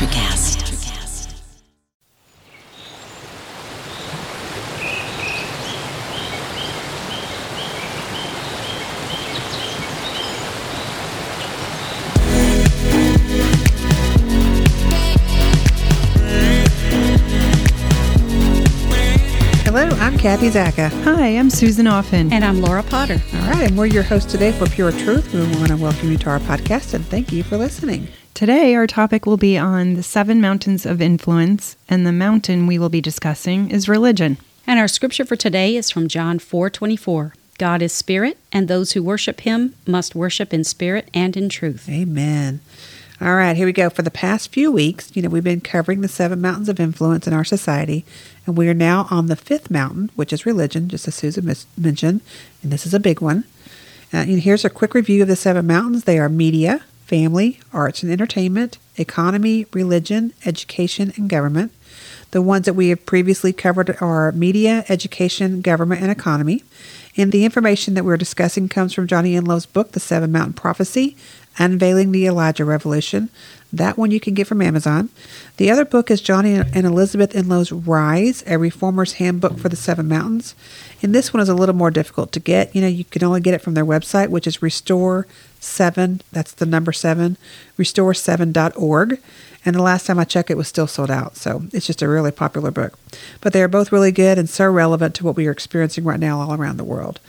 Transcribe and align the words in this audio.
Electricast. 0.00 0.56
Hello, 19.66 19.80
I'm 19.98 20.16
Kathy 20.16 20.48
Zacca. 20.48 20.88
Hi, 21.04 21.26
I'm 21.28 21.50
Susan 21.50 21.86
Offen. 21.86 22.32
And 22.32 22.42
I'm 22.42 22.62
Laura 22.62 22.82
Potter. 22.82 23.20
All 23.34 23.50
right, 23.50 23.68
and 23.68 23.76
we're 23.76 23.84
your 23.84 24.02
hosts 24.02 24.32
today 24.32 24.52
for 24.52 24.66
Pure 24.66 24.92
Truth. 24.92 25.34
We 25.34 25.40
want 25.40 25.68
to 25.68 25.76
welcome 25.76 26.10
you 26.10 26.16
to 26.16 26.30
our 26.30 26.40
podcast 26.40 26.94
and 26.94 27.04
thank 27.04 27.32
you 27.32 27.42
for 27.42 27.58
listening. 27.58 28.08
Today, 28.40 28.74
our 28.74 28.86
topic 28.86 29.26
will 29.26 29.36
be 29.36 29.58
on 29.58 29.92
the 29.92 30.02
seven 30.02 30.40
mountains 30.40 30.86
of 30.86 31.02
influence, 31.02 31.76
and 31.90 32.06
the 32.06 32.10
mountain 32.10 32.66
we 32.66 32.78
will 32.78 32.88
be 32.88 33.02
discussing 33.02 33.70
is 33.70 33.86
religion. 33.86 34.38
And 34.66 34.80
our 34.80 34.88
scripture 34.88 35.26
for 35.26 35.36
today 35.36 35.76
is 35.76 35.90
from 35.90 36.08
John 36.08 36.38
4:24. 36.38 37.34
God 37.58 37.82
is 37.82 37.92
spirit, 37.92 38.38
and 38.50 38.66
those 38.66 38.92
who 38.92 39.02
worship 39.02 39.42
him 39.42 39.74
must 39.86 40.14
worship 40.14 40.54
in 40.54 40.64
spirit 40.64 41.10
and 41.12 41.36
in 41.36 41.50
truth. 41.50 41.86
Amen. 41.86 42.60
All 43.20 43.36
right, 43.36 43.54
here 43.54 43.66
we 43.66 43.74
go. 43.74 43.90
For 43.90 44.00
the 44.00 44.10
past 44.10 44.50
few 44.50 44.72
weeks, 44.72 45.10
you 45.12 45.20
know, 45.20 45.28
we've 45.28 45.44
been 45.44 45.60
covering 45.60 46.00
the 46.00 46.08
seven 46.08 46.40
mountains 46.40 46.70
of 46.70 46.80
influence 46.80 47.26
in 47.26 47.34
our 47.34 47.44
society, 47.44 48.06
and 48.46 48.56
we 48.56 48.70
are 48.70 48.74
now 48.74 49.06
on 49.10 49.26
the 49.26 49.36
fifth 49.36 49.70
mountain, 49.70 50.10
which 50.16 50.32
is 50.32 50.46
religion, 50.46 50.88
just 50.88 51.06
as 51.06 51.14
Susan 51.14 51.44
mis- 51.44 51.66
mentioned, 51.76 52.22
and 52.62 52.72
this 52.72 52.86
is 52.86 52.94
a 52.94 53.00
big 53.00 53.20
one. 53.20 53.44
Uh, 54.14 54.24
and 54.24 54.40
here's 54.40 54.64
a 54.64 54.70
quick 54.70 54.94
review 54.94 55.20
of 55.20 55.28
the 55.28 55.36
seven 55.36 55.66
mountains. 55.66 56.04
They 56.04 56.18
are 56.18 56.30
media, 56.30 56.80
family, 57.10 57.58
arts 57.72 58.04
and 58.04 58.12
entertainment, 58.12 58.78
economy, 58.96 59.66
religion, 59.72 60.32
education, 60.46 61.12
and 61.16 61.28
government. 61.28 61.72
The 62.30 62.40
ones 62.40 62.66
that 62.66 62.74
we 62.74 62.90
have 62.90 63.04
previously 63.04 63.52
covered 63.52 63.96
are 64.00 64.30
media, 64.30 64.84
education, 64.88 65.60
government, 65.60 66.02
and 66.02 66.12
economy. 66.12 66.62
And 67.16 67.32
the 67.32 67.44
information 67.44 67.94
that 67.94 68.04
we're 68.04 68.16
discussing 68.16 68.68
comes 68.68 68.92
from 68.92 69.08
Johnny 69.08 69.34
Enlow's 69.34 69.66
book, 69.66 69.90
The 69.90 69.98
Seven 69.98 70.30
Mountain 70.30 70.52
Prophecy 70.52 71.16
Unveiling 71.58 72.12
the 72.12 72.26
Elijah 72.26 72.64
Revolution. 72.64 73.28
That 73.72 73.98
one 73.98 74.12
you 74.12 74.20
can 74.20 74.34
get 74.34 74.46
from 74.46 74.62
Amazon. 74.62 75.10
The 75.56 75.68
other 75.68 75.84
book 75.84 76.10
is 76.10 76.20
Johnny 76.20 76.54
and 76.54 76.86
Elizabeth 76.86 77.34
Enlow's 77.34 77.72
Rise, 77.72 78.44
a 78.46 78.56
reformer's 78.56 79.14
handbook 79.14 79.58
for 79.58 79.68
the 79.68 79.76
Seven 79.76 80.06
Mountains. 80.06 80.54
And 81.02 81.12
this 81.12 81.34
one 81.34 81.42
is 81.42 81.48
a 81.48 81.54
little 81.54 81.74
more 81.74 81.90
difficult 81.90 82.30
to 82.32 82.40
get. 82.40 82.74
You 82.74 82.80
know, 82.80 82.88
you 82.88 83.04
can 83.04 83.24
only 83.24 83.40
get 83.40 83.54
it 83.54 83.62
from 83.62 83.74
their 83.74 83.84
website, 83.84 84.28
which 84.28 84.46
is 84.46 84.62
Restore 84.62 85.26
7, 85.60 86.22
that's 86.32 86.52
the 86.52 86.66
number 86.66 86.92
7, 86.92 87.36
restore7.org. 87.78 89.20
And 89.64 89.76
the 89.76 89.82
last 89.82 90.06
time 90.06 90.18
I 90.18 90.24
checked, 90.24 90.50
it 90.50 90.56
was 90.56 90.68
still 90.68 90.86
sold 90.86 91.10
out. 91.10 91.36
So 91.36 91.64
it's 91.72 91.86
just 91.86 92.02
a 92.02 92.08
really 92.08 92.30
popular 92.32 92.70
book. 92.70 92.98
But 93.40 93.52
they 93.52 93.62
are 93.62 93.68
both 93.68 93.92
really 93.92 94.10
good 94.10 94.38
and 94.38 94.48
so 94.48 94.70
relevant 94.70 95.14
to 95.16 95.24
what 95.24 95.36
we 95.36 95.46
are 95.46 95.52
experiencing 95.52 96.04
right 96.04 96.18
now 96.18 96.40
all 96.40 96.54
around 96.54 96.78
the 96.78 96.84
world. 96.84 97.20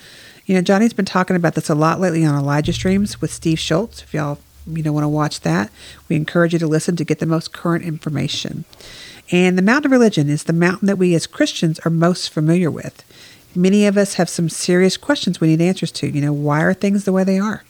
You 0.45 0.55
know, 0.55 0.61
Johnny's 0.61 0.93
been 0.93 1.05
talking 1.05 1.35
about 1.35 1.55
this 1.55 1.69
a 1.69 1.75
lot 1.75 1.99
lately 1.99 2.25
on 2.25 2.37
Elijah 2.37 2.73
Streams 2.73 3.21
with 3.21 3.33
Steve 3.33 3.59
Shultz. 3.59 4.01
If 4.01 4.13
y'all 4.13 4.39
you 4.65 4.81
know 4.83 4.93
want 4.93 5.03
to 5.03 5.09
watch 5.09 5.41
that, 5.41 5.69
we 6.07 6.15
encourage 6.15 6.53
you 6.53 6.59
to 6.59 6.67
listen 6.67 6.95
to 6.95 7.05
get 7.05 7.19
the 7.19 7.25
most 7.25 7.51
current 7.51 7.83
information. 7.83 8.65
And 9.31 9.57
the 9.57 9.61
mountain 9.61 9.87
of 9.87 9.91
religion 9.91 10.29
is 10.29 10.43
the 10.43 10.53
mountain 10.53 10.87
that 10.87 10.97
we 10.97 11.15
as 11.15 11.27
Christians 11.27 11.79
are 11.85 11.91
most 11.91 12.29
familiar 12.29 12.71
with. 12.71 13.03
Many 13.55 13.85
of 13.85 13.97
us 13.97 14.15
have 14.15 14.29
some 14.29 14.49
serious 14.49 14.97
questions 14.97 15.39
we 15.39 15.47
need 15.49 15.61
answers 15.61 15.91
to. 15.93 16.07
You 16.07 16.21
know, 16.21 16.33
why 16.33 16.61
are 16.61 16.73
things 16.73 17.05
the 17.05 17.11
way 17.11 17.23
they 17.23 17.39
are? 17.39 17.63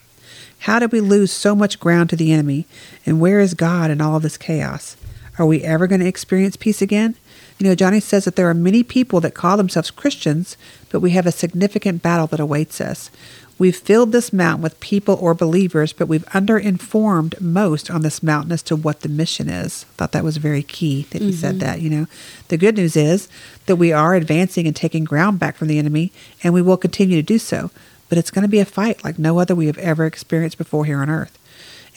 How 0.62 0.78
did 0.78 0.92
we 0.92 1.02
lose 1.02 1.31
so 1.31 1.56
much 1.56 1.80
ground 1.80 2.12
to 2.12 2.16
the 2.16 2.31
enemy? 2.31 2.67
And 3.06 3.20
where 3.20 3.40
is 3.40 3.56
God 3.56 3.90
in 3.90 4.00
all 4.00 4.16
of 4.16 4.22
this 4.22 4.38
chaos? 4.38 4.95
Are 5.40 5.45
we 5.45 5.64
ever 5.64 5.88
going 5.88 6.02
to 6.02 6.08
experience 6.08 6.56
peace 6.56 6.84
again? 6.84 7.16
You 7.58 7.67
know, 7.67 7.73
Johnny 7.73 8.00
says 8.00 8.26
that 8.26 8.36
there 8.36 8.50
are 8.50 8.54
many 8.54 8.84
people 8.84 9.20
that 9.22 9.34
call 9.34 9.58
themselves 9.58 9.89
Christians, 9.89 10.58
but 10.89 11.00
we 11.00 11.11
have 11.11 11.26
a 11.26 11.32
significant 11.32 12.04
battle 12.04 12.27
that 12.27 12.39
awaits 12.39 12.80
us. 12.80 13.10
We've 13.58 13.76
filled 13.76 14.11
this 14.11 14.32
mountain 14.32 14.61
with 14.61 14.80
people 14.80 15.17
or 15.20 15.33
believers, 15.33 15.94
but 15.94 16.08
we've 16.08 16.26
underinformed 16.26 17.42
most 17.42 17.89
on 17.89 18.02
this 18.02 18.21
mountain 18.21 18.52
as 18.52 18.64
to 18.64 18.76
what 18.76 19.02
the 19.02 19.10
mission 19.10 19.50
is. 19.50 19.86
I 19.89 19.94
thought 19.98 20.11
that 20.11 20.23
was 20.23 20.38
very 20.38 20.64
key 20.64 21.08
that 21.10 21.21
he 21.21 21.30
mm-hmm. 21.30 21.38
said 21.38 21.60
that, 21.60 21.82
you 21.82 21.89
know. 21.89 22.08
The 22.50 22.58
good 22.58 22.77
news 22.77 22.95
is 22.95 23.30
that 23.66 23.77
we 23.77 23.92
are 23.92 24.14
advancing 24.14 24.67
and 24.67 24.76
taking 24.76 25.05
ground 25.05 25.39
back 25.39 25.55
from 25.58 25.67
the 25.67 25.80
enemy, 25.80 26.11
and 26.44 26.54
we 26.54 26.61
will 26.61 26.77
continue 26.77 27.17
to 27.17 27.23
do 27.23 27.39
so. 27.39 27.71
But 28.11 28.17
it's 28.17 28.30
going 28.30 28.42
to 28.42 28.49
be 28.49 28.60
a 28.60 28.66
fight 28.66 29.05
like 29.05 29.17
no 29.17 29.39
other 29.39 29.55
we 29.55 29.67
have 29.67 29.77
ever 29.77 30.05
experienced 30.05 30.58
before 30.58 30.83
here 30.83 31.02
on 31.02 31.10
earth. 31.10 31.39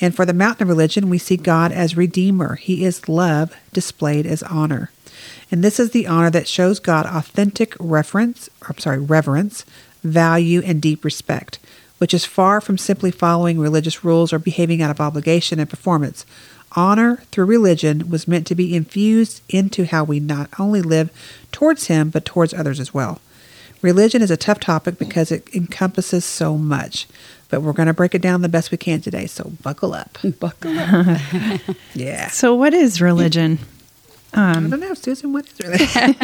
And 0.00 0.14
for 0.14 0.24
the 0.24 0.32
mountain 0.32 0.62
of 0.62 0.68
religion, 0.68 1.10
we 1.10 1.18
see 1.18 1.36
God 1.36 1.72
as 1.72 1.96
Redeemer. 1.96 2.54
He 2.54 2.84
is 2.84 3.08
love 3.08 3.52
displayed 3.72 4.24
as 4.24 4.44
honor. 4.44 4.92
And 5.50 5.64
this 5.64 5.80
is 5.80 5.90
the 5.90 6.06
honor 6.06 6.30
that 6.30 6.46
shows 6.46 6.78
God 6.78 7.04
authentic 7.06 7.74
reference, 7.80 8.48
I'm 8.62 8.78
sorry, 8.78 9.00
reverence, 9.00 9.64
value, 10.04 10.62
and 10.64 10.80
deep 10.80 11.04
respect, 11.04 11.58
which 11.98 12.14
is 12.14 12.24
far 12.24 12.60
from 12.60 12.78
simply 12.78 13.10
following 13.10 13.58
religious 13.58 14.04
rules 14.04 14.32
or 14.32 14.38
behaving 14.38 14.80
out 14.82 14.92
of 14.92 15.00
obligation 15.00 15.58
and 15.58 15.68
performance. 15.68 16.24
Honor 16.76 17.24
through 17.32 17.46
religion 17.46 18.08
was 18.08 18.28
meant 18.28 18.46
to 18.46 18.54
be 18.54 18.76
infused 18.76 19.42
into 19.48 19.84
how 19.84 20.04
we 20.04 20.20
not 20.20 20.48
only 20.60 20.80
live 20.80 21.10
towards 21.50 21.88
Him, 21.88 22.10
but 22.10 22.24
towards 22.24 22.54
others 22.54 22.78
as 22.78 22.94
well. 22.94 23.20
Religion 23.84 24.22
is 24.22 24.30
a 24.30 24.36
tough 24.38 24.60
topic 24.60 24.96
because 24.96 25.30
it 25.30 25.46
encompasses 25.54 26.24
so 26.24 26.56
much, 26.56 27.06
but 27.50 27.60
we're 27.60 27.74
going 27.74 27.86
to 27.86 27.92
break 27.92 28.14
it 28.14 28.22
down 28.22 28.40
the 28.40 28.48
best 28.48 28.70
we 28.70 28.78
can 28.78 29.02
today. 29.02 29.26
So 29.26 29.52
buckle 29.62 29.92
up. 29.92 30.16
Buckle 30.40 30.78
up. 30.78 31.20
yeah. 31.94 32.28
So, 32.28 32.54
what 32.54 32.72
is 32.72 33.02
religion? 33.02 33.58
Um, 34.32 34.68
I 34.68 34.70
don't 34.70 34.80
know, 34.80 34.94
Susan. 34.94 35.34
What 35.34 35.46
is 35.46 35.60
religion? 35.62 35.86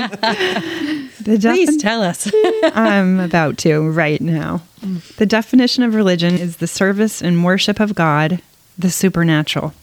the 1.20 1.36
defin- 1.36 1.40
Please 1.42 1.76
tell 1.76 2.02
us. 2.02 2.32
I'm 2.74 3.20
about 3.20 3.58
to 3.58 3.90
right 3.90 4.22
now. 4.22 4.62
The 5.18 5.26
definition 5.26 5.82
of 5.82 5.94
religion 5.94 6.36
is 6.36 6.56
the 6.56 6.66
service 6.66 7.20
and 7.20 7.44
worship 7.44 7.78
of 7.78 7.94
God, 7.94 8.40
the 8.78 8.90
supernatural. 8.90 9.74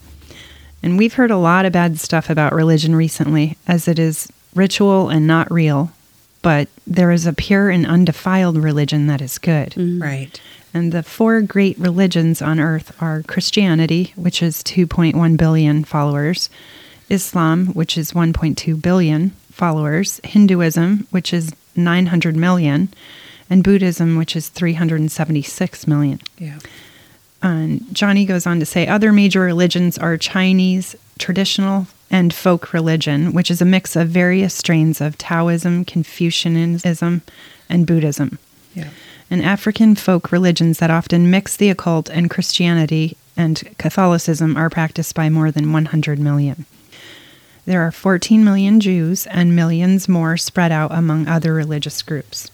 And 0.81 0.97
we've 0.97 1.13
heard 1.13 1.29
a 1.29 1.37
lot 1.37 1.67
of 1.67 1.73
bad 1.73 1.99
stuff 1.99 2.27
about 2.31 2.53
religion 2.53 2.95
recently, 2.95 3.55
as 3.67 3.87
it 3.87 3.99
is 3.99 4.27
ritual 4.55 5.09
and 5.09 5.27
not 5.27 5.51
real. 5.51 5.91
But 6.41 6.67
there 6.85 7.11
is 7.11 7.25
a 7.25 7.33
pure 7.33 7.69
and 7.69 7.85
undefiled 7.85 8.57
religion 8.57 9.07
that 9.07 9.21
is 9.21 9.37
good. 9.37 9.71
Mm. 9.71 10.01
Right. 10.01 10.39
And 10.73 10.91
the 10.91 11.03
four 11.03 11.41
great 11.41 11.77
religions 11.79 12.41
on 12.41 12.59
earth 12.59 12.95
are 13.01 13.23
Christianity, 13.23 14.13
which 14.15 14.43
is 14.43 14.61
2.1 14.63 15.37
billion 15.37 15.83
followers, 15.83 16.49
Islam, 17.09 17.67
which 17.67 17.97
is 17.97 18.11
1.2 18.11 18.81
billion 18.81 19.31
followers, 19.51 20.21
Hinduism, 20.23 21.07
which 21.09 21.33
is 21.33 21.53
900 21.75 22.35
million, 22.35 22.89
and 23.49 23.63
Buddhism, 23.63 24.17
which 24.17 24.35
is 24.35 24.49
376 24.49 25.87
million. 25.87 26.19
Yeah. 26.37 26.59
And 27.41 27.83
Johnny 27.93 28.25
goes 28.25 28.45
on 28.45 28.59
to 28.59 28.65
say 28.65 28.87
other 28.87 29.11
major 29.11 29.41
religions 29.41 29.97
are 29.97 30.17
Chinese, 30.17 30.95
traditional, 31.17 31.87
and 32.09 32.33
folk 32.33 32.73
religion, 32.73 33.33
which 33.33 33.51
is 33.51 33.61
a 33.61 33.65
mix 33.65 33.95
of 33.95 34.09
various 34.09 34.53
strains 34.53 35.01
of 35.01 35.17
Taoism, 35.17 35.85
Confucianism, 35.85 37.21
and 37.69 37.87
Buddhism. 37.87 38.39
Yeah. 38.73 38.89
And 39.29 39.43
African 39.43 39.95
folk 39.95 40.31
religions 40.31 40.79
that 40.79 40.89
often 40.89 41.29
mix 41.29 41.57
the 41.57 41.69
occult 41.69 42.09
and 42.09 42.29
Christianity 42.29 43.17
and 43.35 43.61
Catholicism 43.77 44.57
are 44.57 44.69
practiced 44.69 45.15
by 45.15 45.29
more 45.29 45.51
than 45.51 45.71
100 45.71 46.17
million. 46.17 46.65
There 47.65 47.81
are 47.81 47.91
14 47.91 48.45
million 48.45 48.79
Jews 48.79 49.27
and 49.27 49.55
millions 49.55 50.07
more 50.07 50.37
spread 50.37 50.71
out 50.71 50.91
among 50.93 51.27
other 51.27 51.53
religious 51.53 52.01
groups. 52.01 52.49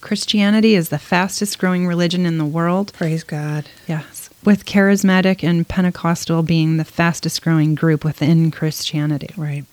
Christianity 0.00 0.74
is 0.74 0.88
the 0.88 0.98
fastest 0.98 1.58
growing 1.58 1.86
religion 1.86 2.26
in 2.26 2.38
the 2.38 2.44
world. 2.44 2.92
Praise 2.92 3.22
God. 3.22 3.66
Yes. 3.86 4.15
With 4.46 4.64
charismatic 4.64 5.42
and 5.42 5.68
Pentecostal 5.68 6.42
being 6.42 6.76
the 6.76 6.84
fastest 6.84 7.42
growing 7.42 7.74
group 7.74 8.04
within 8.04 8.50
Christianity. 8.52 9.34
Right. 9.36 9.64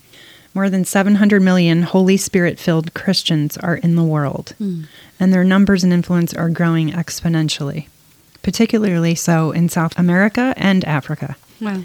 More 0.56 0.70
than 0.70 0.84
700 0.84 1.42
million 1.42 1.84
Holy 1.84 2.18
Spirit 2.18 2.60
filled 2.60 2.94
Christians 2.94 3.58
are 3.58 3.76
in 3.76 3.96
the 3.96 4.04
world, 4.04 4.54
mm. 4.60 4.86
and 5.20 5.32
their 5.32 5.44
numbers 5.44 5.84
and 5.84 5.94
influence 5.94 6.34
are 6.34 6.50
growing 6.50 6.90
exponentially, 6.90 7.88
particularly 8.42 9.16
so 9.16 9.52
in 9.52 9.70
South 9.70 9.98
America 9.98 10.54
and 10.58 10.84
Africa. 10.86 11.36
Wow. 11.62 11.84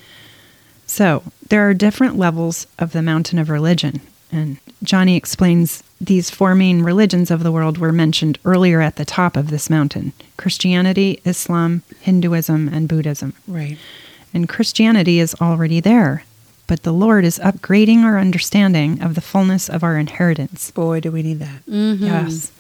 So, 0.87 1.23
there 1.49 1.69
are 1.69 1.75
different 1.75 2.17
levels 2.17 2.67
of 2.79 2.93
the 2.93 3.03
mountain 3.03 3.39
of 3.39 3.51
religion, 3.51 4.01
and 4.33 4.59
Johnny 4.83 5.17
explains 5.17 5.83
these 6.01 6.31
four 6.31 6.55
main 6.55 6.83
religions 6.83 7.31
of 7.31 7.43
the 7.43 7.53
world 7.53 7.79
were 7.79 7.93
mentioned 7.93 8.39
earlier 8.45 8.81
at 8.81 8.97
the 8.97 9.05
top 9.05 9.37
of 9.37 9.51
this 9.51 9.69
mountain 9.69 10.13
Christianity, 10.37 11.21
Islam, 11.25 11.83
Hinduism, 12.01 12.69
and 12.69 12.89
Buddhism. 12.89 13.35
Right. 13.47 13.79
And 14.33 14.49
Christianity 14.49 15.19
is 15.19 15.35
already 15.41 15.81
there, 15.81 16.25
but 16.67 16.83
the 16.83 16.93
Lord 16.93 17.25
is 17.25 17.39
upgrading 17.41 18.03
our 18.03 18.19
understanding 18.19 19.03
of 19.03 19.15
the 19.15 19.21
fullness 19.21 19.69
of 19.69 19.83
our 19.83 19.97
inheritance. 19.99 20.71
Boy, 20.71 21.01
do 21.01 21.11
we 21.11 21.23
need 21.23 21.41
that. 21.41 21.67
Mm-hmm. 21.67 22.05
Yes. 22.05 22.53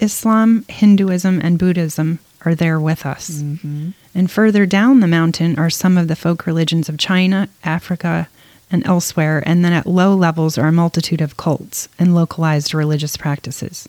Islam, 0.00 0.64
Hinduism, 0.68 1.40
and 1.42 1.58
Buddhism 1.58 2.18
are 2.44 2.54
there 2.54 2.80
with 2.80 3.04
us. 3.04 3.42
Mm-hmm. 3.42 3.90
And 4.14 4.30
further 4.30 4.66
down 4.66 5.00
the 5.00 5.06
mountain 5.06 5.58
are 5.58 5.70
some 5.70 5.98
of 5.98 6.08
the 6.08 6.16
folk 6.16 6.46
religions 6.46 6.88
of 6.88 6.98
China, 6.98 7.48
Africa, 7.62 8.28
and 8.70 8.86
elsewhere, 8.86 9.42
and 9.46 9.64
then 9.64 9.72
at 9.72 9.86
low 9.86 10.14
levels 10.14 10.56
are 10.56 10.68
a 10.68 10.72
multitude 10.72 11.20
of 11.20 11.36
cults 11.36 11.88
and 11.98 12.14
localized 12.14 12.74
religious 12.74 13.16
practices. 13.16 13.88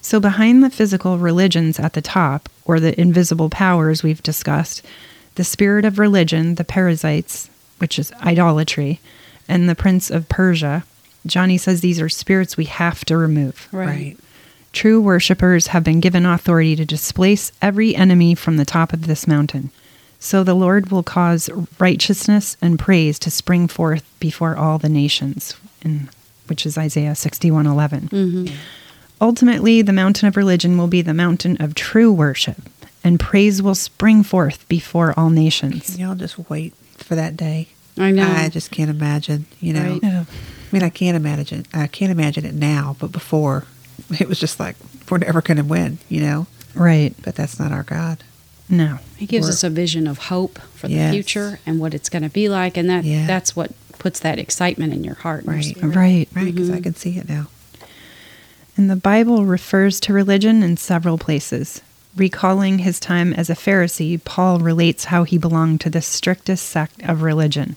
So, 0.00 0.18
behind 0.18 0.62
the 0.62 0.70
physical 0.70 1.18
religions 1.18 1.78
at 1.78 1.92
the 1.92 2.02
top, 2.02 2.48
or 2.64 2.80
the 2.80 2.98
invisible 3.00 3.50
powers 3.50 4.02
we've 4.02 4.22
discussed, 4.22 4.84
the 5.36 5.44
spirit 5.44 5.84
of 5.84 5.98
religion, 5.98 6.56
the 6.56 6.64
parasites, 6.64 7.48
which 7.78 7.98
is 7.98 8.12
idolatry, 8.22 9.00
and 9.48 9.68
the 9.68 9.74
prince 9.74 10.10
of 10.10 10.28
Persia, 10.28 10.84
Johnny 11.24 11.56
says 11.56 11.80
these 11.80 12.00
are 12.00 12.08
spirits 12.08 12.56
we 12.56 12.64
have 12.64 13.04
to 13.06 13.16
remove. 13.16 13.68
Right. 13.72 14.16
True 14.72 15.00
worshippers 15.00 15.68
have 15.68 15.84
been 15.84 16.00
given 16.00 16.26
authority 16.26 16.74
to 16.76 16.84
displace 16.84 17.52
every 17.60 17.94
enemy 17.94 18.34
from 18.34 18.56
the 18.56 18.64
top 18.64 18.92
of 18.92 19.06
this 19.06 19.26
mountain. 19.26 19.70
So 20.22 20.44
the 20.44 20.54
Lord 20.54 20.92
will 20.92 21.02
cause 21.02 21.50
righteousness 21.80 22.56
and 22.62 22.78
praise 22.78 23.18
to 23.18 23.30
spring 23.30 23.66
forth 23.66 24.04
before 24.20 24.56
all 24.56 24.78
the 24.78 24.88
nations, 24.88 25.56
in, 25.84 26.08
which 26.46 26.64
is 26.64 26.78
Isaiah 26.78 27.16
61:11. 27.16 28.08
Mm-hmm. 28.08 28.54
Ultimately, 29.20 29.82
the 29.82 29.92
mountain 29.92 30.28
of 30.28 30.36
religion 30.36 30.78
will 30.78 30.86
be 30.86 31.02
the 31.02 31.12
mountain 31.12 31.56
of 31.60 31.74
true 31.74 32.12
worship, 32.12 32.56
and 33.02 33.18
praise 33.18 33.60
will 33.60 33.74
spring 33.74 34.22
forth 34.22 34.66
before 34.68 35.12
all 35.16 35.28
nations. 35.28 35.90
Can 35.90 35.98
y'all 35.98 36.14
just 36.14 36.38
wait 36.48 36.72
for 36.96 37.16
that 37.16 37.36
day? 37.36 37.68
I 37.98 38.12
know. 38.12 38.22
I 38.26 38.48
just 38.48 38.70
can't 38.70 38.90
imagine. 38.90 39.46
You 39.58 39.72
know, 39.72 39.90
Right. 39.94 40.02
Yeah. 40.04 40.24
I 40.28 40.66
mean, 40.72 40.84
I 40.84 40.88
can't 40.90 41.16
imagine. 41.16 41.66
I 41.74 41.88
can't 41.88 42.12
imagine 42.12 42.44
it 42.46 42.54
now, 42.54 42.94
but 43.00 43.10
before, 43.10 43.64
it 44.20 44.28
was 44.28 44.38
just 44.38 44.60
like 44.60 44.76
we're 45.10 45.18
never 45.18 45.42
going 45.42 45.58
to 45.58 45.64
win. 45.64 45.98
You 46.08 46.20
know, 46.20 46.46
Right. 46.76 47.12
but 47.24 47.34
that's 47.34 47.58
not 47.58 47.72
our 47.72 47.82
God. 47.82 48.22
No. 48.68 48.98
He 49.16 49.26
gives 49.26 49.48
us 49.48 49.62
a 49.62 49.70
vision 49.70 50.06
of 50.06 50.18
hope 50.18 50.58
for 50.74 50.88
the 50.88 51.10
future 51.10 51.58
and 51.66 51.78
what 51.78 51.94
it's 51.94 52.08
going 52.08 52.22
to 52.22 52.30
be 52.30 52.48
like, 52.48 52.76
and 52.76 52.88
that 52.88 53.04
Yeah. 53.04 53.26
that's 53.26 53.54
what 53.54 53.72
puts 53.98 54.20
that 54.20 54.38
excitement 54.38 54.92
in 54.92 55.04
your 55.04 55.14
heart. 55.16 55.44
and 55.44 55.64
your 55.64 55.90
Right. 55.90 55.96
Right. 55.96 56.28
Right? 56.34 56.44
Because 56.46 56.70
I 56.70 56.74
mm-hmm. 56.74 56.82
can 56.82 56.94
see 56.96 57.18
it 57.18 57.28
now. 57.28 57.48
And 58.76 58.90
the 58.90 58.96
Bible 58.96 59.44
refers 59.44 60.00
to 60.00 60.12
religion 60.12 60.62
in 60.62 60.76
several 60.76 61.18
places. 61.18 61.82
Recalling 62.16 62.80
his 62.80 62.98
time 62.98 63.32
as 63.32 63.48
a 63.48 63.54
Pharisee, 63.54 64.22
Paul 64.22 64.58
relates 64.58 65.06
how 65.06 65.24
he 65.24 65.38
belonged 65.38 65.80
to 65.82 65.90
the 65.90 66.02
strictest 66.02 66.66
sect 66.66 67.02
of 67.04 67.22
religion. 67.22 67.76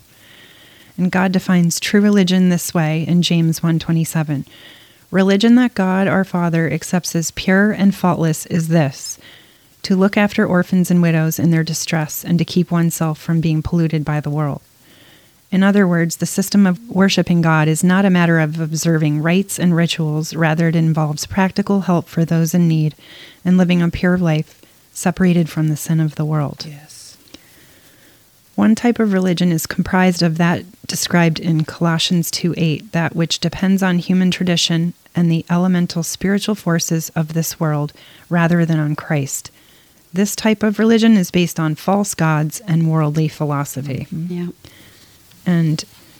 And 0.98 1.12
God 1.12 1.32
defines 1.32 1.80
true 1.80 2.02
religion 2.02 2.50
this 2.50 2.74
way 2.74 3.06
in 3.08 3.22
James 3.22 3.62
1:27. 3.62 4.46
Religion 5.12 5.56
that 5.56 5.76
God 5.76 6.08
our 6.08 6.24
Father 6.24 6.72
accepts 6.72 7.16
as 7.16 7.32
pure 7.32 7.72
and 7.72 7.94
faultless 7.94 8.46
is 8.48 8.70
this: 8.70 9.18
to 9.86 9.96
look 9.96 10.18
after 10.18 10.48
orphans 10.48 10.90
and 10.90 11.00
widows 11.00 11.38
in 11.38 11.52
their 11.52 11.64
distress 11.64 12.26
and 12.26 12.40
to 12.40 12.46
keep 12.46 12.72
oneself 12.72 13.20
from 13.20 13.40
being 13.40 13.62
polluted 13.62 14.04
by 14.04 14.20
the 14.20 14.32
world. 14.32 14.62
In 15.52 15.62
other 15.62 15.88
words, 15.88 16.18
the 16.18 16.26
system 16.26 16.66
of 16.66 16.90
worshiping 16.90 17.44
God 17.44 17.68
is 17.68 17.84
not 17.84 18.04
a 18.04 18.10
matter 18.10 18.40
of 18.40 18.60
observing 18.60 19.22
rites 19.22 19.60
and 19.60 19.76
rituals, 19.76 20.36
rather, 20.36 20.70
it 20.70 20.76
involves 20.76 21.28
practical 21.28 21.82
help 21.82 22.08
for 22.08 22.26
those 22.26 22.56
in 22.56 22.68
need 22.68 22.96
and 23.46 23.58
living 23.58 23.84
a 23.84 23.90
pure 23.90 24.18
life 24.18 24.60
separated 24.92 25.50
from 25.50 25.68
the 25.68 25.78
sin 25.78 26.00
of 26.00 26.16
the 26.16 26.26
world. 26.26 26.66
Yes. 26.68 27.16
One 28.56 28.74
type 28.74 28.98
of 28.98 29.14
religion 29.14 29.52
is 29.52 29.68
comprised 29.68 30.24
of 30.24 30.40
that 30.40 30.64
described 30.88 31.40
in 31.40 31.64
Colossians 31.64 32.32
2 32.32 32.56
8, 32.58 32.92
that 32.94 33.16
which 33.16 33.38
depends 33.38 33.84
on 33.84 34.00
human 34.00 34.32
tradition 34.32 34.96
and 35.14 35.30
the 35.30 35.46
elemental 35.48 36.02
spiritual 36.02 36.56
forces 36.56 37.10
of 37.10 37.34
this 37.34 37.60
world 37.60 37.94
rather 38.30 38.66
than 38.66 38.80
on 38.80 38.96
Christ. 38.96 39.52
This 40.16 40.34
type 40.36 40.64
of 40.64 40.80
religion 40.80 41.18
is 41.18 41.30
based 41.30 41.60
on 41.60 41.76
false 41.76 42.14
gods 42.16 42.62
and 42.62 42.90
worldly 42.90 43.28
philosophy. 43.28 44.08
Yeah. 44.12 44.48
And 45.46 45.80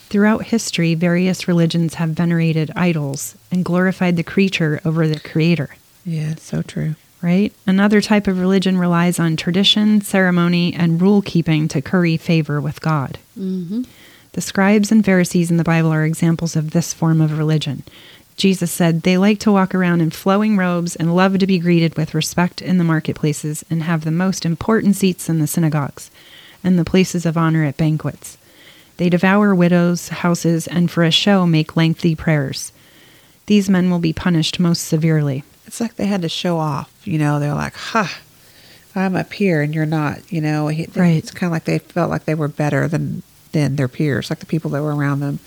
throughout 0.10 0.44
history, 0.48 0.96
various 0.96 1.48
religions 1.48 1.94
have 1.96 2.10
venerated 2.10 2.72
idols 2.76 3.36
and 3.52 3.64
glorified 3.64 4.18
the 4.18 4.24
creature 4.24 4.82
over 4.84 5.08
the 5.08 5.20
creator, 5.20 5.70
Yeah, 6.06 6.36
so 6.36 6.62
true. 6.62 6.96
right? 7.22 7.54
Another 7.66 8.02
type 8.02 8.28
of 8.28 8.38
religion 8.38 8.78
relies 8.78 9.18
on 9.18 9.38
tradition, 9.38 10.02
ceremony, 10.02 10.74
and 10.74 11.02
rule 11.02 11.22
keeping 11.22 11.70
to 11.70 11.82
curry 11.82 12.18
favor 12.18 12.60
with 12.60 12.82
God. 12.82 13.18
Mm-hmm. 13.40 13.84
The 14.34 14.42
scribes 14.42 14.92
and 14.92 15.06
Pharisees 15.06 15.50
in 15.50 15.56
the 15.56 15.64
Bible 15.64 15.94
are 15.94 16.04
examples 16.04 16.58
of 16.58 16.72
this 16.72 16.94
form 16.94 17.22
of 17.22 17.38
religion. 17.38 17.84
Jesus 18.38 18.72
said 18.72 19.02
they 19.04 19.18
like 19.18 19.40
to 19.40 19.52
walk 19.52 19.74
around 19.74 20.02
in 20.02 20.10
flowing 20.10 20.58
robes 20.58 20.96
and 20.96 21.16
love 21.16 21.38
to 21.40 21.48
be 21.48 21.58
greeted 21.60 21.96
with 21.96 22.14
respect 22.14 22.62
in 22.62 22.78
the 22.78 22.84
marketplaces 22.84 23.64
and 23.70 23.84
have 23.84 24.04
the 24.04 24.12
most 24.12 24.46
important 24.46 24.96
seats 24.98 25.30
in 25.30 25.40
the 25.40 25.48
synagogues 25.48 26.12
and 26.64 26.78
the 26.78 26.84
places 26.86 27.26
of 27.26 27.38
honor 27.38 27.64
at 27.64 27.78
banquets. 27.78 28.38
They 28.98 29.10
devour 29.10 29.56
widows' 29.56 30.10
houses 30.10 30.68
and 30.68 30.92
for 30.92 31.04
a 31.04 31.12
show 31.12 31.46
make 31.46 31.76
lengthy 31.78 32.14
prayers. 32.16 32.72
These 33.46 33.70
men 33.70 33.90
will 33.90 34.00
be 34.00 34.14
punished 34.14 34.60
most 34.60 34.86
severely. 34.86 35.44
It's 35.68 35.80
like 35.80 35.96
they 35.96 36.08
had 36.08 36.22
to 36.24 36.30
show 36.30 36.58
off. 36.58 36.92
You 37.06 37.18
know, 37.20 37.40
they're 37.40 37.54
like, 37.54 37.76
"Ha, 37.76 38.20
I'm 38.96 39.16
up 39.16 39.32
here 39.34 39.62
and 39.62 39.74
you're 39.74 39.86
not." 39.86 40.20
You 40.32 40.42
know, 40.42 40.68
He- 40.68 40.88
Right. 40.96 41.18
It's 41.18 41.32
kind 41.32 41.50
of 41.50 41.52
like 41.52 41.66
they 41.66 41.80
felt 41.80 42.10
like 42.10 42.26
they 42.26 42.36
were 42.36 42.48
better 42.48 42.88
than 42.88 43.24
than 43.52 43.76
their 43.78 43.88
peers, 43.88 44.30
like 44.30 44.40
the 44.40 44.46
people 44.46 44.72
that 44.72 44.82
were 44.82 44.94
around 44.96 45.22
them, 45.22 45.40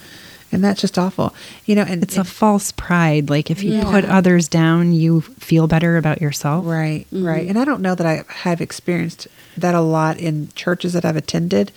and 0.52 0.62
that's 0.64 0.80
just 0.80 0.98
awful. 0.98 1.34
You 1.66 1.74
know, 1.74 1.82
and 1.82 2.02
It's 2.02 2.16
a 2.16 2.24
false 2.24 2.72
pride. 2.72 3.28
Like 3.30 3.50
if 3.50 3.62
you 3.62 3.72
Yeah. 3.74 3.90
put 3.90 4.04
others 4.04 4.48
down, 4.48 4.92
you 4.92 5.20
feel 5.20 5.66
better 5.66 5.96
about 5.96 6.20
yourself. 6.20 6.64
Right, 6.66 7.06
right. 7.12 7.46
And 7.48 7.58
I 7.58 7.64
don't 7.64 7.80
know 7.82 7.94
that 7.94 8.06
I 8.06 8.24
have 8.28 8.60
experienced 8.60 9.28
that 9.56 9.74
a 9.74 9.80
lot 9.80 10.18
in 10.18 10.48
churches 10.54 10.92
that 10.94 11.04
I've 11.04 11.16
attended. 11.16 11.72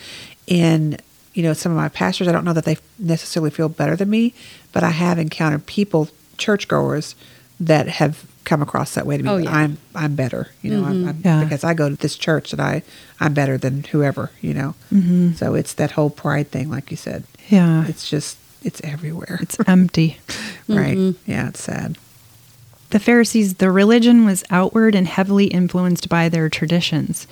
In 0.48 0.98
you 1.34 1.44
know, 1.44 1.54
some 1.54 1.72
of 1.72 1.78
my 1.78 1.88
pastors, 1.88 2.28
I 2.28 2.34
don't 2.34 2.44
know 2.44 2.52
that 2.54 2.66
they 2.66 2.78
necessarily 3.00 3.52
feel 3.52 3.70
better 3.70 3.96
than 3.96 4.10
me, 4.10 4.34
but 4.74 4.84
I 4.84 4.90
have 4.90 5.18
encountered 5.18 5.66
people, 5.66 6.10
churchgoers, 6.38 7.16
that 7.58 7.88
have 7.88 8.26
come 8.44 8.62
across 8.62 8.96
that 8.96 9.06
way 9.06 9.16
to 9.18 9.24
me. 9.24 9.30
Oh, 9.30 9.38
yeah. 9.38 9.50
I'm 9.56 9.78
I'm 9.96 10.16
better, 10.16 10.50
you 10.62 10.72
know, 10.72 10.84
I'm, 10.84 11.08
I'm, 11.08 11.22
Yeah. 11.24 11.44
because 11.44 11.64
I 11.64 11.74
go 11.74 11.88
to 11.90 11.96
this 11.96 12.16
church 12.18 12.52
that 12.52 12.60
I 12.60 12.82
I'm 13.20 13.34
better 13.34 13.58
than 13.58 13.84
whoever, 13.92 14.32
you 14.42 14.54
know. 14.54 14.74
Mm-hmm. 14.92 15.34
So 15.34 15.54
it's 15.54 15.74
that 15.76 15.92
whole 15.92 16.10
pride 16.10 16.50
thing, 16.52 16.70
like 16.70 16.90
you 16.92 16.98
said. 16.98 17.24
Yeah. 17.50 17.86
It's 17.88 18.10
just 18.10 18.38
it's 18.64 18.82
everywhere, 18.84 19.40
It's 19.42 19.58
empty. 19.68 20.18
right? 20.68 20.98
Mm-hmm. 20.98 21.32
Yeah, 21.32 21.50
it's 21.50 21.62
sad. 21.62 21.98
The 22.92 23.00
Pharisees, 23.00 23.56
the 23.56 23.72
religion 23.72 24.26
was 24.26 24.44
outward 24.50 24.96
and 24.96 25.08
heavily 25.08 25.46
influenced 25.48 26.10
by 26.10 26.28
their 26.30 26.50
traditions. 26.50 27.26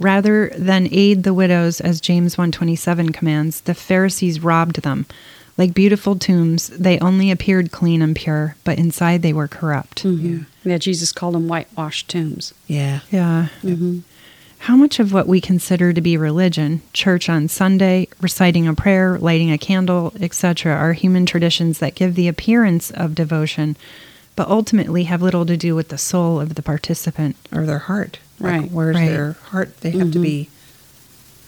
Rather 0.00 0.48
than 0.58 0.88
aid 0.90 1.22
the 1.22 1.32
widows 1.34 1.80
as 1.80 2.00
James 2.00 2.36
127 2.36 3.12
commands, 3.12 3.60
the 3.60 3.74
Pharisees 3.74 4.40
robbed 4.40 4.82
them. 4.82 5.06
Like 5.56 5.72
beautiful 5.72 6.16
tombs, 6.18 6.66
they 6.70 6.98
only 6.98 7.30
appeared 7.30 7.70
clean 7.70 8.02
and 8.02 8.16
pure, 8.16 8.56
but 8.64 8.76
inside 8.76 9.22
they 9.22 9.32
were 9.32 9.46
corrupt. 9.46 10.02
Mm-hmm. 10.02 10.32
Yeah. 10.34 10.44
yeah, 10.64 10.78
Jesus 10.78 11.12
called 11.12 11.36
them 11.36 11.46
whitewashed 11.46 12.08
tombs. 12.10 12.52
Yeah, 12.66 13.00
Yeah. 13.12 13.48
Mm-hmm. 13.62 14.00
How 14.64 14.76
much 14.76 14.98
of 14.98 15.12
what 15.12 15.26
we 15.26 15.42
consider 15.42 15.92
to 15.92 16.00
be 16.00 16.16
religion, 16.16 16.80
church 16.94 17.28
on 17.28 17.48
Sunday, 17.48 18.08
reciting 18.22 18.66
a 18.66 18.72
prayer, 18.72 19.18
lighting 19.18 19.52
a 19.52 19.58
candle, 19.58 20.14
etc., 20.18 20.72
are 20.72 20.94
human 20.94 21.26
traditions 21.26 21.80
that 21.80 21.94
give 21.94 22.14
the 22.14 22.28
appearance 22.28 22.90
of 22.90 23.14
devotion, 23.14 23.76
but 24.36 24.48
ultimately 24.48 25.04
have 25.04 25.20
little 25.20 25.44
to 25.44 25.58
do 25.58 25.74
with 25.74 25.90
the 25.90 25.98
soul 25.98 26.40
of 26.40 26.54
the 26.54 26.62
participant? 26.62 27.36
or 27.52 27.66
their 27.66 27.80
heart. 27.80 28.18
Like, 28.40 28.52
Right. 28.62 28.72
where's 28.72 28.96
Right. 28.96 29.10
their 29.10 29.32
heart? 29.50 29.78
They 29.82 29.90
have 29.90 30.00
to 30.12 30.18
mm-hmm. 30.18 30.22
be. 30.22 30.48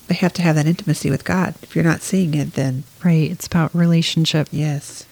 They 0.08 0.16
have 0.16 0.35
to 0.35 0.42
have 0.42 0.56
that 0.56 0.66
intimacy 0.66 1.08
with 1.08 1.25
God. 1.25 1.54
If 1.62 1.75
you're 1.75 1.85
not 1.87 2.02
seeing 2.02 2.35
it, 2.35 2.52
then 2.52 2.85
Right, 3.02 3.30
it's 3.30 3.46
about 3.46 3.75
relationship. 3.75 4.49
yes, 4.52 5.06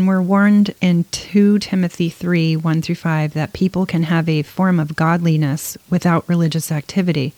And 0.00 0.08
we're 0.08 0.22
warned 0.22 0.74
in 0.80 1.04
2 1.10 1.58
Timothy 1.58 2.08
3 2.08 2.56
1 2.56 2.80
through 2.80 2.94
5 2.94 3.34
that 3.34 3.52
people 3.52 3.84
can 3.84 4.04
have 4.04 4.30
a 4.30 4.40
form 4.40 4.80
of 4.80 4.96
godliness 4.96 5.76
without 5.90 6.26
religious 6.26 6.72
activity, 6.72 7.34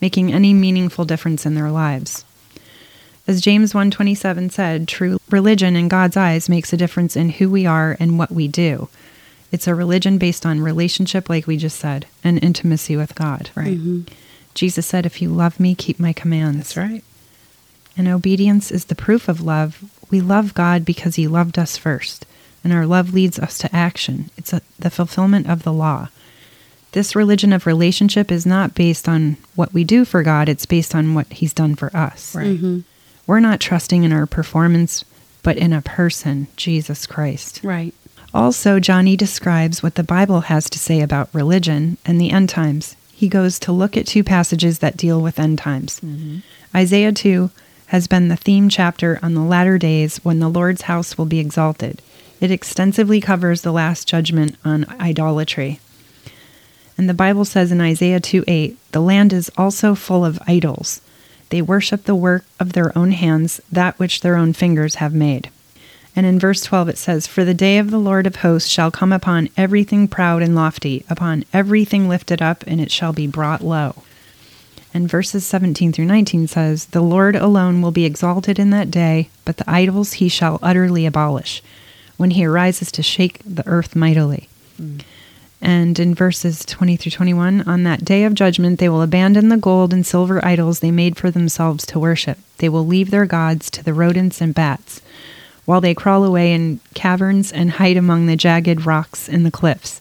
making 0.00 0.32
any 0.32 0.52
meaningful 0.52 1.04
difference 1.04 1.46
in 1.46 1.54
their 1.54 1.70
lives. 1.70 2.24
As 3.28 3.40
James 3.40 3.74
1:27 3.74 4.50
said, 4.50 4.88
true 4.88 5.20
religion 5.30 5.76
in 5.76 5.86
God's 5.86 6.16
eyes 6.16 6.48
makes 6.48 6.72
a 6.72 6.76
difference 6.76 7.14
in 7.14 7.28
who 7.28 7.48
we 7.48 7.64
are 7.64 7.96
and 8.00 8.18
what 8.18 8.32
we 8.32 8.48
do. 8.48 8.88
It's 9.52 9.68
a 9.68 9.74
religion 9.76 10.18
based 10.18 10.44
on 10.44 10.60
relationship 10.60 11.30
like 11.30 11.46
we 11.46 11.56
just 11.56 11.78
said, 11.78 12.06
and 12.24 12.42
intimacy 12.42 12.96
with 12.96 13.14
God. 13.14 13.50
right. 13.54 13.78
Mm-hmm. 13.78 14.12
Jesus 14.54 14.84
said, 14.84 15.06
"If 15.06 15.22
you 15.22 15.28
love 15.28 15.60
me, 15.60 15.76
keep 15.76 16.00
my 16.00 16.12
commands." 16.12 16.56
That's 16.56 16.76
right. 16.76 17.04
And 17.96 18.08
obedience 18.08 18.70
is 18.70 18.86
the 18.86 18.94
proof 18.94 19.28
of 19.28 19.40
love. 19.40 19.84
We 20.10 20.20
love 20.20 20.54
God 20.54 20.84
because 20.84 21.16
He 21.16 21.28
loved 21.28 21.58
us 21.58 21.76
first, 21.76 22.26
and 22.64 22.72
our 22.72 22.86
love 22.86 23.12
leads 23.12 23.38
us 23.38 23.58
to 23.58 23.74
action. 23.74 24.30
It's 24.36 24.52
a, 24.52 24.62
the 24.78 24.90
fulfillment 24.90 25.48
of 25.48 25.62
the 25.62 25.72
law. 25.72 26.08
This 26.92 27.14
religion 27.14 27.52
of 27.52 27.66
relationship 27.66 28.32
is 28.32 28.44
not 28.44 28.74
based 28.74 29.08
on 29.08 29.36
what 29.54 29.72
we 29.72 29.84
do 29.84 30.04
for 30.04 30.22
God, 30.22 30.48
it's 30.48 30.66
based 30.66 30.94
on 30.94 31.14
what 31.14 31.32
He's 31.32 31.54
done 31.54 31.76
for 31.76 31.94
us. 31.96 32.34
Right. 32.34 32.46
Mm-hmm. 32.46 32.80
We're 33.26 33.40
not 33.40 33.60
trusting 33.60 34.02
in 34.02 34.12
our 34.12 34.26
performance, 34.26 35.04
but 35.42 35.56
in 35.56 35.72
a 35.72 35.82
person, 35.82 36.48
Jesus 36.56 37.06
Christ. 37.06 37.60
Right. 37.62 37.94
Also, 38.32 38.80
Johnny 38.80 39.16
describes 39.16 39.82
what 39.82 39.96
the 39.96 40.02
Bible 40.02 40.42
has 40.42 40.70
to 40.70 40.78
say 40.78 41.00
about 41.00 41.32
religion 41.32 41.98
and 42.04 42.20
the 42.20 42.30
end 42.30 42.48
times. 42.48 42.96
He 43.12 43.28
goes 43.28 43.58
to 43.60 43.72
look 43.72 43.96
at 43.96 44.06
two 44.06 44.24
passages 44.24 44.78
that 44.78 44.96
deal 44.96 45.20
with 45.20 45.38
end 45.38 45.58
times. 45.58 46.00
Mm-hmm. 46.00 46.38
Isaiah 46.74 47.12
2 47.12 47.50
has 47.90 48.06
been 48.06 48.28
the 48.28 48.36
theme 48.36 48.68
chapter 48.68 49.18
on 49.20 49.34
the 49.34 49.42
latter 49.42 49.76
days 49.76 50.18
when 50.18 50.38
the 50.38 50.48
Lord's 50.48 50.82
house 50.82 51.18
will 51.18 51.26
be 51.26 51.40
exalted. 51.40 52.00
It 52.40 52.52
extensively 52.52 53.20
covers 53.20 53.62
the 53.62 53.72
last 53.72 54.06
judgment 54.06 54.56
on 54.64 54.86
idolatry. 55.00 55.80
And 56.96 57.08
the 57.08 57.14
Bible 57.14 57.44
says 57.44 57.72
in 57.72 57.80
Isaiah 57.80 58.20
2 58.20 58.44
8, 58.46 58.76
the 58.92 59.00
land 59.00 59.32
is 59.32 59.50
also 59.58 59.96
full 59.96 60.24
of 60.24 60.38
idols. 60.46 61.00
They 61.48 61.60
worship 61.60 62.04
the 62.04 62.14
work 62.14 62.44
of 62.60 62.74
their 62.74 62.96
own 62.96 63.10
hands, 63.10 63.60
that 63.72 63.98
which 63.98 64.20
their 64.20 64.36
own 64.36 64.52
fingers 64.52 64.96
have 64.96 65.12
made. 65.12 65.50
And 66.14 66.24
in 66.24 66.38
verse 66.38 66.62
12 66.62 66.90
it 66.90 66.98
says, 66.98 67.26
For 67.26 67.44
the 67.44 67.54
day 67.54 67.78
of 67.78 67.90
the 67.90 67.98
Lord 67.98 68.24
of 68.24 68.36
hosts 68.36 68.70
shall 68.70 68.92
come 68.92 69.12
upon 69.12 69.48
everything 69.56 70.06
proud 70.06 70.42
and 70.42 70.54
lofty, 70.54 71.04
upon 71.10 71.44
everything 71.52 72.08
lifted 72.08 72.40
up, 72.40 72.62
and 72.68 72.80
it 72.80 72.92
shall 72.92 73.12
be 73.12 73.26
brought 73.26 73.64
low. 73.64 74.04
And 74.92 75.08
verses 75.08 75.46
17 75.46 75.92
through 75.92 76.06
19 76.06 76.48
says, 76.48 76.86
The 76.86 77.00
Lord 77.00 77.36
alone 77.36 77.80
will 77.80 77.92
be 77.92 78.04
exalted 78.04 78.58
in 78.58 78.70
that 78.70 78.90
day, 78.90 79.30
but 79.44 79.56
the 79.56 79.70
idols 79.70 80.14
he 80.14 80.28
shall 80.28 80.58
utterly 80.62 81.06
abolish, 81.06 81.62
when 82.16 82.32
he 82.32 82.44
arises 82.44 82.90
to 82.92 83.02
shake 83.02 83.40
the 83.44 83.66
earth 83.66 83.94
mightily. 83.94 84.48
Mm. 84.80 85.02
And 85.62 85.98
in 85.98 86.14
verses 86.14 86.64
20 86.64 86.96
through 86.96 87.12
21, 87.12 87.62
on 87.62 87.82
that 87.84 88.04
day 88.04 88.24
of 88.24 88.34
judgment, 88.34 88.78
they 88.78 88.88
will 88.88 89.02
abandon 89.02 89.50
the 89.50 89.56
gold 89.56 89.92
and 89.92 90.06
silver 90.06 90.44
idols 90.44 90.80
they 90.80 90.90
made 90.90 91.16
for 91.16 91.30
themselves 91.30 91.84
to 91.86 91.98
worship. 91.98 92.38
They 92.58 92.68
will 92.68 92.86
leave 92.86 93.10
their 93.10 93.26
gods 93.26 93.70
to 93.72 93.84
the 93.84 93.94
rodents 93.94 94.40
and 94.40 94.54
bats, 94.54 95.02
while 95.66 95.80
they 95.80 95.94
crawl 95.94 96.24
away 96.24 96.52
in 96.52 96.80
caverns 96.94 97.52
and 97.52 97.72
hide 97.72 97.98
among 97.98 98.26
the 98.26 98.36
jagged 98.36 98.86
rocks 98.86 99.28
in 99.28 99.42
the 99.42 99.50
cliffs. 99.50 100.00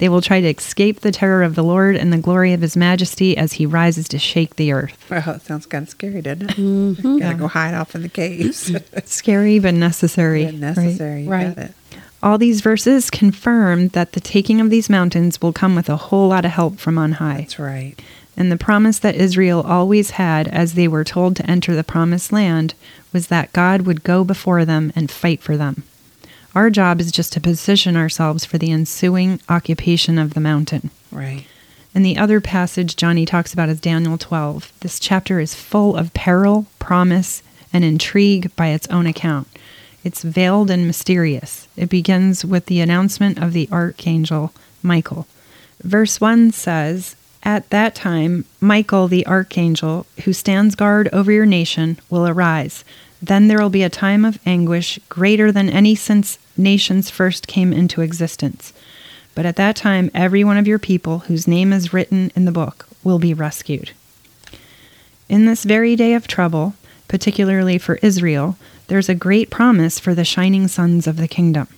They 0.00 0.08
will 0.08 0.22
try 0.22 0.40
to 0.40 0.48
escape 0.48 1.00
the 1.00 1.12
terror 1.12 1.42
of 1.42 1.54
the 1.56 1.62
Lord 1.62 1.94
and 1.94 2.10
the 2.10 2.16
glory 2.16 2.54
of 2.54 2.62
his 2.62 2.74
majesty 2.74 3.36
as 3.36 3.52
he 3.52 3.66
rises 3.66 4.08
to 4.08 4.18
shake 4.18 4.56
the 4.56 4.72
earth. 4.72 4.96
Well, 5.10 5.36
it 5.36 5.42
sounds 5.42 5.66
kind 5.66 5.82
of 5.82 5.90
scary, 5.90 6.22
doesn't 6.22 6.52
it? 6.52 6.56
Mm-hmm. 6.56 7.18
Gotta 7.18 7.36
go 7.36 7.48
hide 7.48 7.74
off 7.74 7.94
in 7.94 8.00
the 8.00 8.08
caves. 8.08 8.74
scary 9.04 9.58
but 9.58 9.74
necessary. 9.74 10.46
But 10.46 10.54
necessary, 10.54 11.28
right? 11.28 11.54
right. 11.54 11.72
All 12.22 12.38
these 12.38 12.62
verses 12.62 13.10
confirm 13.10 13.88
that 13.88 14.12
the 14.12 14.20
taking 14.20 14.58
of 14.58 14.70
these 14.70 14.88
mountains 14.88 15.42
will 15.42 15.52
come 15.52 15.74
with 15.74 15.90
a 15.90 15.98
whole 15.98 16.28
lot 16.28 16.46
of 16.46 16.52
help 16.52 16.78
from 16.78 16.96
on 16.96 17.12
high. 17.12 17.42
That's 17.42 17.58
right. 17.58 17.94
And 18.38 18.50
the 18.50 18.56
promise 18.56 18.98
that 19.00 19.16
Israel 19.16 19.60
always 19.60 20.12
had 20.12 20.48
as 20.48 20.72
they 20.72 20.88
were 20.88 21.04
told 21.04 21.36
to 21.36 21.50
enter 21.50 21.76
the 21.76 21.84
promised 21.84 22.32
land 22.32 22.72
was 23.12 23.26
that 23.26 23.52
God 23.52 23.82
would 23.82 24.02
go 24.02 24.24
before 24.24 24.64
them 24.64 24.94
and 24.96 25.10
fight 25.10 25.42
for 25.42 25.58
them. 25.58 25.82
Our 26.54 26.68
job 26.70 27.00
is 27.00 27.12
just 27.12 27.32
to 27.34 27.40
position 27.40 27.96
ourselves 27.96 28.44
for 28.44 28.58
the 28.58 28.72
ensuing 28.72 29.40
occupation 29.48 30.18
of 30.18 30.34
the 30.34 30.40
mountain. 30.40 30.90
Right. 31.12 31.46
And 31.94 32.04
the 32.04 32.18
other 32.18 32.40
passage 32.40 32.96
Johnny 32.96 33.24
talks 33.24 33.52
about 33.52 33.68
is 33.68 33.80
Daniel 33.80 34.18
12. 34.18 34.72
This 34.80 34.98
chapter 34.98 35.38
is 35.38 35.54
full 35.54 35.96
of 35.96 36.14
peril, 36.14 36.66
promise, 36.78 37.42
and 37.72 37.84
intrigue 37.84 38.54
by 38.56 38.68
its 38.68 38.88
own 38.88 39.06
account. 39.06 39.48
It's 40.02 40.22
veiled 40.22 40.70
and 40.70 40.86
mysterious. 40.86 41.68
It 41.76 41.88
begins 41.88 42.44
with 42.44 42.66
the 42.66 42.80
announcement 42.80 43.40
of 43.40 43.52
the 43.52 43.68
archangel 43.70 44.52
Michael. 44.82 45.26
Verse 45.82 46.20
1 46.20 46.52
says, 46.52 47.16
At 47.42 47.70
that 47.70 47.94
time, 47.94 48.44
Michael 48.60 49.08
the 49.08 49.26
archangel, 49.26 50.06
who 50.24 50.32
stands 50.32 50.74
guard 50.74 51.08
over 51.12 51.30
your 51.30 51.46
nation, 51.46 51.98
will 52.08 52.26
arise 52.26 52.84
then 53.22 53.48
there 53.48 53.60
will 53.60 53.70
be 53.70 53.82
a 53.82 53.90
time 53.90 54.24
of 54.24 54.38
anguish 54.46 54.98
greater 55.08 55.52
than 55.52 55.68
any 55.68 55.94
since 55.94 56.38
nations 56.56 57.10
first 57.10 57.46
came 57.46 57.72
into 57.72 58.00
existence. 58.00 58.72
But 59.34 59.46
at 59.46 59.56
that 59.56 59.76
time, 59.76 60.10
every 60.14 60.44
one 60.44 60.56
of 60.56 60.66
your 60.66 60.78
people 60.78 61.20
whose 61.20 61.46
name 61.48 61.72
is 61.72 61.92
written 61.92 62.32
in 62.34 62.44
the 62.44 62.52
book 62.52 62.88
will 63.04 63.18
be 63.18 63.34
rescued. 63.34 63.92
In 65.28 65.46
this 65.46 65.64
very 65.64 65.94
day 65.96 66.14
of 66.14 66.26
trouble, 66.26 66.74
particularly 67.08 67.78
for 67.78 67.96
Israel, 67.96 68.56
there's 68.88 69.08
a 69.08 69.14
great 69.14 69.50
promise 69.50 69.98
for 69.98 70.14
the 70.14 70.24
shining 70.24 70.66
sons 70.66 71.06
of 71.06 71.16
the 71.16 71.28
kingdom. 71.28 71.68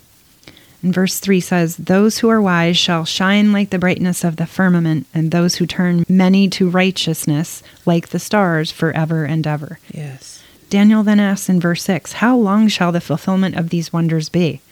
And 0.83 0.93
verse 0.93 1.21
3 1.21 1.41
says, 1.41 1.77
Those 1.77 2.19
who 2.19 2.29
are 2.29 2.41
wise 2.41 2.77
shall 2.77 3.05
shine 3.05 3.53
like 3.53 3.71
the 3.71 3.79
brightness 3.79 4.25
of 4.25 4.37
the 4.37 4.47
firmament, 4.47 5.07
and 5.15 5.31
those 5.31 5.57
who 5.57 5.67
turn 5.67 6.05
many 6.09 6.49
to 6.51 6.69
righteousness 6.69 7.63
like 7.87 8.09
the 8.09 8.19
stars 8.19 8.73
forever 8.73 9.25
and 9.25 9.47
ever. 9.47 9.79
Yes. 9.93 10.32
Daniel 10.73 11.03
then 11.03 11.21
asks 11.21 11.51
in 11.51 11.61
verse 11.61 11.83
6, 11.83 12.15
How 12.15 12.35
long 12.35 12.67
shall 12.67 12.93
the 12.93 13.01
fulfillment 13.03 13.57
of 13.57 13.69
these 13.69 13.93
wonders 13.93 14.31
be? 14.31 14.63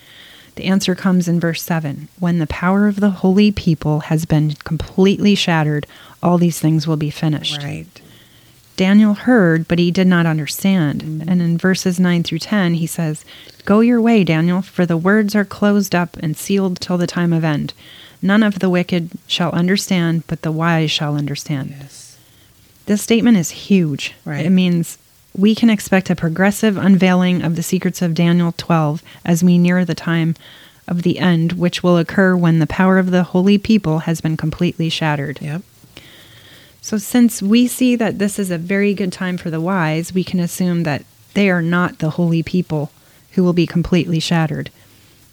The 0.55 0.65
answer 0.65 0.95
comes 0.95 1.29
in 1.29 1.39
verse 1.39 1.63
7 1.63 2.09
When 2.19 2.39
the 2.39 2.47
power 2.47 2.89
of 2.89 3.01
the 3.01 3.11
holy 3.11 3.53
people 3.53 4.01
has 4.01 4.25
been 4.25 4.53
completely 4.65 5.35
shattered, 5.35 5.87
all 6.23 6.39
these 6.39 6.59
things 6.59 6.87
will 6.87 6.97
be 6.97 7.11
finished. 7.11 7.63
Right. 7.63 8.01
Daniel 8.79 9.13
heard, 9.13 9.69
but 9.69 9.79
he 9.79 9.91
did 9.91 10.07
not 10.07 10.25
understand. 10.25 11.03
Mm-hmm. 11.03 11.29
And 11.29 11.43
in 11.43 11.59
verses 11.59 12.01
9 12.01 12.23
through 12.23 12.39
10, 12.39 12.75
he 12.75 12.87
says, 12.87 13.23
Go 13.67 13.81
your 13.81 14.01
way, 14.01 14.25
Daniel, 14.25 14.63
for 14.63 14.87
the 14.87 14.97
words 14.97 15.35
are 15.35 15.45
closed 15.45 15.95
up 15.95 16.17
and 16.17 16.35
sealed 16.35 16.81
till 16.81 16.97
the 16.97 17.07
time 17.07 17.35
of 17.35 17.45
end. 17.45 17.75
None 18.23 18.43
of 18.43 18.61
the 18.61 18.71
wicked 18.71 19.11
shall 19.27 19.53
understand, 19.53 20.23
but 20.29 20.41
the 20.41 20.51
wise 20.51 20.91
shall 20.91 21.15
understand. 21.15 21.75
Yes. 21.79 22.17
This 22.87 23.03
statement 23.03 23.37
is 23.37 23.51
huge. 23.51 24.15
Right. 24.25 24.47
It 24.47 24.51
means 24.51 24.97
we 25.37 25.55
can 25.55 25.71
expect 25.71 26.11
a 26.11 26.17
progressive 26.17 26.77
unveiling 26.77 27.43
of 27.43 27.57
the 27.57 27.63
secrets 27.63 28.03
of 28.03 28.15
Daniel 28.15 28.53
12 28.57 29.03
as 29.25 29.45
we 29.45 29.59
near 29.59 29.85
the 29.85 29.95
time 29.95 30.35
of 30.89 31.03
the 31.03 31.19
end, 31.19 31.53
which 31.53 31.83
will 31.83 31.97
occur 31.97 32.37
when 32.37 32.59
the 32.59 32.67
power 32.67 32.99
of 32.99 33.11
the 33.11 33.23
holy 33.23 33.57
people 33.59 34.01
has 34.01 34.21
been 34.21 34.37
completely 34.37 34.89
shattered. 34.89 35.41
Yep. 35.41 35.63
So, 36.83 36.99
since 36.99 37.43
we 37.43 37.67
see 37.67 37.95
that 37.97 38.19
this 38.19 38.39
is 38.39 38.51
a 38.51 38.59
very 38.59 38.95
good 38.95 39.13
time 39.13 39.37
for 39.37 39.51
the 39.51 39.61
wise, 39.61 40.13
we 40.13 40.25
can 40.25 40.41
assume 40.41 40.83
that 40.83 41.05
they 41.35 41.49
are 41.51 41.63
not 41.63 41.99
the 41.99 42.11
holy 42.11 42.43
people 42.43 42.91
who 43.33 43.45
will 43.45 43.53
be 43.53 43.67
completely 43.67 44.19
shattered. 44.19 44.71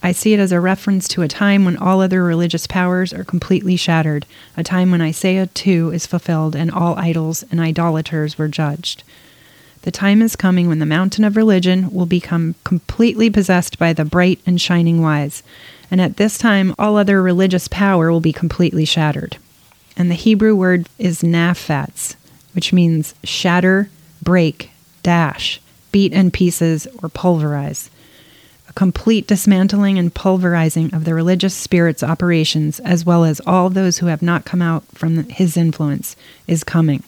I 0.03 0.11
see 0.11 0.33
it 0.33 0.39
as 0.39 0.51
a 0.51 0.59
reference 0.59 1.07
to 1.09 1.23
a 1.23 1.27
time 1.27 1.65
when 1.65 1.77
all 1.77 2.01
other 2.01 2.23
religious 2.23 2.67
powers 2.67 3.13
are 3.13 3.23
completely 3.23 3.75
shattered, 3.75 4.27
a 4.55 4.63
time 4.63 4.91
when 4.91 5.01
Isaiah 5.01 5.47
2 5.47 5.91
is 5.91 6.05
fulfilled 6.05 6.55
and 6.55 6.69
all 6.69 6.95
idols 6.99 7.43
and 7.49 7.59
idolaters 7.59 8.37
were 8.37 8.47
judged. 8.47 9.03
The 9.87 9.91
time 9.91 10.21
is 10.21 10.35
coming 10.35 10.67
when 10.67 10.79
the 10.79 10.85
mountain 10.85 11.23
of 11.23 11.37
religion 11.37 11.89
will 11.91 12.05
become 12.05 12.55
completely 12.65 13.29
possessed 13.29 13.79
by 13.79 13.93
the 13.93 14.03
bright 14.03 14.37
and 14.45 14.59
shining 14.59 15.01
wise, 15.01 15.43
and 15.89 16.01
at 16.01 16.17
this 16.17 16.37
time 16.37 16.75
all 16.77 16.97
other 16.97 17.21
religious 17.23 17.69
power 17.69 18.11
will 18.11 18.19
be 18.19 18.33
completely 18.33 18.83
shattered. 18.83 19.37
And 19.95 20.11
the 20.11 20.15
Hebrew 20.15 20.55
word 20.55 20.89
is 20.99 21.21
naphatz, 21.21 22.17
which 22.51 22.73
means 22.73 23.15
shatter, 23.23 23.89
break, 24.21 24.71
dash, 25.03 25.61
beat 25.93 26.11
in 26.11 26.31
pieces, 26.31 26.85
or 27.01 27.07
pulverize. 27.07 27.89
A 28.67 28.73
complete 28.73 29.25
dismantling 29.25 29.97
and 29.97 30.13
pulverizing 30.13 30.93
of 30.93 31.05
the 31.05 31.13
religious 31.13 31.55
spirit's 31.55 32.03
operations, 32.03 32.81
as 32.81 33.05
well 33.05 33.23
as 33.23 33.39
all 33.47 33.69
those 33.69 33.99
who 33.99 34.07
have 34.07 34.21
not 34.21 34.43
come 34.43 34.61
out 34.61 34.83
from 34.93 35.23
his 35.29 35.55
influence, 35.55 36.17
is 36.45 36.65
coming. 36.65 37.03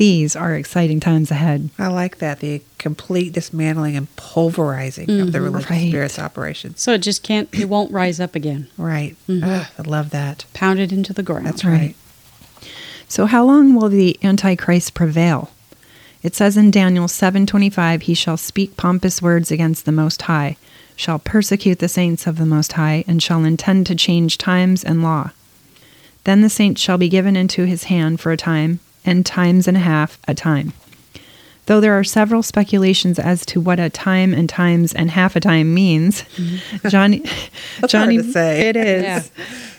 These 0.00 0.34
are 0.34 0.54
exciting 0.54 0.98
times 0.98 1.30
ahead. 1.30 1.68
I 1.78 1.88
like 1.88 2.20
that 2.20 2.40
the 2.40 2.62
complete 2.78 3.34
dismantling 3.34 3.98
and 3.98 4.16
pulverizing 4.16 5.06
mm-hmm. 5.06 5.20
of 5.20 5.32
the 5.32 5.36
mm-hmm. 5.36 5.44
religious 5.44 5.70
right. 5.70 5.88
spirit's 5.88 6.18
operations. 6.18 6.80
So 6.80 6.94
it 6.94 7.00
just 7.02 7.22
can't, 7.22 7.50
it 7.52 7.68
won't 7.68 7.92
rise 7.92 8.18
up 8.18 8.34
again. 8.34 8.68
Right. 8.78 9.14
Mm-hmm. 9.28 9.44
Ugh, 9.44 9.66
I 9.78 9.82
love 9.82 10.08
that. 10.08 10.46
Pounded 10.54 10.90
into 10.90 11.12
the 11.12 11.22
ground. 11.22 11.44
That's 11.44 11.66
right. 11.66 11.94
So 13.08 13.26
how 13.26 13.44
long 13.44 13.74
will 13.74 13.90
the 13.90 14.18
Antichrist 14.22 14.94
prevail? 14.94 15.50
It 16.22 16.34
says 16.34 16.56
in 16.56 16.70
Daniel 16.70 17.06
7:25, 17.06 18.00
he 18.00 18.14
shall 18.14 18.38
speak 18.38 18.78
pompous 18.78 19.20
words 19.20 19.50
against 19.50 19.84
the 19.84 19.92
Most 19.92 20.22
High, 20.22 20.56
shall 20.96 21.18
persecute 21.18 21.78
the 21.78 21.88
saints 21.88 22.26
of 22.26 22.38
the 22.38 22.46
Most 22.46 22.72
High, 22.72 23.04
and 23.06 23.22
shall 23.22 23.44
intend 23.44 23.86
to 23.88 23.94
change 23.94 24.38
times 24.38 24.82
and 24.82 25.02
law. 25.02 25.32
Then 26.24 26.40
the 26.40 26.48
saints 26.48 26.80
shall 26.80 26.96
be 26.96 27.10
given 27.10 27.36
into 27.36 27.66
his 27.66 27.84
hand 27.84 28.18
for 28.18 28.32
a 28.32 28.38
time, 28.38 28.80
and 29.04 29.24
times 29.24 29.68
and 29.68 29.76
a 29.76 29.80
half 29.80 30.18
a 30.26 30.34
time. 30.34 30.72
Though 31.66 31.80
there 31.80 31.96
are 31.96 32.02
several 32.02 32.42
speculations 32.42 33.18
as 33.18 33.46
to 33.46 33.60
what 33.60 33.78
a 33.78 33.90
time 33.90 34.34
and 34.34 34.48
times 34.48 34.92
and 34.92 35.10
half 35.10 35.36
a 35.36 35.40
time 35.40 35.72
means, 35.72 36.22
mm-hmm. 36.34 36.88
Johnny, 36.88 37.22
Johnny, 37.86 38.16
it 38.16 38.76
is. 38.76 39.02
Yeah. 39.04 39.22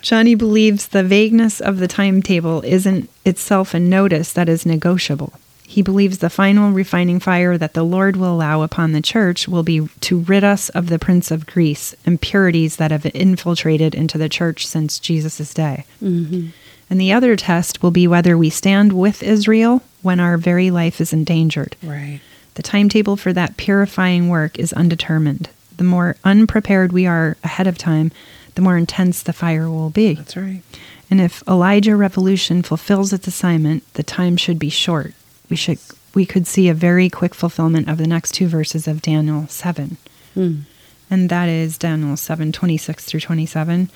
Johnny 0.01 0.35
believes 0.35 0.87
the 0.87 1.03
vagueness 1.03 1.59
of 1.59 1.79
the 1.79 1.87
timetable 1.87 2.61
isn't 2.61 3.09
itself 3.25 3.73
a 3.73 3.79
notice 3.79 4.31
that 4.33 4.47
is 4.47 4.65
negotiable. 4.65 5.33
He 5.71 5.81
believes 5.81 6.17
the 6.17 6.29
final 6.29 6.71
refining 6.71 7.21
fire 7.21 7.57
that 7.57 7.73
the 7.75 7.83
Lord 7.83 8.17
will 8.17 8.33
allow 8.33 8.61
upon 8.61 8.91
the 8.91 9.01
church 9.01 9.47
will 9.47 9.63
be 9.63 9.87
to 10.01 10.19
rid 10.19 10.43
us 10.43 10.67
of 10.69 10.87
the 10.87 10.99
prince 10.99 11.31
of 11.31 11.45
Greece, 11.45 11.95
impurities 12.05 12.75
that 12.75 12.91
have 12.91 13.05
infiltrated 13.13 13.95
into 13.95 14.17
the 14.17 14.27
church 14.27 14.67
since 14.67 14.99
Jesus' 14.99 15.53
day. 15.53 15.85
Mm-hmm. 16.03 16.49
And 16.91 16.99
the 16.99 17.13
other 17.13 17.37
test 17.37 17.81
will 17.81 17.89
be 17.89 18.05
whether 18.05 18.37
we 18.37 18.49
stand 18.49 18.91
with 18.91 19.23
Israel 19.23 19.81
when 20.01 20.19
our 20.19 20.37
very 20.37 20.69
life 20.69 20.99
is 20.99 21.13
endangered. 21.13 21.77
Right. 21.81 22.19
The 22.55 22.63
timetable 22.63 23.15
for 23.15 23.31
that 23.31 23.55
purifying 23.55 24.27
work 24.27 24.59
is 24.59 24.73
undetermined. 24.73 25.49
The 25.77 25.85
more 25.85 26.17
unprepared 26.25 26.91
we 26.91 27.07
are 27.07 27.37
ahead 27.45 27.65
of 27.65 27.77
time, 27.77 28.11
the 28.55 28.61
more 28.61 28.75
intense 28.75 29.23
the 29.23 29.31
fire 29.31 29.69
will 29.69 29.89
be. 29.89 30.15
That's 30.15 30.35
right. 30.35 30.63
And 31.09 31.21
if 31.21 31.41
Elijah 31.47 31.95
Revolution 31.95 32.61
fulfills 32.61 33.13
its 33.13 33.25
assignment, 33.25 33.91
the 33.93 34.03
time 34.03 34.35
should 34.35 34.59
be 34.59 34.69
short. 34.69 35.13
We 35.49 35.55
should 35.55 35.79
we 36.13 36.25
could 36.25 36.45
see 36.45 36.67
a 36.67 36.73
very 36.73 37.09
quick 37.09 37.33
fulfillment 37.33 37.87
of 37.87 37.99
the 37.99 38.07
next 38.07 38.33
two 38.33 38.47
verses 38.47 38.85
of 38.85 39.01
Daniel 39.01 39.47
7. 39.47 39.95
Mm. 40.35 40.63
And 41.09 41.29
that 41.29 41.47
is 41.47 41.77
Daniel 41.77 42.17
7 42.17 42.51
26 42.51 43.05
through 43.05 43.21
27. 43.21 43.89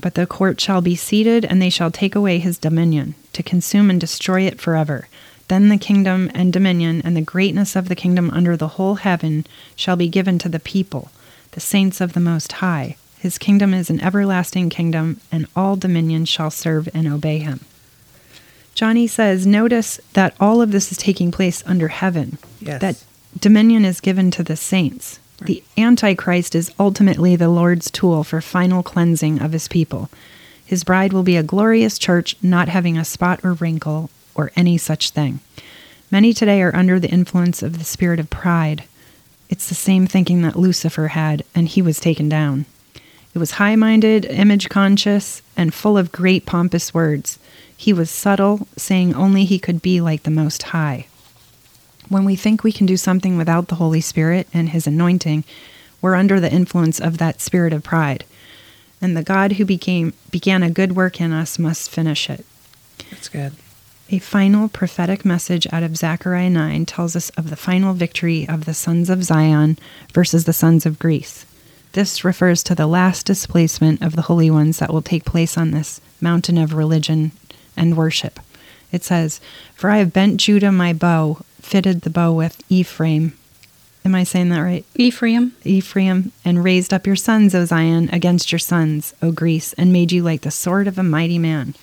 But 0.00 0.14
the 0.14 0.26
court 0.26 0.60
shall 0.60 0.80
be 0.80 0.94
seated, 0.94 1.44
and 1.44 1.60
they 1.60 1.70
shall 1.70 1.90
take 1.90 2.14
away 2.14 2.38
his 2.38 2.58
dominion, 2.58 3.14
to 3.32 3.42
consume 3.42 3.90
and 3.90 4.00
destroy 4.00 4.42
it 4.42 4.60
forever. 4.60 5.08
Then 5.48 5.68
the 5.70 5.78
kingdom 5.78 6.30
and 6.34 6.52
dominion 6.52 7.02
and 7.04 7.16
the 7.16 7.22
greatness 7.22 7.74
of 7.74 7.88
the 7.88 7.96
kingdom 7.96 8.30
under 8.30 8.56
the 8.56 8.68
whole 8.68 8.96
heaven 8.96 9.46
shall 9.74 9.96
be 9.96 10.08
given 10.08 10.38
to 10.40 10.48
the 10.48 10.60
people, 10.60 11.10
the 11.52 11.60
saints 11.60 12.00
of 12.00 12.12
the 12.12 12.20
Most 12.20 12.52
High. 12.52 12.96
His 13.18 13.38
kingdom 13.38 13.74
is 13.74 13.90
an 13.90 14.00
everlasting 14.00 14.70
kingdom, 14.70 15.20
and 15.32 15.46
all 15.56 15.74
dominions 15.74 16.28
shall 16.28 16.50
serve 16.50 16.88
and 16.94 17.08
obey 17.08 17.38
him. 17.38 17.60
Johnny 18.74 19.08
says, 19.08 19.44
notice 19.44 19.98
that 20.12 20.36
all 20.38 20.62
of 20.62 20.70
this 20.70 20.92
is 20.92 20.98
taking 20.98 21.32
place 21.32 21.64
under 21.66 21.88
heaven. 21.88 22.38
Yes. 22.60 22.80
That 22.80 23.04
dominion 23.40 23.84
is 23.84 24.00
given 24.00 24.30
to 24.32 24.44
the 24.44 24.54
saints. 24.54 25.18
The 25.40 25.62
Antichrist 25.76 26.54
is 26.54 26.72
ultimately 26.80 27.36
the 27.36 27.48
Lord's 27.48 27.90
tool 27.90 28.24
for 28.24 28.40
final 28.40 28.82
cleansing 28.82 29.40
of 29.40 29.52
his 29.52 29.68
people. 29.68 30.10
His 30.64 30.84
bride 30.84 31.12
will 31.12 31.22
be 31.22 31.36
a 31.36 31.42
glorious 31.42 31.98
church, 31.98 32.36
not 32.42 32.68
having 32.68 32.98
a 32.98 33.04
spot 33.04 33.40
or 33.44 33.54
wrinkle 33.54 34.10
or 34.34 34.50
any 34.56 34.76
such 34.76 35.10
thing. 35.10 35.40
Many 36.10 36.32
today 36.32 36.60
are 36.62 36.74
under 36.74 36.98
the 36.98 37.10
influence 37.10 37.62
of 37.62 37.78
the 37.78 37.84
spirit 37.84 38.18
of 38.18 38.30
pride. 38.30 38.84
It's 39.48 39.68
the 39.68 39.74
same 39.74 40.06
thinking 40.06 40.42
that 40.42 40.56
Lucifer 40.56 41.08
had, 41.08 41.44
and 41.54 41.68
he 41.68 41.82
was 41.82 42.00
taken 42.00 42.28
down. 42.28 42.66
It 43.34 43.38
was 43.38 43.52
high 43.52 43.76
minded, 43.76 44.24
image 44.24 44.68
conscious, 44.68 45.42
and 45.56 45.72
full 45.72 45.96
of 45.96 46.12
great 46.12 46.46
pompous 46.46 46.92
words. 46.92 47.38
He 47.76 47.92
was 47.92 48.10
subtle, 48.10 48.66
saying 48.76 49.14
only 49.14 49.44
he 49.44 49.58
could 49.58 49.80
be 49.80 50.00
like 50.00 50.24
the 50.24 50.30
Most 50.30 50.64
High. 50.64 51.06
When 52.08 52.24
we 52.24 52.36
think 52.36 52.62
we 52.62 52.72
can 52.72 52.86
do 52.86 52.96
something 52.96 53.36
without 53.36 53.68
the 53.68 53.74
Holy 53.74 54.00
Spirit 54.00 54.46
and 54.54 54.70
His 54.70 54.86
anointing, 54.86 55.44
we're 56.00 56.14
under 56.14 56.40
the 56.40 56.52
influence 56.52 57.00
of 57.00 57.18
that 57.18 57.40
spirit 57.40 57.72
of 57.72 57.82
pride. 57.82 58.24
And 59.00 59.16
the 59.16 59.22
God 59.22 59.52
who 59.52 59.64
became, 59.64 60.14
began 60.30 60.62
a 60.62 60.70
good 60.70 60.96
work 60.96 61.20
in 61.20 61.32
us 61.32 61.58
must 61.58 61.90
finish 61.90 62.30
it. 62.30 62.44
That's 63.10 63.28
good. 63.28 63.52
A 64.10 64.18
final 64.20 64.68
prophetic 64.68 65.24
message 65.24 65.66
out 65.70 65.82
of 65.82 65.96
Zechariah 65.96 66.48
9 66.48 66.86
tells 66.86 67.14
us 67.14 67.28
of 67.30 67.50
the 67.50 67.56
final 67.56 67.92
victory 67.92 68.48
of 68.48 68.64
the 68.64 68.72
sons 68.72 69.10
of 69.10 69.22
Zion 69.22 69.78
versus 70.14 70.44
the 70.44 70.54
sons 70.54 70.86
of 70.86 70.98
Greece. 70.98 71.44
This 71.92 72.24
refers 72.24 72.62
to 72.64 72.74
the 72.74 72.86
last 72.86 73.26
displacement 73.26 74.00
of 74.00 74.16
the 74.16 74.22
holy 74.22 74.50
ones 74.50 74.78
that 74.78 74.92
will 74.92 75.02
take 75.02 75.24
place 75.24 75.58
on 75.58 75.72
this 75.72 76.00
mountain 76.22 76.56
of 76.56 76.72
religion 76.72 77.32
and 77.76 77.96
worship. 77.96 78.40
It 78.90 79.04
says, 79.04 79.40
For 79.74 79.90
I 79.90 79.98
have 79.98 80.12
bent 80.12 80.38
Judah 80.38 80.72
my 80.72 80.94
bow, 80.94 81.42
fitted 81.68 82.00
the 82.00 82.10
bow 82.10 82.32
with 82.32 82.62
Ephraim. 82.70 83.34
Am 84.02 84.14
I 84.14 84.24
saying 84.24 84.48
that 84.48 84.60
right? 84.60 84.86
Ephraim, 84.94 85.54
Ephraim, 85.64 86.32
and 86.42 86.64
raised 86.64 86.94
up 86.94 87.06
your 87.06 87.14
sons, 87.14 87.54
O 87.54 87.66
Zion, 87.66 88.08
against 88.10 88.50
your 88.50 88.58
sons, 88.58 89.14
O 89.20 89.32
Greece, 89.32 89.74
and 89.74 89.92
made 89.92 90.10
you 90.10 90.22
like 90.22 90.40
the 90.40 90.50
sword 90.50 90.88
of 90.88 90.96
a 90.96 91.02
mighty 91.02 91.38
man. 91.38 91.74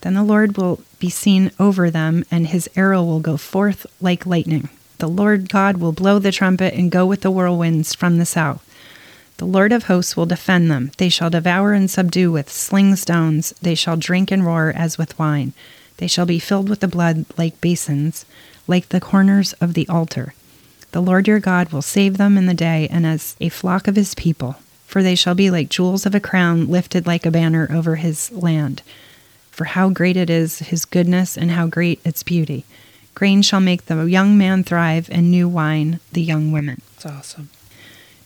Then 0.00 0.14
the 0.14 0.24
Lord 0.24 0.56
will 0.56 0.80
be 0.98 1.08
seen 1.08 1.52
over 1.60 1.88
them, 1.88 2.24
and 2.32 2.48
his 2.48 2.68
arrow 2.74 3.04
will 3.04 3.20
go 3.20 3.36
forth 3.36 3.86
like 4.00 4.26
lightning. 4.26 4.68
The 4.98 5.08
Lord 5.08 5.50
God 5.50 5.76
will 5.76 5.92
blow 5.92 6.18
the 6.18 6.32
trumpet 6.32 6.74
and 6.74 6.90
go 6.90 7.06
with 7.06 7.20
the 7.20 7.30
whirlwinds 7.30 7.94
from 7.94 8.18
the 8.18 8.26
south. 8.26 8.68
The 9.36 9.46
Lord 9.46 9.72
of 9.72 9.84
hosts 9.84 10.16
will 10.16 10.26
defend 10.26 10.68
them. 10.68 10.90
They 10.98 11.08
shall 11.08 11.30
devour 11.30 11.74
and 11.74 11.88
subdue 11.88 12.32
with 12.32 12.50
sling 12.50 12.96
stones. 12.96 13.54
They 13.62 13.76
shall 13.76 13.96
drink 13.96 14.32
and 14.32 14.44
roar 14.44 14.72
as 14.74 14.98
with 14.98 15.16
wine. 15.16 15.52
They 15.98 16.06
shall 16.06 16.26
be 16.26 16.38
filled 16.38 16.68
with 16.68 16.80
the 16.80 16.88
blood 16.88 17.24
like 17.36 17.60
basins, 17.60 18.24
like 18.66 18.88
the 18.88 19.00
corners 19.00 19.52
of 19.54 19.74
the 19.74 19.88
altar. 19.88 20.34
The 20.92 21.02
Lord 21.02 21.26
your 21.26 21.40
God 21.40 21.72
will 21.72 21.82
save 21.82 22.18
them 22.18 22.38
in 22.38 22.46
the 22.46 22.54
day, 22.54 22.88
and 22.90 23.06
as 23.06 23.36
a 23.40 23.48
flock 23.48 23.88
of 23.88 23.96
his 23.96 24.14
people. 24.14 24.56
For 24.86 25.02
they 25.02 25.14
shall 25.14 25.34
be 25.34 25.50
like 25.50 25.68
jewels 25.68 26.06
of 26.06 26.14
a 26.14 26.20
crown 26.20 26.68
lifted 26.68 27.06
like 27.06 27.26
a 27.26 27.30
banner 27.30 27.66
over 27.70 27.96
his 27.96 28.30
land. 28.30 28.82
For 29.50 29.64
how 29.64 29.88
great 29.88 30.16
it 30.16 30.30
is 30.30 30.60
his 30.60 30.84
goodness, 30.84 31.36
and 31.36 31.50
how 31.50 31.66
great 31.66 32.00
its 32.04 32.22
beauty. 32.22 32.64
Grain 33.14 33.42
shall 33.42 33.60
make 33.60 33.86
the 33.86 34.04
young 34.04 34.36
man 34.38 34.62
thrive, 34.62 35.08
and 35.10 35.30
new 35.30 35.48
wine 35.48 36.00
the 36.12 36.22
young 36.22 36.52
women. 36.52 36.80
It's 36.94 37.06
awesome. 37.06 37.48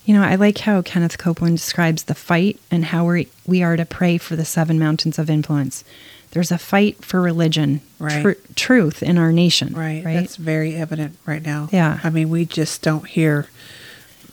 You 0.04 0.14
know, 0.14 0.22
I 0.22 0.36
like 0.36 0.58
how 0.58 0.80
Kenneth 0.80 1.18
Copeland 1.18 1.58
describes 1.58 2.04
the 2.04 2.14
fight 2.14 2.58
and 2.70 2.86
how 2.86 3.06
we 3.06 3.28
we 3.46 3.62
are 3.62 3.76
to 3.76 3.84
pray 3.84 4.16
for 4.16 4.36
the 4.36 4.44
seven 4.44 4.78
mountains 4.78 5.18
of 5.18 5.28
influence. 5.28 5.84
There's 6.32 6.52
a 6.52 6.58
fight 6.58 7.04
for 7.04 7.20
religion, 7.20 7.80
Right. 7.98 8.20
tru- 8.22 8.36
truth 8.54 9.02
in 9.02 9.16
our 9.18 9.32
nation. 9.32 9.72
Right. 9.74 10.04
Right. 10.04 10.14
That's 10.14 10.36
very 10.36 10.74
evident 10.76 11.16
right 11.26 11.42
now. 11.44 11.68
Yeah. 11.72 12.00
I 12.04 12.10
mean, 12.10 12.28
we 12.28 12.44
just 12.44 12.82
don't 12.82 13.06
hear 13.06 13.48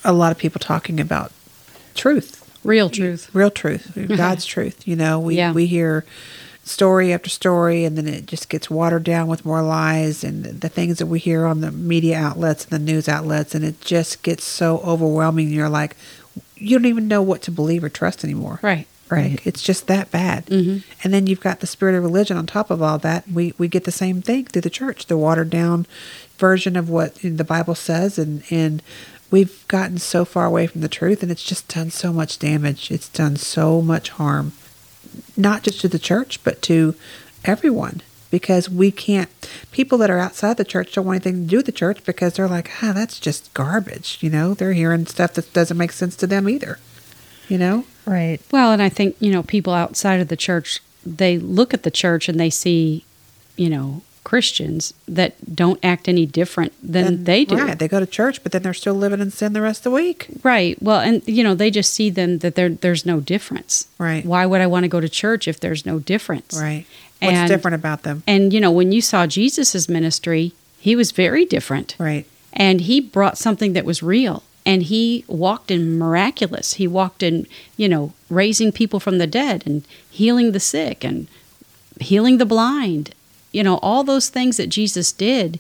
a 0.04 0.12
lot 0.14 0.32
of 0.32 0.38
people 0.38 0.60
talking 0.60 1.00
about 1.00 1.32
truth, 1.96 2.44
real 2.64 2.90
truth. 2.90 3.30
real 3.34 3.50
truth, 3.50 3.92
God's 4.18 4.46
truth. 4.46 4.88
You 4.88 4.96
know, 4.96 5.20
we 5.20 5.38
Yeah. 5.38 5.52
we 5.54 5.66
hear 5.68 6.06
story 6.64 7.14
after 7.14 7.30
story, 7.30 7.86
and 7.86 7.96
then 7.98 8.08
it 8.08 8.26
just 8.26 8.50
gets 8.50 8.70
watered 8.70 9.04
down 9.04 9.28
with 9.28 9.46
more 9.46 9.62
lies 9.62 10.24
and 10.24 10.44
the, 10.44 10.52
the 10.52 10.70
things 10.70 10.98
that 10.98 11.06
we 11.06 11.20
hear 11.20 11.46
on 11.46 11.62
the 11.62 11.72
media 11.72 12.18
outlets 12.18 12.64
and 12.66 12.72
the 12.72 12.80
news 12.92 13.08
outlets, 13.08 13.54
and 13.56 13.64
it 13.64 13.80
just 13.82 14.22
gets 14.24 14.44
so 14.44 14.80
overwhelming. 14.80 15.50
You're 15.50 15.70
like, 15.70 15.96
you 16.58 16.78
don't 16.78 16.88
even 16.88 17.08
know 17.08 17.22
what 17.22 17.42
to 17.44 17.52
believe 17.52 17.84
or 17.84 17.90
trust 17.90 18.24
anymore. 18.24 18.60
Right. 18.64 18.88
Right. 19.10 19.32
Like, 19.32 19.46
it's 19.48 19.62
just 19.62 19.86
that 19.88 20.10
bad. 20.10 20.48
Mhm. 20.48 20.84
And 21.04 21.14
then 21.14 21.28
you've 21.28 21.40
got 21.40 21.60
the 21.60 21.68
spirit 21.68 21.96
of 21.96 22.04
religion 22.04 22.38
on 22.38 22.48
top 22.48 22.72
of 22.72 22.82
all 22.82 22.98
that. 23.00 23.30
We 23.32 23.54
we 23.58 23.68
get 23.68 23.84
the 23.84 23.92
same 23.92 24.22
thing 24.22 24.46
through 24.46 24.64
the 24.64 24.70
church, 24.70 25.06
the 25.06 25.18
watered 25.18 25.52
down 25.52 25.86
version 26.40 26.76
of 26.76 26.90
what 26.90 27.16
the 27.22 27.44
Bible 27.44 27.76
says, 27.76 28.18
and 28.18 28.42
and 28.50 28.82
we've 29.30 29.64
gotten 29.68 30.00
so 30.00 30.26
far 30.26 30.46
away 30.46 30.66
from 30.66 30.82
the 30.82 30.88
truth, 30.88 31.22
and 31.22 31.32
it's 31.32 31.44
just 31.44 31.68
done 31.68 31.92
so 31.92 32.12
much 32.12 32.40
damage. 32.40 32.90
It's 32.90 33.10
done 33.10 33.36
so 33.36 33.80
much 33.82 34.10
harm, 34.10 34.54
not 35.38 35.62
just 35.64 35.82
to 35.82 35.88
the 35.88 36.00
church, 36.00 36.40
but 36.44 36.62
to 36.64 36.96
everyone. 37.44 38.02
Because 38.32 38.70
we 38.70 38.92
can't, 38.92 39.30
people 39.72 39.98
that 40.00 40.10
are 40.10 40.18
outside 40.20 40.58
the 40.58 40.66
church 40.66 40.94
don't 40.94 41.06
want 41.06 41.26
anything 41.26 41.44
to 41.44 41.50
do 41.50 41.58
with 41.58 41.68
the 41.68 41.72
church 41.72 42.04
because 42.04 42.34
they're 42.34 42.50
like, 42.50 42.70
ah, 42.84 42.92
that's 42.92 43.18
just 43.20 43.54
garbage. 43.54 44.18
You 44.20 44.30
know, 44.30 44.54
they're 44.54 44.74
hearing 44.74 45.06
stuff 45.06 45.36
that 45.36 45.54
doesn't 45.54 45.78
make 45.78 45.94
sense 45.94 46.18
to 46.18 46.28
them 46.28 46.50
either. 46.50 46.80
You 47.48 47.60
know? 47.60 47.86
Right. 48.06 48.40
Well, 48.52 48.72
and 48.72 48.82
I 48.82 48.90
think, 48.90 49.16
you 49.20 49.32
know, 49.32 49.44
people 49.44 49.74
outside 49.74 50.20
of 50.20 50.28
the 50.28 50.36
church, 50.38 50.80
they 51.06 51.38
look 51.38 51.74
at 51.74 51.84
the 51.84 51.92
church 51.92 52.30
and 52.30 52.40
they 52.40 52.50
see, 52.50 53.04
you 53.58 53.70
know, 53.70 54.02
Christians 54.24 54.94
that 55.08 55.56
don't 55.56 55.80
act 55.84 56.08
any 56.10 56.26
different 56.26 56.74
than 56.82 57.06
And- 57.06 57.26
they 57.28 57.46
do. 57.46 57.58
Right. 57.58 57.78
They 57.78 57.88
go 57.88 58.00
to 58.00 58.08
church, 58.08 58.42
but 58.42 58.52
then 58.52 58.64
they're 58.64 58.74
still 58.74 58.96
living 58.96 59.20
in 59.22 59.30
sin 59.30 59.54
the 59.54 59.62
rest 59.62 59.80
of 59.82 59.84
the 59.84 59.92
week. 59.92 60.28
Right. 60.42 60.82
Well, 60.82 61.00
and 61.00 61.22
you 61.28 61.44
know, 61.44 61.54
they 61.54 61.70
just 61.70 61.94
see 61.94 62.10
then 62.10 62.40
that 62.40 62.56
there 62.56 62.70
there's 62.70 63.06
no 63.06 63.20
difference. 63.20 63.88
Right. 64.00 64.26
Why 64.26 64.48
would 64.48 64.62
I 64.62 64.68
want 64.68 64.84
to 64.84 64.88
go 64.88 65.00
to 65.00 65.08
church 65.10 65.48
if 65.48 65.60
there's 65.60 65.86
no 65.86 66.00
difference? 66.00 66.60
Right. 66.60 66.86
What's 67.22 67.36
And- 67.38 67.48
different 67.48 67.76
about 67.76 68.02
them? 68.02 68.24
And 68.26 68.52
you 68.52 68.60
know, 68.60 68.72
when 68.72 68.92
you 68.92 69.00
saw 69.02 69.28
Jesus's 69.28 69.88
ministry, 69.88 70.54
he 70.80 70.96
was 70.96 71.12
very 71.12 71.46
different. 71.46 71.96
Right. 72.00 72.26
And 72.52 72.82
he 72.82 73.00
brought 73.02 73.38
something 73.38 73.74
that 73.74 73.86
was 73.86 74.02
real. 74.02 74.42
And 74.66 74.84
he 74.84 75.24
walked 75.28 75.70
in 75.70 75.98
miraculous. 75.98 76.74
He 76.76 76.88
walked 76.88 77.22
in, 77.22 77.46
you 77.78 77.88
know, 77.88 78.14
raising 78.30 78.72
people 78.72 79.00
from 79.00 79.20
the 79.20 79.28
dead 79.28 79.64
and 79.66 79.84
healing 80.10 80.52
the 80.54 80.60
sick 80.60 81.04
and 81.04 81.28
healing 82.00 82.40
the 82.40 82.46
blind. 82.46 83.14
You 83.52 83.64
know, 83.64 83.78
all 83.84 84.04
those 84.04 84.30
things 84.30 84.58
that 84.58 84.68
Jesus 84.68 85.12
did 85.12 85.60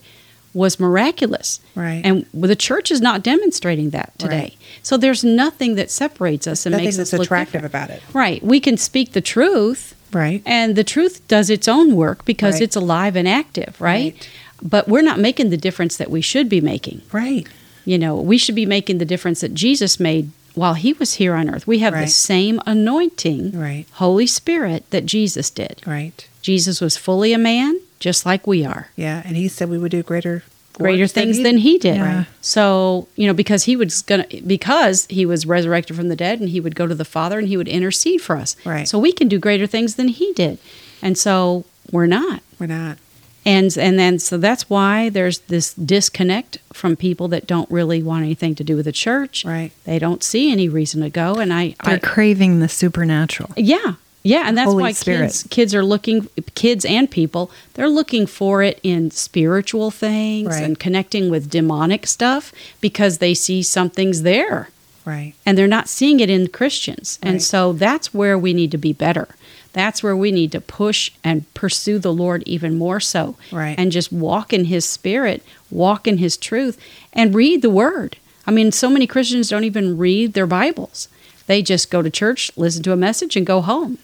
was 0.56 0.80
miraculous. 0.80 1.60
Right. 1.76 2.02
And 2.04 2.26
the 2.34 2.56
church 2.56 2.89
is 2.89 3.00
not 3.02 3.22
demonstrating 3.24 3.91
that 3.91 4.18
today. 4.18 4.39
Right. 4.39 4.58
So 4.84 4.98
there's 4.98 5.24
nothing 5.24 5.76
that 5.76 5.91
separates 5.91 6.48
us 6.48 6.65
and 6.65 6.72
Nothing 6.72 6.86
makes 6.86 6.98
us 7.00 7.12
look 7.13 7.24
attractive 7.24 7.62
different. 7.62 7.65
about 7.74 7.89
it. 7.89 8.02
Right. 8.13 8.41
We 8.41 8.60
can 8.62 8.78
speak 8.78 9.12
the 9.12 9.22
truth, 9.22 9.94
Right. 10.13 10.41
and 10.46 10.76
the 10.78 10.84
truth 10.86 11.28
does 11.28 11.50
its 11.50 11.68
own 11.68 11.96
work 11.96 12.24
because 12.26 12.56
Right. 12.56 12.63
it's 12.63 12.76
alive 12.78 13.15
and 13.18 13.28
active, 13.28 13.76
right? 13.82 14.13
Right. 14.15 14.30
But 14.63 14.88
we're 14.88 15.02
not 15.02 15.20
making 15.20 15.50
the 15.50 15.58
difference 15.58 15.98
that 15.98 16.10
we 16.10 16.22
should 16.22 16.48
be 16.48 16.62
making. 16.62 17.02
Right. 17.12 17.46
You 17.86 17.98
know, 17.98 18.15
we 18.15 18.38
should 18.38 18.56
be 18.56 18.65
making 18.65 18.98
the 18.98 19.06
difference 19.06 19.41
that 19.41 19.54
Jesus 19.54 20.00
made 20.00 20.32
while 20.56 20.74
he 20.74 20.93
was 20.93 21.15
here 21.15 21.36
on 21.36 21.50
earth. 21.50 21.67
We 21.67 21.80
have 21.80 21.93
the 21.93 22.08
same 22.08 22.62
anointing, 22.65 23.52
Right. 23.60 23.86
Holy 23.93 24.26
Spirit, 24.28 24.89
that 24.89 25.06
Jesus 25.06 25.50
did. 25.50 25.82
Right. 25.86 26.28
Jesus 26.41 26.82
was 26.82 26.98
fully 26.98 27.34
a 27.34 27.38
man, 27.38 27.80
just 28.00 28.26
like 28.26 28.48
we 28.48 28.65
are. 28.65 28.89
Yeah. 28.95 29.21
And 29.26 29.36
he 29.36 29.48
said 29.48 29.69
we 29.69 29.78
would 29.78 29.91
do 29.91 30.02
greater 30.02 30.43
Greater 30.78 31.08
things 31.08 31.41
than 31.41 31.58
he 31.58 31.78
did. 31.78 31.95
Yeah. 31.95 32.26
So, 32.41 33.08
you 33.15 33.28
know, 33.28 33.34
because 33.34 33.63
he 33.63 33.76
was 33.78 34.02
gonna 34.02 34.26
because 34.45 35.06
he 35.10 35.26
was 35.26 35.45
resurrected 35.45 35.95
from 35.95 36.10
the 36.10 36.15
dead 36.17 36.41
and 36.41 36.50
he 36.50 36.60
would 36.60 36.76
go 36.76 36.86
to 36.86 36.95
the 36.95 37.06
Father 37.06 37.39
and 37.39 37.48
he 37.48 37.56
would 37.56 37.69
intercede 37.69 38.21
for 38.21 38.36
us. 38.36 38.58
Right. 38.65 38.88
So 38.88 39.00
we 39.00 39.13
can 39.13 39.30
do 39.30 39.39
greater 39.39 39.67
things 39.67 39.95
than 39.95 40.10
he 40.10 40.34
did. 40.34 40.58
And 41.02 41.17
so 41.17 41.63
we're 41.91 42.08
not. 42.08 42.41
We're 42.60 42.67
not. 42.67 42.98
And 43.46 43.78
and 43.78 44.00
then 44.00 44.18
so 44.20 44.38
that's 44.38 44.70
why 44.70 45.10
there's 45.10 45.40
this 45.40 45.74
disconnect 45.76 46.58
from 46.74 46.96
people 46.96 47.28
that 47.28 47.46
don't 47.46 47.70
really 47.70 48.02
want 48.02 48.24
anything 48.24 48.56
to 48.56 48.64
do 48.64 48.76
with 48.76 48.86
the 48.86 48.92
church. 48.92 49.46
Right. 49.46 49.72
They 49.84 50.00
don't 50.00 50.24
see 50.24 50.52
any 50.52 50.68
reason 50.68 51.02
to 51.02 51.10
go. 51.10 51.36
And 51.36 51.54
I, 51.54 51.76
They're 51.86 51.96
I 51.96 52.00
craving 52.00 52.60
the 52.60 52.68
supernatural. 52.68 53.52
yeah, 53.56 53.94
Yeah, 54.24 54.44
and 54.48 54.58
that's 54.58 54.72
Holy 54.72 54.82
why 54.82 54.92
Spirit. 54.94 55.20
kids 55.28 55.44
kids 55.50 55.76
are 55.76 55.86
looking 55.86 56.28
kids 56.56 56.84
and 56.86 57.10
people 57.12 57.52
they're 57.76 57.90
looking 58.00 58.26
for 58.26 58.64
it 58.64 58.80
in 58.82 59.12
spiritual 59.12 59.92
things 59.92 60.48
Right. 60.48 60.64
and 60.64 60.80
connecting 60.80 61.30
with 61.30 61.50
demonic 61.50 62.08
stuff 62.08 62.52
because 62.82 63.20
they 63.20 63.36
see 63.36 63.62
something's 63.62 64.24
there 64.24 64.70
Right. 65.06 65.34
and 65.46 65.56
they're 65.56 65.68
not 65.68 65.88
seeing 65.88 66.20
it 66.20 66.32
in 66.32 66.48
Christians. 66.48 67.20
And 67.22 67.34
Right. 67.36 67.42
so 67.44 67.74
that's 67.74 68.12
where 68.12 68.40
we 68.40 68.54
need 68.54 68.72
to 68.72 68.80
be 68.80 68.92
better. 68.92 69.28
That's 69.76 70.02
where 70.02 70.16
we 70.16 70.32
need 70.32 70.54
to 70.54 70.62
push 70.62 71.12
and 71.22 71.54
pursue 71.54 72.00
the 72.00 72.14
Lord 72.14 72.44
even 72.46 72.78
more 72.78 73.02
so. 73.02 73.36
Right. 73.52 73.76
And 73.78 73.92
just 73.92 74.10
walk 74.10 74.54
in 74.54 74.66
his 74.66 74.86
spirit, 74.86 75.44
walk 75.70 76.08
in 76.08 76.18
his 76.18 76.38
truth, 76.38 76.80
and 77.12 77.36
read 77.36 77.62
the 77.62 77.70
word. 77.70 78.16
I 78.48 78.52
mean, 78.52 78.72
so 78.72 78.90
many 78.90 79.06
Christians 79.06 79.50
don't 79.50 79.66
even 79.66 79.98
read 79.98 80.32
their 80.32 80.48
Bibles. 80.48 81.10
They 81.48 81.62
just 81.62 81.92
go 81.92 82.02
to 82.02 82.10
church, 82.10 82.50
listen 82.56 82.84
to 82.84 82.94
a 82.94 82.96
message, 82.96 83.36
and 83.36 83.46
go 83.46 83.60
home. 83.60 83.98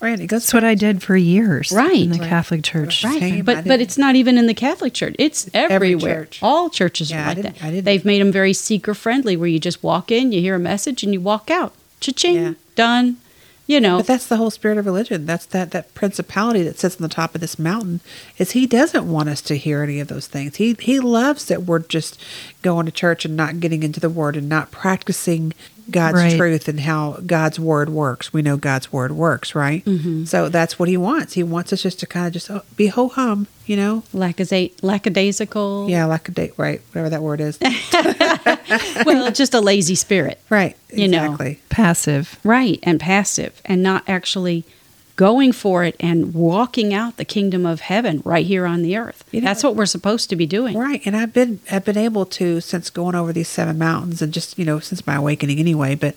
Right. 0.00 0.26
That's 0.26 0.54
what 0.54 0.64
I 0.64 0.74
did 0.74 1.02
for 1.02 1.18
years 1.18 1.70
Right. 1.70 2.00
in 2.00 2.12
the 2.12 2.20
Right. 2.20 2.28
Catholic 2.30 2.62
Church. 2.62 3.04
Right. 3.04 3.20
Same, 3.20 3.44
But 3.44 3.66
but 3.66 3.82
it's 3.82 3.98
not 3.98 4.16
even 4.16 4.38
in 4.38 4.46
the 4.46 4.54
Catholic 4.54 4.94
Church. 4.94 5.14
It's 5.18 5.50
every 5.52 5.74
everywhere. 5.92 6.24
church. 6.24 6.38
All 6.40 6.70
churches 6.70 7.10
Yeah, 7.10 7.24
are 7.24 7.26
like 7.26 7.36
didn't- 7.36 7.58
that. 7.58 7.64
I 7.66 7.70
didn't- 7.70 7.84
They've 7.84 8.04
made 8.06 8.22
them 8.22 8.32
very 8.32 8.54
seeker 8.54 8.94
friendly, 8.94 9.36
where 9.36 9.48
you 9.48 9.58
just 9.58 9.82
walk 9.82 10.10
in, 10.10 10.32
you 10.32 10.40
hear 10.40 10.54
a 10.54 10.58
message, 10.58 11.02
and 11.02 11.12
you 11.12 11.20
walk 11.20 11.50
out. 11.50 11.74
Cha-ching, 12.00 12.34
Yeah. 12.36 12.52
done. 12.76 13.18
You 13.70 13.80
know, 13.80 13.98
But 13.98 14.08
that's 14.08 14.26
the 14.26 14.36
whole 14.36 14.50
spirit 14.50 14.78
of 14.78 14.84
religion. 14.84 15.26
That's 15.26 15.46
that 15.46 15.70
that 15.70 15.94
principality 15.94 16.64
that 16.64 16.80
sits 16.80 16.96
on 16.96 17.02
the 17.02 17.08
top 17.08 17.36
of 17.36 17.40
this 17.40 17.56
mountain. 17.56 18.00
Is 18.36 18.50
he 18.50 18.66
doesn't 18.66 19.08
want 19.08 19.28
us 19.28 19.40
to 19.42 19.56
hear 19.56 19.84
any 19.84 20.00
of 20.00 20.08
those 20.08 20.26
things. 20.26 20.56
He 20.56 20.76
he 20.80 20.98
loves 20.98 21.44
that 21.44 21.62
we're 21.62 21.78
just 21.78 22.20
going 22.62 22.86
to 22.86 22.90
church 22.90 23.24
and 23.24 23.36
not 23.36 23.60
getting 23.60 23.84
into 23.84 24.00
the 24.00 24.10
word 24.10 24.36
and 24.36 24.48
not 24.48 24.72
practicing 24.72 25.52
God's 25.90 26.14
Right. 26.16 26.36
truth 26.36 26.68
and 26.68 26.80
how 26.80 27.18
God's 27.26 27.58
word 27.60 27.88
works. 27.90 28.32
We 28.32 28.42
know 28.42 28.56
God's 28.56 28.92
word 28.92 29.12
works, 29.12 29.54
right? 29.54 29.84
Mm-hmm. 29.84 30.24
So 30.24 30.48
that's 30.48 30.78
what 30.78 30.88
he 30.88 30.96
wants. 30.96 31.34
He 31.34 31.42
wants 31.42 31.72
us 31.72 31.82
just 31.82 32.00
to 32.00 32.06
kind 32.06 32.26
of 32.26 32.32
just 32.32 32.50
oh, 32.50 32.62
be 32.76 32.86
ho 32.88 33.08
hum, 33.08 33.46
you 33.66 33.76
know? 33.76 34.02
Lackada- 34.14 34.72
lackadaisical. 34.82 35.88
Yeah, 35.88 36.04
like 36.06 36.28
a 36.28 36.32
date, 36.32 36.54
right? 36.56 36.80
Whatever 36.92 37.10
that 37.10 37.22
word 37.22 37.40
is. 37.40 37.58
well, 39.06 39.30
just 39.32 39.54
a 39.54 39.60
lazy 39.60 39.94
spirit. 39.94 40.40
right. 40.50 40.76
You 40.92 41.08
know. 41.08 41.36
Passive. 41.68 42.38
Right. 42.44 42.78
And 42.82 42.98
passive 43.00 43.60
and 43.64 43.82
not 43.82 44.02
actually 44.08 44.64
going 45.20 45.52
for 45.52 45.84
it 45.84 45.94
and 46.00 46.32
walking 46.32 46.94
out 46.94 47.18
the 47.18 47.26
kingdom 47.26 47.66
of 47.66 47.80
heaven 47.80 48.22
right 48.24 48.46
here 48.46 48.64
on 48.64 48.80
the 48.80 48.96
earth. 48.96 49.22
You 49.30 49.42
know- 49.42 49.48
That's 49.48 49.62
what 49.62 49.76
we're 49.76 49.84
supposed 49.84 50.30
to 50.30 50.36
be 50.36 50.46
doing. 50.46 50.78
Right, 50.78 51.02
and 51.04 51.14
I've 51.14 51.34
been 51.34 51.60
I've 51.70 51.84
been 51.84 51.98
able 51.98 52.24
to 52.40 52.62
since 52.62 52.88
going 52.88 53.14
over 53.14 53.30
these 53.30 53.46
seven 53.46 53.76
mountains 53.76 54.22
and 54.22 54.32
just 54.32 54.58
you 54.58 54.64
know 54.64 54.78
since 54.78 55.06
my 55.06 55.16
awakening 55.16 55.58
anyway, 55.58 55.94
but 55.94 56.14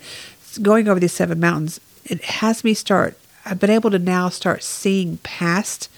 going 0.62 0.88
over 0.88 0.98
these 0.98 1.12
seven 1.12 1.38
mountains, 1.38 1.82
it 2.06 2.24
has 2.24 2.64
me 2.64 2.72
start. 2.72 3.18
I've 3.44 3.60
been 3.60 3.68
able 3.68 3.90
to 3.90 3.98
now 3.98 4.30
start 4.30 4.62
seeing 4.62 5.18
past 5.18 5.90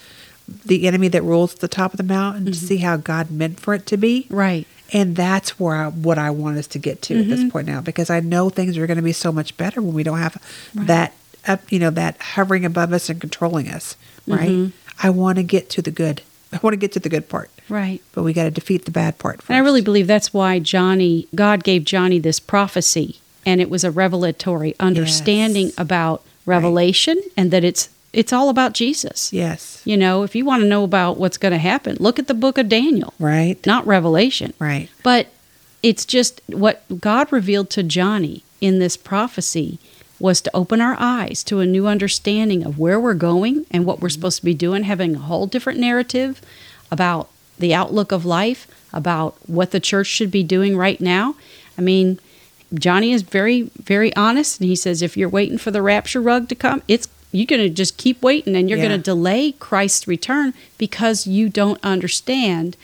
the 0.64 0.88
enemy 0.88 1.06
that 1.06 1.22
rules 1.22 1.54
at 1.54 1.60
the 1.60 1.68
top 1.68 1.92
of 1.92 1.98
the 1.98 2.02
mountain 2.02 2.46
to 2.46 2.50
mm-hmm. 2.50 2.66
see 2.66 2.78
how 2.78 2.96
God 2.96 3.30
meant 3.30 3.60
for 3.60 3.74
it 3.74 3.86
to 3.86 3.96
be. 3.96 4.26
Right. 4.30 4.66
And 4.92 5.14
that's 5.14 5.60
where 5.60 5.76
I, 5.76 5.88
what 5.88 6.18
I 6.18 6.30
want 6.30 6.58
us 6.58 6.66
to 6.68 6.80
get 6.80 7.02
to 7.02 7.20
at 7.20 7.28
this 7.28 7.40
mm-hmm. 7.40 7.50
point 7.50 7.68
now, 7.68 7.80
because 7.80 8.10
I 8.10 8.18
know 8.18 8.50
things 8.50 8.76
are 8.76 8.86
going 8.88 8.96
to 8.96 9.02
be 9.02 9.12
so 9.12 9.30
much 9.30 9.56
better 9.56 9.80
when 9.80 9.94
we 9.94 10.02
don't 10.02 10.18
have 10.18 10.40
that 10.74 11.12
up, 11.48 11.70
you 11.72 11.78
know, 11.78 11.90
that 11.90 12.16
hovering 12.20 12.64
above 12.64 12.92
us 12.92 13.08
and 13.08 13.20
controlling 13.20 13.68
us. 13.68 13.96
Right. 14.26 14.48
Mm-hmm. 14.50 14.76
I 15.06 15.10
want 15.10 15.36
to 15.36 15.42
get 15.42 15.68
to 15.70 15.82
the 15.82 15.90
good. 15.90 16.22
I 16.52 16.58
want 16.62 16.72
to 16.72 16.78
get 16.78 16.92
to 16.92 17.00
the 17.00 17.08
good 17.08 17.28
part 17.28 17.50
Right. 17.68 18.00
but 18.12 18.22
we 18.22 18.32
got 18.32 18.44
to 18.44 18.50
defeat 18.50 18.84
the 18.84 18.90
bad 18.92 19.18
part. 19.18 19.38
First. 19.42 19.50
And 19.50 19.56
I 19.56 19.60
really 19.60 19.82
believe 19.82 20.06
that's 20.06 20.32
why 20.32 20.58
Johnny, 20.60 21.26
God 21.34 21.64
gave 21.64 21.84
Johnny 21.84 22.18
this 22.20 22.38
prophecy, 22.40 23.18
and 23.44 23.60
it 23.60 23.68
was 23.68 23.82
a 23.84 23.90
revelatory 23.90 24.74
understanding 24.80 25.66
Yes. 25.66 25.74
about 25.78 26.22
revelation, 26.46 27.20
and 27.36 27.50
that 27.50 27.64
it's 27.64 27.88
it's 28.12 28.32
all 28.32 28.48
about 28.48 28.72
Jesus. 28.72 29.30
yes, 29.32 29.82
You 29.84 29.96
know, 29.98 30.22
if 30.22 30.34
you 30.34 30.46
want 30.46 30.62
to 30.62 30.68
know 30.68 30.84
about 30.84 31.18
what's 31.18 31.36
going 31.36 31.52
to 31.52 31.58
happen, 31.58 31.96
look 32.00 32.18
at 32.18 32.28
the 32.28 32.32
book 32.34 32.56
of 32.56 32.66
Daniel, 32.68 33.12
right, 33.18 33.58
not 33.66 33.86
Revelation. 33.86 34.54
right, 34.58 34.88
But 35.02 35.26
it's 35.82 36.06
just 36.06 36.40
what 36.46 36.82
God 37.00 37.30
revealed 37.30 37.68
to 37.70 37.82
Johnny 37.82 38.42
in 38.62 38.78
this 38.78 38.96
prophecy 38.96 39.78
was 40.18 40.40
to 40.40 40.50
open 40.54 40.80
our 40.80 40.96
eyes 40.98 41.44
to 41.44 41.60
a 41.60 41.66
new 41.66 41.86
understanding 41.86 42.64
of 42.64 42.78
where 42.78 42.98
we're 42.98 43.14
going 43.14 43.66
and 43.70 43.84
what 43.84 44.00
we're 44.00 44.08
mm-hmm. 44.08 44.14
supposed 44.14 44.38
to 44.38 44.44
be 44.44 44.54
doing, 44.54 44.84
having 44.84 45.16
a 45.16 45.20
whole 45.20 45.46
different 45.46 45.78
narrative 45.78 46.40
about 46.90 47.28
the 47.58 47.74
outlook 47.74 48.12
of 48.12 48.24
life, 48.24 48.66
about 48.92 49.36
what 49.46 49.70
the 49.70 49.80
church 49.80 50.06
should 50.06 50.30
be 50.30 50.42
doing 50.42 50.76
right 50.76 51.00
now. 51.00 51.34
I 51.76 51.82
mean, 51.82 52.18
Johnny 52.74 53.12
is 53.12 53.22
very, 53.22 53.70
very 53.80 54.14
honest, 54.16 54.60
and 54.60 54.68
he 54.68 54.76
says 54.76 55.02
if 55.02 55.16
you're 55.16 55.28
waiting 55.28 55.58
for 55.58 55.70
the 55.70 55.82
rapture 55.82 56.20
rug 56.20 56.48
to 56.48 56.54
come, 56.54 56.82
it's 56.88 57.08
you're 57.32 57.46
going 57.46 57.62
to 57.62 57.68
just 57.68 57.96
keep 57.98 58.22
waiting, 58.22 58.56
and 58.56 58.70
you're 58.70 58.78
Yeah. 58.78 58.88
going 58.88 58.98
to 59.00 59.04
delay 59.04 59.52
Christ's 59.52 60.08
return 60.08 60.54
because 60.78 61.26
you 61.26 61.48
don't 61.48 61.78
understand 61.82 62.76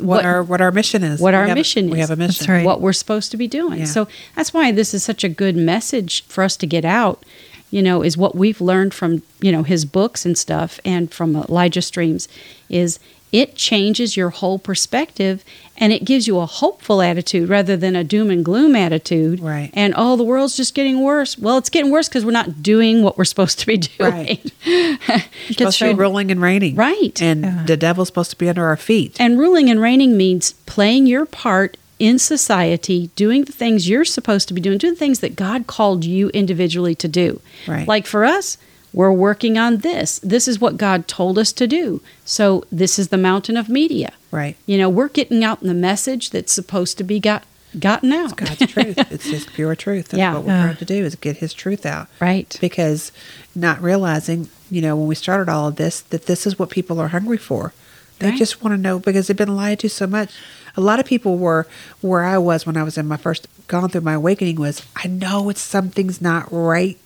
what, 0.00 0.24
our 0.24 0.42
what 0.42 0.60
our 0.60 0.70
mission 0.72 1.02
is. 1.04 1.20
what 1.20 1.32
We 1.32 1.36
our 1.36 1.42
have 1.46 1.52
a- 1.52 1.54
mission 1.60 1.90
We 1.90 2.00
is. 2.00 2.08
have 2.08 2.18
a 2.18 2.20
mission. 2.20 2.38
That's 2.40 2.48
right. 2.48 2.64
what 2.66 2.80
we're 2.80 2.92
supposed 2.92 3.30
to 3.30 3.36
be 3.36 3.46
doing. 3.48 3.80
Yeah. 3.80 3.84
So 3.86 4.08
that's 4.36 4.52
why 4.52 4.72
this 4.72 4.94
is 4.94 5.02
such 5.04 5.24
a 5.24 5.28
good 5.28 5.56
message 5.56 6.24
for 6.26 6.42
us 6.44 6.56
to 6.58 6.66
get 6.66 6.84
out. 6.84 7.24
You 7.70 7.82
know, 7.82 8.02
is 8.02 8.16
what 8.16 8.34
we've 8.34 8.60
learned 8.60 8.92
from 8.94 9.22
you 9.40 9.52
know 9.52 9.62
his 9.62 9.84
books 9.84 10.26
and 10.26 10.36
stuff, 10.36 10.80
and 10.84 11.12
from 11.12 11.36
Elijah 11.36 11.82
Streams, 11.82 12.26
is 12.68 12.98
it 13.32 13.54
changes 13.54 14.16
your 14.16 14.30
whole 14.30 14.58
perspective 14.58 15.44
and 15.76 15.92
it 15.92 16.04
gives 16.04 16.26
you 16.26 16.38
a 16.38 16.46
hopeful 16.46 17.00
attitude 17.00 17.48
rather 17.48 17.76
than 17.76 17.96
a 17.96 18.04
doom 18.04 18.30
and 18.30 18.44
gloom 18.44 18.76
attitude. 18.76 19.40
Right. 19.40 19.70
And 19.72 19.94
oh, 19.96 20.16
the 20.16 20.24
world's 20.24 20.56
just 20.56 20.74
getting 20.74 21.02
worse. 21.02 21.38
Well, 21.38 21.56
it's 21.56 21.70
getting 21.70 21.90
worse 21.90 22.08
because 22.08 22.24
we're 22.24 22.32
not 22.32 22.62
doing 22.62 23.02
what 23.02 23.16
we're 23.16 23.24
supposed 23.24 23.58
to 23.60 23.66
be 23.66 23.76
doing. 23.98 24.12
Right. 24.12 24.52
It's 25.48 25.56
supposed 25.58 25.78
to 25.78 25.84
be 25.86 25.90
true. 25.92 26.00
rolling 26.00 26.30
and 26.30 26.40
reigning, 26.40 26.76
Right. 26.76 27.20
And 27.20 27.44
uh-huh. 27.44 27.64
the 27.66 27.76
devil's 27.76 28.08
supposed 28.08 28.30
to 28.30 28.36
be 28.36 28.48
under 28.48 28.64
our 28.66 28.76
feet. 28.76 29.16
And 29.20 29.38
ruling 29.38 29.68
and 29.70 29.80
reigning 29.80 30.16
means 30.16 30.52
playing 30.66 31.06
your 31.06 31.26
part 31.26 31.76
in 31.98 32.18
society, 32.18 33.10
doing 33.16 33.44
the 33.44 33.52
things 33.52 33.88
you're 33.88 34.04
supposed 34.04 34.48
to 34.48 34.54
be 34.54 34.60
doing, 34.60 34.78
doing 34.78 34.94
the 34.94 34.98
things 34.98 35.20
that 35.20 35.36
God 35.36 35.66
called 35.66 36.04
you 36.04 36.28
individually 36.30 36.94
to 36.96 37.08
do. 37.08 37.40
Right. 37.66 37.86
Like 37.86 38.06
for 38.06 38.24
us, 38.24 38.56
we're 38.92 39.12
working 39.12 39.56
on 39.58 39.78
this. 39.78 40.18
This 40.20 40.48
is 40.48 40.60
what 40.60 40.76
God 40.76 41.06
told 41.08 41.38
us 41.38 41.52
to 41.52 41.66
do. 41.66 42.00
So 42.24 42.64
this 42.72 42.98
is 42.98 43.08
the 43.08 43.16
mountain 43.18 43.56
of 43.56 43.68
media. 43.68 44.12
right, 44.32 44.56
You 44.66 44.78
know, 44.78 44.88
we're 44.88 45.08
getting 45.08 45.42
out 45.44 45.60
the 45.60 45.74
message 45.74 46.30
that's 46.30 46.52
supposed 46.52 46.98
to 46.98 47.04
be 47.04 47.18
got 47.20 47.44
gotten 47.78 48.12
out. 48.12 48.36
God's 48.36 48.66
truth. 48.66 48.98
It's 49.12 49.30
just 49.30 49.52
pure 49.52 49.76
truth. 49.76 50.08
That's 50.08 50.18
Yeah. 50.18 50.34
what 50.34 50.44
we're 50.44 50.52
Yeah. 50.52 50.62
trying 50.64 50.76
uh. 50.76 50.78
to 50.78 50.84
do 50.84 51.04
is 51.04 51.14
get 51.14 51.36
His 51.38 51.52
truth 51.54 51.86
out. 51.86 52.08
Right. 52.20 52.56
Because 52.60 53.12
not 53.54 53.80
realizing, 53.82 54.48
you 54.70 54.82
know, 54.82 54.96
when 54.96 55.06
we 55.06 55.14
started 55.14 55.48
all 55.50 55.68
of 55.68 55.76
this, 55.76 56.00
that 56.10 56.26
this 56.26 56.46
is 56.46 56.58
what 56.58 56.70
people 56.70 56.98
are 57.00 57.08
hungry 57.08 57.36
for. 57.38 57.72
They 58.18 58.30
Right. 58.30 58.38
just 58.38 58.62
want 58.62 58.74
to 58.76 58.80
know 58.80 58.98
because 58.98 59.28
they've 59.28 59.36
been 59.36 59.54
lied 59.56 59.78
to 59.80 59.88
so 59.88 60.06
much. 60.06 60.30
A 60.76 60.80
lot 60.80 61.00
of 61.00 61.06
people 61.06 61.38
were 61.38 61.66
where 62.00 62.22
I 62.24 62.38
was 62.38 62.66
when 62.66 62.76
I 62.76 62.82
was 62.82 62.98
in 62.98 63.06
my 63.08 63.16
first 63.16 63.46
gone 63.68 63.88
through 63.88 64.00
my 64.02 64.14
awakening 64.14 64.56
was 64.56 64.82
I 64.96 65.06
know 65.08 65.48
it's 65.48 65.60
something's 65.60 66.20
not 66.20 66.48
right. 66.50 66.98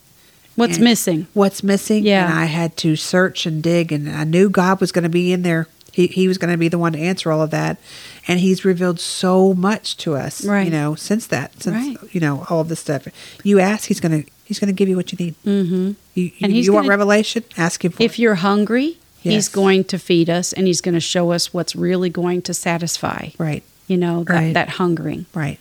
What's 0.56 0.78
missing? 0.78 1.26
What's 1.34 1.62
missing? 1.62 2.04
Yeah. 2.04 2.24
And 2.30 2.38
I 2.38 2.44
had 2.46 2.76
to 2.78 2.96
search 2.96 3.46
and 3.46 3.62
dig 3.62 3.92
and 3.92 4.08
I 4.08 4.24
knew 4.24 4.48
God 4.48 4.80
was 4.80 4.92
going 4.92 5.02
to 5.02 5.08
be 5.08 5.32
in 5.32 5.42
there. 5.42 5.66
He, 5.92 6.08
he 6.08 6.26
was 6.28 6.38
going 6.38 6.50
to 6.52 6.58
be 6.58 6.68
the 6.68 6.78
one 6.78 6.92
to 6.94 6.98
answer 6.98 7.30
all 7.30 7.40
of 7.42 7.50
that. 7.50 7.78
And 8.26 8.40
he's 8.40 8.64
revealed 8.64 8.98
so 8.98 9.54
much 9.54 9.96
to 9.98 10.14
us, 10.16 10.44
Right. 10.44 10.64
you 10.64 10.70
know, 10.70 10.94
since 10.96 11.26
that, 11.28 11.62
since, 11.62 11.76
Right. 11.76 11.96
you 12.14 12.20
know, 12.20 12.44
all 12.50 12.60
of 12.60 12.68
this 12.68 12.80
stuff. 12.80 13.06
You 13.44 13.60
ask, 13.60 13.86
he's 13.86 14.00
going 14.00 14.22
to, 14.24 14.30
he's 14.44 14.58
going 14.58 14.66
to 14.68 14.72
give 14.74 14.88
you 14.88 14.96
what 14.96 15.12
you 15.12 15.18
need. 15.24 15.34
Mm-hmm. 15.44 15.92
You, 16.14 16.30
And 16.42 16.50
you, 16.52 16.56
he's 16.56 16.66
you 16.66 16.72
want 16.72 16.84
gonna- 16.84 16.90
revelation? 16.90 17.44
Ask 17.56 17.84
him 17.84 17.92
for 17.92 18.02
If 18.02 18.14
it. 18.14 18.18
you're 18.22 18.34
hungry, 18.36 18.98
Yes. 19.22 19.32
He's 19.34 19.48
going 19.48 19.84
to 19.84 19.98
feed 19.98 20.28
us 20.28 20.52
and 20.52 20.66
He's 20.66 20.82
going 20.82 20.92
to 20.94 21.00
show 21.00 21.32
us 21.32 21.54
what's 21.54 21.74
really 21.74 22.10
going 22.10 22.42
to 22.42 22.52
satisfy. 22.52 23.30
Right, 23.38 23.62
You 23.88 23.96
know, 23.96 24.22
that, 24.24 24.34
Right. 24.34 24.52
that 24.52 24.68
hungering. 24.68 25.24
right, 25.32 25.58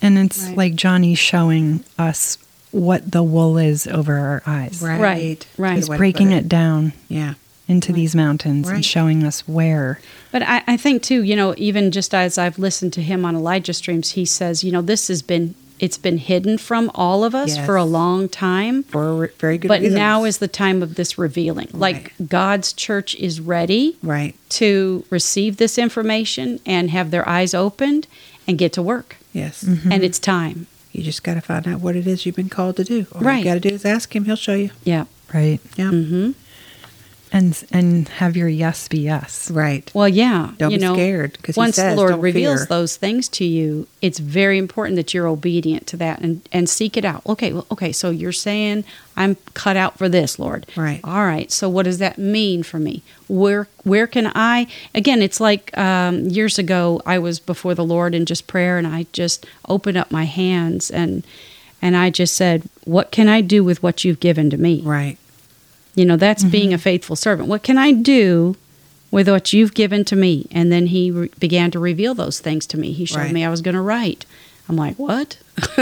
And 0.00 0.16
it's 0.18 0.42
Right. 0.44 0.56
like 0.56 0.74
Johnny 0.74 1.14
showing 1.14 1.84
us 1.98 2.38
what 2.70 3.10
the 3.10 3.22
wool 3.22 3.56
is 3.58 3.86
over 3.86 4.16
our 4.18 4.42
eyes. 4.46 4.80
right, 4.82 5.00
Right, 5.00 5.46
right. 5.56 5.74
He's 5.76 5.84
Good 5.86 5.90
way 5.92 5.96
to 5.96 5.98
breaking 5.98 6.28
put 6.28 6.36
it 6.36 6.48
down 6.48 6.92
Yeah, 7.08 7.34
into 7.66 7.92
these 7.92 8.14
mountains 8.14 8.66
Right. 8.68 8.76
and 8.76 8.84
showing 8.84 9.24
us 9.24 9.46
where. 9.48 10.00
But 10.32 10.42
I, 10.42 10.62
I 10.66 10.76
think 10.76 11.02
too, 11.02 11.22
you 11.22 11.34
know, 11.36 11.54
even 11.56 11.90
just 11.90 12.14
as 12.14 12.36
I've 12.38 12.58
listened 12.58 12.92
to 12.94 13.02
him 13.02 13.24
on 13.24 13.34
Elijah 13.36 13.72
streams, 13.72 14.12
he 14.12 14.24
says, 14.24 14.62
you 14.64 14.70
know, 14.72 14.82
this 14.82 15.08
has 15.08 15.22
been 15.22 15.54
it's 15.80 15.96
been 15.96 16.18
hidden 16.18 16.58
from 16.58 16.90
all 16.96 17.22
of 17.22 17.36
us 17.36 17.54
Yes. 17.56 17.64
for 17.64 17.76
a 17.76 17.84
long 17.84 18.28
time. 18.28 18.82
for 18.82 19.08
a 19.10 19.14
re- 19.14 19.28
very 19.38 19.58
good 19.58 19.68
But 19.68 19.80
reasons. 19.82 19.96
now 19.96 20.24
is 20.24 20.38
the 20.38 20.48
time 20.48 20.82
of 20.82 20.96
this 20.96 21.16
revealing. 21.16 21.68
Like 21.72 22.14
God's 22.26 22.72
church 22.72 23.14
is 23.14 23.40
ready 23.40 23.96
right. 24.02 24.34
to 24.50 25.04
receive 25.08 25.56
this 25.58 25.78
information 25.78 26.58
and 26.66 26.90
have 26.90 27.12
their 27.12 27.28
eyes 27.28 27.54
opened 27.54 28.08
and 28.48 28.58
get 28.58 28.72
to 28.72 28.82
work. 28.82 29.18
Yes, 29.32 29.62
mm-hmm. 29.62 29.92
And 29.92 30.02
it's 30.02 30.18
time. 30.18 30.66
You 30.92 31.02
just 31.02 31.22
got 31.22 31.34
to 31.34 31.40
find 31.40 31.66
out 31.68 31.80
what 31.80 31.96
it 31.96 32.06
is 32.06 32.24
you've 32.26 32.36
been 32.36 32.48
called 32.48 32.76
to 32.76 32.84
do. 32.84 33.06
All 33.14 33.20
Right. 33.22 33.38
you 33.38 33.44
got 33.44 33.54
to 33.54 33.60
do 33.60 33.68
is 33.74 33.84
ask 33.84 34.14
him; 34.14 34.24
he'll 34.24 34.36
show 34.36 34.54
you. 34.54 34.70
Yeah. 34.84 35.04
Right. 35.32 35.60
Yeah. 35.76 35.90
hmm 35.90 36.30
and 37.32 37.64
and 37.72 38.08
have 38.08 38.36
your 38.36 38.48
yes 38.48 38.88
be 38.88 38.98
yes. 39.00 39.50
Right. 39.50 39.90
Well, 39.94 40.08
yeah. 40.08 40.52
Don't 40.58 40.70
you 40.70 40.78
be 40.78 40.84
know, 40.84 40.94
scared, 40.94 41.38
'cause 41.42 41.54
he 41.54 41.58
once 41.60 41.76
says, 41.76 41.92
the 41.94 41.96
Lord 41.96 42.20
reveals 42.22 42.60
fear." 42.60 42.66
those 42.66 42.96
things 42.96 43.28
to 43.30 43.44
you, 43.44 43.86
it's 44.00 44.18
very 44.18 44.58
important 44.58 44.96
that 44.96 45.12
you're 45.14 45.26
obedient 45.26 45.86
to 45.88 45.96
that 45.98 46.20
and, 46.20 46.40
and 46.52 46.68
seek 46.68 46.96
it 46.96 47.04
out. 47.04 47.22
Okay, 47.26 47.52
well, 47.52 47.66
okay. 47.70 47.92
So 47.92 48.10
you're 48.10 48.32
saying 48.32 48.84
I'm 49.16 49.36
cut 49.54 49.76
out 49.76 49.98
for 49.98 50.08
this, 50.08 50.38
Lord. 50.38 50.66
Right. 50.76 51.00
All 51.04 51.24
right. 51.26 51.50
So 51.50 51.68
what 51.68 51.84
does 51.84 51.98
that 51.98 52.18
mean 52.18 52.62
for 52.62 52.78
me? 52.78 53.02
Where 53.28 53.68
where 53.84 54.06
can 54.06 54.30
I? 54.34 54.66
Again, 54.94 55.22
it's 55.22 55.40
like 55.40 55.76
um, 55.76 56.26
years 56.28 56.58
ago 56.58 57.02
I 57.04 57.18
was 57.18 57.40
before 57.40 57.74
the 57.74 57.84
Lord 57.84 58.14
in 58.14 58.26
just 58.26 58.46
prayer, 58.46 58.78
and 58.78 58.86
I 58.86 59.06
just 59.12 59.44
opened 59.68 59.96
up 59.98 60.10
my 60.10 60.24
hands 60.24 60.90
and 60.90 61.24
and 61.80 61.96
I 61.96 62.10
just 62.10 62.34
said, 62.34 62.62
"What 62.84 63.10
can 63.12 63.28
I 63.28 63.40
do 63.40 63.62
with 63.62 63.82
what 63.82 64.02
you've 64.04 64.20
given 64.20 64.50
to 64.50 64.56
me?" 64.56 64.82
Right. 64.84 65.18
You 65.98 66.04
know, 66.04 66.16
that's 66.16 66.42
mm-hmm. 66.42 66.52
being 66.52 66.72
a 66.72 66.78
faithful 66.78 67.16
servant. 67.16 67.48
What 67.48 67.64
can 67.64 67.76
I 67.76 67.90
do 67.90 68.56
with 69.10 69.28
what 69.28 69.52
you've 69.52 69.74
given 69.74 70.04
to 70.04 70.14
me? 70.14 70.46
And 70.52 70.70
then 70.70 70.86
he 70.86 71.10
re- 71.10 71.30
began 71.40 71.72
to 71.72 71.80
reveal 71.80 72.14
those 72.14 72.38
things 72.38 72.66
to 72.68 72.78
me. 72.78 72.92
He 72.92 73.04
showed 73.04 73.18
Right. 73.18 73.32
me 73.32 73.44
I 73.44 73.50
was 73.50 73.62
going 73.62 73.74
to 73.74 73.80
write. 73.80 74.24
I'm 74.68 74.76
like, 74.76 74.96
what? 74.96 75.38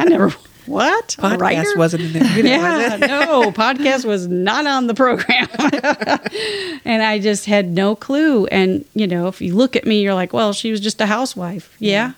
I 0.00 0.06
never, 0.06 0.30
what? 0.66 1.14
Podcast 1.20 1.38
writer? 1.38 1.76
wasn't 1.76 2.02
in 2.02 2.12
there. 2.14 2.44
Yeah, 2.44 2.96
no, 3.00 3.52
podcast 3.52 4.04
was 4.04 4.26
not 4.26 4.66
on 4.66 4.88
the 4.88 4.94
program. 4.94 5.46
and 6.84 7.04
I 7.04 7.20
just 7.20 7.46
had 7.46 7.68
no 7.68 7.94
clue. 7.94 8.46
And, 8.46 8.84
you 8.94 9.06
know, 9.06 9.28
if 9.28 9.40
you 9.40 9.54
look 9.54 9.76
at 9.76 9.86
me, 9.86 10.02
you're 10.02 10.14
like, 10.14 10.32
well, 10.32 10.52
she 10.52 10.72
was 10.72 10.80
just 10.80 11.00
a 11.00 11.06
housewife. 11.06 11.76
Yeah, 11.78 12.14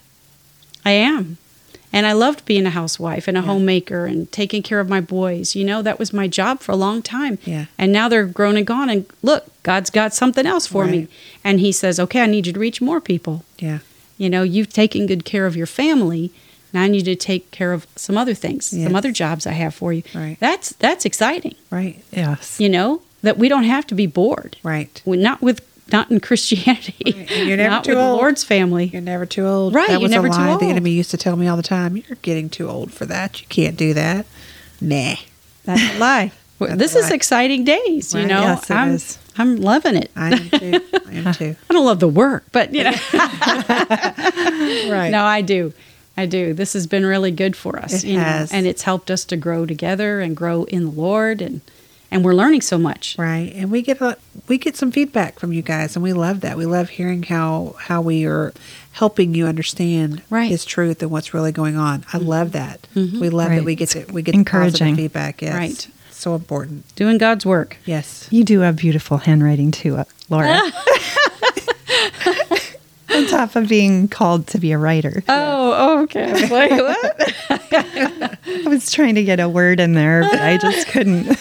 I 0.87 0.93
am. 0.93 1.37
And 1.93 2.07
I 2.07 2.13
loved 2.13 2.45
being 2.47 2.65
a 2.67 2.71
housewife 2.71 3.29
and 3.29 3.37
a 3.37 3.43
homemaker 3.43 4.07
and 4.07 4.31
taking 4.33 4.63
care 4.63 4.81
of 4.81 4.89
my 4.89 5.01
boys. 5.01 5.55
You 5.55 5.65
know, 5.65 5.83
that 5.83 5.99
was 5.99 6.13
my 6.13 6.27
job 6.27 6.61
for 6.61 6.73
a 6.73 6.77
long 6.77 7.03
time. 7.03 7.39
Yeah. 7.45 7.67
And 7.77 7.93
now 7.93 8.09
they're 8.09 8.25
grown 8.25 8.57
and 8.57 8.67
gone. 8.67 8.89
And 8.89 9.05
look, 9.23 9.45
God's 9.63 9.91
got 9.91 10.15
something 10.15 10.47
else 10.47 10.67
for 10.67 10.87
me. 10.87 10.99
Right. 11.01 11.09
And 11.45 11.61
He 11.61 11.71
says, 11.73 12.01
okay, 12.01 12.23
I 12.23 12.27
need 12.27 12.47
you 12.47 12.53
to 12.55 12.59
reach 12.61 12.81
more 12.81 13.01
people. 13.01 13.45
Yeah. 13.59 13.81
You 14.17 14.31
know, 14.31 14.43
you've 14.43 14.73
taken 14.73 15.07
good 15.07 15.25
care 15.25 15.47
of 15.47 15.55
your 15.57 15.67
family. 15.67 16.33
Now 16.73 16.83
I 16.83 16.89
need 16.89 17.07
you 17.07 17.15
to 17.15 17.17
take 17.17 17.51
care 17.51 17.73
of 17.75 17.87
some 17.97 18.17
other 18.17 18.33
things, 18.35 18.73
Yes. 18.73 18.87
some 18.87 18.97
other 18.97 19.13
jobs 19.13 19.47
I 19.47 19.53
have 19.53 19.75
for 19.75 19.93
you. 19.93 20.03
Right. 20.15 20.39
That's 20.41 20.71
that's 20.79 21.05
exciting. 21.05 21.55
Right. 21.71 22.03
Yes. 22.11 22.59
You 22.59 22.71
know 22.71 23.03
that 23.23 23.37
we 23.37 23.49
don't 23.51 23.65
have 23.65 23.87
to 23.89 23.95
be 23.95 24.07
bored. 24.07 24.57
Right. 24.63 25.03
We- 25.05 25.19
Not 25.19 25.43
with 25.43 25.61
not 25.93 26.11
in 26.11 26.21
Christianity. 26.21 27.13
Right. 27.17 27.31
You're 27.47 27.57
never 27.59 27.71
not 27.71 27.85
too 27.85 27.91
with 27.93 27.99
old. 27.99 28.19
the 28.19 28.23
Lord's 28.23 28.45
family. 28.45 28.87
You're 28.87 29.03
never 29.03 29.27
too 29.27 29.47
old. 29.47 29.75
Right, 29.75 29.87
That 29.89 29.93
you're 29.95 30.01
was 30.03 30.11
never 30.11 30.27
a 30.29 30.31
too 30.31 30.37
lie 30.37 30.57
the 30.57 30.67
enemy 30.67 30.91
used 30.93 31.11
to 31.13 31.17
tell 31.17 31.37
me 31.37 31.47
all 31.49 31.57
the 31.57 31.63
time. 31.63 31.97
You're 31.97 32.17
getting 32.23 32.49
too 32.49 32.69
old 32.69 32.93
for 32.93 33.05
that. 33.07 33.41
You 33.41 33.47
can't 33.49 33.77
do 33.77 33.95
that. 33.95 34.27
Nah. 34.81 35.15
That's 35.65 35.95
a 35.95 35.99
lie. 35.99 36.33
That's 36.59 36.77
this 36.77 36.95
a 36.95 36.99
is 36.99 37.11
lie. 37.11 37.17
exciting 37.17 37.65
days. 37.65 38.15
You 38.15 38.27
know, 38.27 38.41
Yes, 38.43 38.71
it 38.71 38.75
I'm 38.75 38.89
is. 38.93 39.19
I'm 39.39 39.57
loving 39.57 39.97
it. 39.97 40.11
I 40.15 40.31
am 40.33 40.51
too. 40.51 40.81
I 41.07 41.13
am 41.15 41.35
too. 41.35 41.57
I 41.71 41.73
don't 41.73 41.85
love 41.87 42.01
the 42.01 42.09
work, 42.09 42.45
but 42.53 42.73
you 42.75 42.85
know, 42.85 42.91
Right. 44.91 45.09
no, 45.11 45.25
I 45.25 45.41
do. 45.43 45.73
I 46.17 46.27
do. 46.27 46.53
This 46.53 46.75
has 46.75 46.87
been 46.87 47.07
really 47.07 47.31
good 47.31 47.57
for 47.57 47.79
us. 47.79 48.05
It 48.05 48.09
you 48.09 48.17
know, 48.19 48.23
has. 48.25 48.53
and 48.53 48.67
it's 48.67 48.83
helped 48.83 49.11
us 49.11 49.25
to 49.27 49.37
grow 49.37 49.65
together 49.67 50.21
and 50.21 50.37
grow 50.37 50.65
in 50.65 50.85
the 50.85 50.91
Lord, 50.91 51.41
and 51.41 51.63
and 52.13 52.25
we're 52.25 52.35
learning 52.35 52.61
so 52.61 52.79
much. 52.79 53.17
Right. 53.19 53.53
And 53.57 53.71
we 53.71 53.83
get 53.83 54.01
a, 54.01 54.17
we 54.49 54.59
get 54.59 54.77
some 54.77 54.93
feedback 54.93 55.39
from 55.39 55.53
you 55.53 55.63
guys 55.63 55.97
and 55.97 56.03
we 56.03 56.13
love 56.13 56.41
that. 56.43 56.57
We 56.57 56.67
love 56.67 56.91
hearing 56.91 57.23
how 57.25 57.75
how 57.81 58.01
we 58.01 58.25
are 58.27 58.53
helping 58.93 59.35
you 59.35 59.47
understand 59.47 60.23
Right. 60.31 60.51
his 60.51 60.65
truth 60.65 61.03
and 61.03 61.11
what's 61.11 61.33
really 61.35 61.51
going 61.53 61.77
on. 61.77 62.05
I 62.13 62.19
love 62.19 62.53
that. 62.53 62.87
We 62.95 63.31
love 63.31 63.49
Right. 63.49 63.57
that 63.57 63.65
we 63.65 63.75
get 63.75 63.89
to, 63.91 64.05
we 64.13 64.23
get 64.23 64.35
Encouraging. 64.35 64.73
positive 64.73 64.97
feedback. 64.97 65.43
Yes. 65.43 65.55
Right. 65.55 65.89
So 66.11 66.35
important. 66.37 66.95
Doing 66.95 67.19
God's 67.19 67.45
work. 67.45 67.79
Yes. 67.85 68.29
You 68.31 68.45
do 68.45 68.61
have 68.61 68.77
beautiful 68.77 69.19
handwriting 69.19 69.71
too, 69.73 69.97
uh, 69.97 70.05
Laura. 70.29 70.61
On 73.23 73.29
top 73.29 73.57
of 73.57 73.69
being 73.69 74.09
called 74.09 74.47
to 74.49 74.59
be 74.59 74.73
a 74.73 74.79
writer. 74.79 75.23
Oh, 75.29 76.03
okay. 76.03 76.33
Wait, 76.49 76.71
what? 76.73 77.35
I 78.45 78.63
was 78.67 78.91
trying 78.91 79.15
to 79.15 79.25
get 79.25 79.41
a 79.41 79.49
word 79.49 79.81
in 79.81 79.95
there, 79.95 80.23
but 80.23 80.41
I 80.41 80.59
just 80.59 80.89
couldn't. 80.89 81.37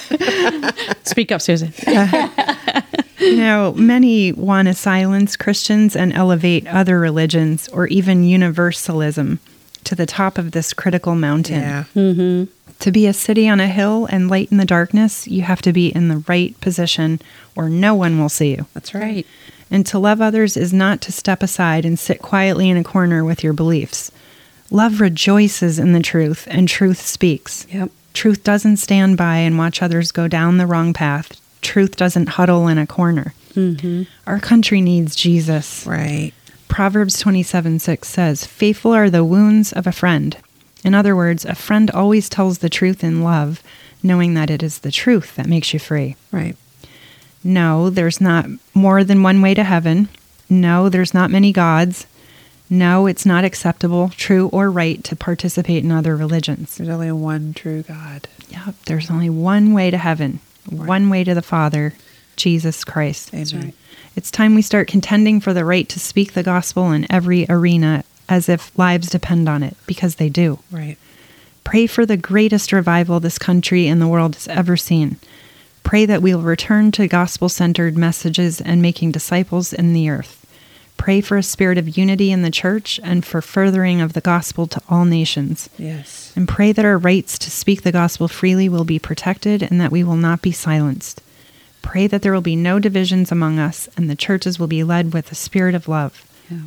Speak 1.05 1.31
up, 1.31 1.41
Susan. 1.41 1.73
You 3.21 3.37
know, 3.37 3.73
many 3.73 4.31
want 4.31 4.67
to 4.67 4.73
silence 4.73 5.37
Christians 5.37 5.95
and 5.95 6.11
elevate 6.11 6.65
other 6.65 6.99
religions 6.99 7.67
or 7.67 7.85
even 7.85 8.23
universalism 8.23 9.39
to 9.83 9.93
the 9.93 10.07
top 10.07 10.39
of 10.39 10.51
this 10.51 10.73
critical 10.73 11.13
mountain. 11.13 11.61
Yeah. 11.61 11.83
Mm-hmm. 11.95 12.51
To 12.79 12.91
be 12.91 13.05
a 13.05 13.13
city 13.13 13.47
on 13.47 13.59
a 13.59 13.67
hill 13.67 14.07
and 14.07 14.27
light 14.27 14.51
in 14.51 14.57
the 14.57 14.65
darkness, 14.65 15.27
you 15.27 15.43
have 15.43 15.61
to 15.61 15.71
be 15.71 15.89
in 15.89 16.07
the 16.07 16.23
right 16.27 16.59
position 16.61 17.21
or 17.55 17.69
no 17.69 17.93
one 17.93 18.17
will 18.17 18.27
see 18.27 18.55
you. 18.55 18.65
That's 18.73 18.95
right. 18.95 19.27
And 19.71 19.85
to 19.87 19.97
love 19.97 20.21
others 20.21 20.57
is 20.57 20.73
not 20.73 21.01
to 21.01 21.11
step 21.11 21.41
aside 21.41 21.85
and 21.85 21.97
sit 21.97 22.21
quietly 22.21 22.69
in 22.69 22.77
a 22.77 22.83
corner 22.83 23.23
with 23.23 23.43
your 23.43 23.53
beliefs. 23.53 24.11
Love 24.69 25.01
rejoices 25.01 25.79
in 25.79 25.93
the 25.93 26.01
truth, 26.01 26.47
and 26.51 26.67
truth 26.67 27.01
speaks. 27.01 27.65
Yep. 27.71 27.89
Truth 28.13 28.43
doesn't 28.43 28.77
stand 28.77 29.17
by 29.17 29.37
and 29.37 29.57
watch 29.57 29.81
others 29.81 30.11
go 30.11 30.27
down 30.27 30.57
the 30.57 30.67
wrong 30.67 30.93
path. 30.93 31.39
Truth 31.61 31.95
doesn't 31.95 32.29
huddle 32.29 32.67
in 32.67 32.77
a 32.77 32.85
corner. 32.85 33.33
Mm-hmm. 33.53 34.03
Our 34.27 34.39
country 34.39 34.81
needs 34.81 35.15
Jesus. 35.15 35.85
Right. 35.85 36.33
Proverbs 36.67 37.19
27 37.19 37.79
6 37.79 38.07
says, 38.07 38.45
Faithful 38.45 38.93
are 38.93 39.09
the 39.09 39.25
wounds 39.25 39.73
of 39.73 39.87
a 39.87 39.91
friend. 39.91 40.37
In 40.83 40.95
other 40.95 41.15
words, 41.15 41.45
a 41.45 41.55
friend 41.55 41.91
always 41.91 42.29
tells 42.29 42.59
the 42.59 42.69
truth 42.69 43.03
in 43.03 43.21
love, 43.21 43.61
knowing 44.01 44.33
that 44.33 44.49
it 44.49 44.63
is 44.63 44.79
the 44.79 44.91
truth 44.91 45.35
that 45.35 45.47
makes 45.47 45.73
you 45.73 45.79
free. 45.79 46.15
Right. 46.31 46.55
No, 47.43 47.89
there's 47.89 48.21
not 48.21 48.45
more 48.73 49.03
than 49.03 49.23
one 49.23 49.41
way 49.41 49.53
to 49.53 49.63
heaven. 49.63 50.09
No, 50.49 50.89
there's 50.89 51.13
not 51.13 51.31
many 51.31 51.51
gods. 51.51 52.05
No, 52.69 53.05
it's 53.05 53.25
not 53.25 53.43
acceptable, 53.43 54.09
true, 54.09 54.47
or 54.49 54.71
right 54.71 55.03
to 55.03 55.15
participate 55.15 55.83
in 55.83 55.91
other 55.91 56.15
religions. 56.15 56.77
There's 56.77 56.89
only 56.89 57.11
one 57.11 57.53
true 57.53 57.83
God. 57.83 58.29
Yep, 58.49 58.75
there's 58.85 59.11
only 59.11 59.29
one 59.29 59.73
way 59.73 59.91
to 59.91 59.97
heaven, 59.97 60.39
one 60.69 61.09
way 61.09 61.23
to 61.23 61.33
the 61.33 61.41
Father, 61.41 61.93
Jesus 62.37 62.83
Christ. 62.83 63.33
Amen. 63.33 63.63
right. 63.65 63.75
It's 64.15 64.31
time 64.31 64.55
we 64.55 64.61
start 64.61 64.87
contending 64.87 65.41
for 65.41 65.53
the 65.53 65.65
right 65.65 65.87
to 65.89 65.99
speak 65.99 66.33
the 66.33 66.43
gospel 66.43 66.91
in 66.91 67.11
every 67.11 67.45
arena 67.49 68.03
as 68.29 68.47
if 68.47 68.77
lives 68.77 69.09
depend 69.09 69.49
on 69.49 69.63
it, 69.63 69.75
because 69.85 70.15
they 70.15 70.29
do. 70.29 70.59
Right. 70.71 70.97
Pray 71.65 71.87
for 71.87 72.05
the 72.05 72.17
greatest 72.17 72.71
revival 72.71 73.19
this 73.19 73.37
country 73.37 73.87
and 73.87 74.01
the 74.01 74.07
world 74.07 74.35
has 74.35 74.47
ever 74.47 74.77
seen. 74.77 75.17
Pray 75.91 76.05
that 76.05 76.21
we 76.21 76.33
will 76.33 76.41
return 76.41 76.89
to 76.93 77.05
gospel 77.05 77.49
centered 77.49 77.97
messages 77.97 78.61
and 78.61 78.81
making 78.81 79.11
disciples 79.11 79.73
in 79.73 79.91
the 79.91 80.09
earth. 80.09 80.45
Pray 80.95 81.19
for 81.19 81.35
a 81.35 81.43
spirit 81.43 81.77
of 81.77 81.97
unity 81.97 82.31
in 82.31 82.43
the 82.43 82.49
church 82.49 82.97
and 83.03 83.25
for 83.25 83.41
furthering 83.41 83.99
of 83.99 84.13
the 84.13 84.21
gospel 84.21 84.67
to 84.67 84.81
all 84.87 85.03
nations. 85.03 85.69
Yes. 85.77 86.31
And 86.33 86.47
pray 86.47 86.71
that 86.71 86.85
our 86.85 86.97
rights 86.97 87.37
to 87.39 87.51
speak 87.51 87.81
the 87.81 87.91
gospel 87.91 88.29
freely 88.29 88.69
will 88.69 88.85
be 88.85 88.99
protected 88.99 89.61
and 89.61 89.81
that 89.81 89.91
we 89.91 90.01
will 90.01 90.15
not 90.15 90.41
be 90.41 90.53
silenced. 90.53 91.21
Pray 91.81 92.07
that 92.07 92.21
there 92.21 92.31
will 92.31 92.39
be 92.39 92.55
no 92.55 92.79
divisions 92.79 93.29
among 93.29 93.59
us 93.59 93.89
and 93.97 94.09
the 94.09 94.15
churches 94.15 94.57
will 94.57 94.67
be 94.67 94.85
led 94.85 95.11
with 95.11 95.29
a 95.29 95.35
spirit 95.35 95.75
of 95.75 95.89
love. 95.89 96.25
Yeah. 96.49 96.59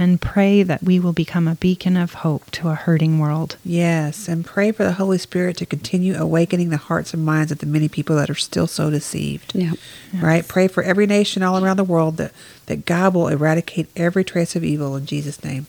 And 0.00 0.20
pray 0.20 0.62
that 0.62 0.84
we 0.84 1.00
will 1.00 1.12
become 1.12 1.48
a 1.48 1.56
beacon 1.56 1.96
of 1.96 2.14
hope 2.14 2.48
to 2.52 2.68
a 2.68 2.76
hurting 2.76 3.18
world. 3.18 3.56
Yes. 3.64 4.28
And 4.28 4.44
pray 4.44 4.70
for 4.70 4.84
the 4.84 4.92
Holy 4.92 5.18
Spirit 5.18 5.56
to 5.56 5.66
continue 5.66 6.14
awakening 6.14 6.68
the 6.68 6.76
hearts 6.76 7.12
and 7.12 7.26
minds 7.26 7.50
of 7.50 7.58
the 7.58 7.66
many 7.66 7.88
people 7.88 8.14
that 8.14 8.30
are 8.30 8.36
still 8.36 8.68
so 8.68 8.90
deceived. 8.90 9.56
Yeah. 9.56 9.72
Right? 10.14 10.46
Pray 10.46 10.68
for 10.68 10.84
every 10.84 11.08
nation 11.08 11.42
all 11.42 11.62
around 11.62 11.78
the 11.78 11.84
world 11.84 12.16
that, 12.18 12.32
that 12.66 12.86
God 12.86 13.12
will 13.12 13.26
eradicate 13.26 13.88
every 13.96 14.22
trace 14.22 14.54
of 14.54 14.62
evil 14.62 14.94
in 14.94 15.04
Jesus' 15.04 15.42
name. 15.42 15.66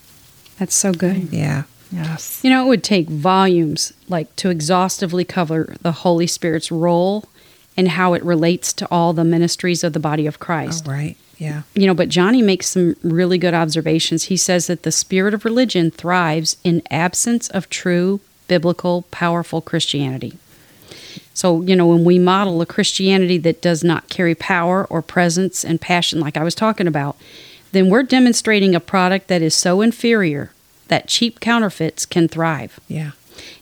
That's 0.60 0.76
so 0.76 0.94
good. 0.94 1.16
Mm-hmm. 1.16 1.36
Yeah. 1.36 1.64
Yes. 1.92 2.40
You 2.44 2.52
know, 2.52 2.64
it 2.64 2.68
would 2.68 2.84
take 2.84 3.10
volumes 3.10 3.94
like 4.08 4.36
to 4.36 4.52
exhaustively 4.52 5.26
cover 5.26 5.76
the 5.82 5.92
Holy 5.92 6.28
Spirit's 6.28 6.72
role 6.72 7.26
and 7.80 7.88
how 7.88 8.14
it 8.14 8.22
relates 8.26 8.74
to 8.74 8.86
all 8.92 9.14
the 9.14 9.24
ministries 9.24 9.86
of 9.86 9.94
the 9.94 10.02
body 10.02 10.28
of 10.28 10.38
Christ. 10.38 10.86
right? 10.86 11.16
Yeah. 11.38 11.62
You 11.74 11.88
know, 11.88 11.94
but 11.94 12.10
Johnny 12.10 12.42
makes 12.42 12.68
some 12.68 12.98
really 13.02 13.38
good 13.38 13.54
observations. 13.54 14.26
He 14.26 14.36
says 14.36 14.68
that 14.68 14.84
the 14.84 14.92
spirit 14.92 15.34
of 15.34 15.46
religion 15.46 15.90
thrives 15.90 16.58
in 16.66 16.82
absence 16.92 17.48
of 17.48 17.70
true 17.70 18.20
biblical 18.50 19.04
powerful 19.12 19.62
Christianity. 19.62 20.38
So, 21.34 21.62
you 21.62 21.74
know, 21.74 21.88
when 21.88 22.04
we 22.04 22.20
model 22.20 22.62
a 22.62 22.66
Christianity 22.66 23.38
that 23.38 23.62
does 23.62 23.82
not 23.82 24.10
carry 24.10 24.36
power 24.36 24.84
or 24.88 25.02
presence 25.02 25.64
and 25.64 25.80
passion 25.80 26.20
like 26.20 26.36
I 26.36 26.44
was 26.44 26.56
talking 26.56 26.86
about, 26.86 27.16
then 27.72 27.90
we're 27.90 28.04
demonstrating 28.04 28.76
a 28.76 28.82
product 28.82 29.30
that 29.30 29.42
is 29.42 29.56
so 29.56 29.80
inferior 29.80 30.52
that 30.90 31.08
cheap 31.08 31.40
counterfeits 31.40 32.06
can 32.06 32.28
thrive. 32.28 32.78
Yeah. 32.90 33.12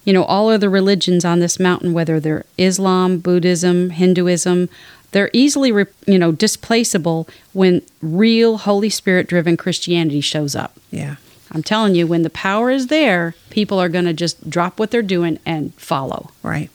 You 0.03 0.13
know, 0.13 0.23
all 0.23 0.49
other 0.49 0.69
religions 0.69 1.25
on 1.25 1.39
this 1.39 1.59
mountain, 1.59 1.93
whether 1.93 2.19
they're 2.19 2.45
Islam, 2.57 3.19
Buddhism, 3.19 3.91
Hinduism, 3.91 4.69
they're 5.11 5.29
easily, 5.33 5.71
re- 5.71 5.85
you 6.05 6.19
know, 6.19 6.31
displaceable 6.31 7.27
when 7.53 7.81
real 8.01 8.57
Holy 8.57 8.89
Spirit 8.89 9.27
driven 9.27 9.57
Christianity 9.57 10.21
shows 10.21 10.55
up. 10.55 10.77
Yeah. 10.91 11.15
I'm 11.51 11.63
telling 11.63 11.95
you, 11.95 12.05
when 12.07 12.23
the 12.23 12.29
power 12.29 12.69
is 12.69 12.87
there, 12.87 13.33
people 13.49 13.79
are 13.79 13.89
going 13.89 14.05
to 14.05 14.13
just 14.13 14.49
drop 14.49 14.79
what 14.79 14.91
they're 14.91 15.01
doing 15.01 15.39
and 15.45 15.73
follow. 15.75 16.31
Right. 16.43 16.69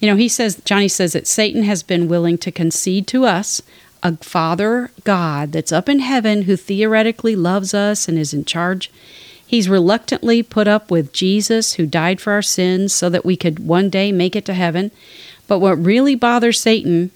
You 0.00 0.08
know, 0.08 0.16
he 0.16 0.28
says, 0.28 0.60
Johnny 0.64 0.88
says 0.88 1.12
that 1.14 1.26
Satan 1.26 1.62
has 1.64 1.82
been 1.82 2.08
willing 2.08 2.38
to 2.38 2.52
concede 2.52 3.06
to 3.08 3.24
us 3.24 3.62
a 4.02 4.16
Father 4.18 4.90
God 5.04 5.52
that's 5.52 5.72
up 5.72 5.88
in 5.88 6.00
heaven 6.00 6.42
who 6.42 6.56
theoretically 6.56 7.34
loves 7.34 7.74
us 7.74 8.06
and 8.06 8.18
is 8.18 8.32
in 8.32 8.44
charge. 8.44 8.90
He's 9.46 9.68
reluctantly 9.68 10.42
put 10.42 10.66
up 10.66 10.90
with 10.90 11.12
Jesus 11.12 11.74
who 11.74 11.86
died 11.86 12.20
for 12.20 12.32
our 12.32 12.42
sins 12.42 12.92
so 12.92 13.08
that 13.08 13.24
we 13.24 13.36
could 13.36 13.60
one 13.60 13.88
day 13.88 14.10
make 14.10 14.34
it 14.34 14.44
to 14.46 14.54
heaven. 14.54 14.90
But 15.46 15.60
what 15.60 15.82
really 15.82 16.16
bothers 16.16 16.60
Satan 16.60 17.12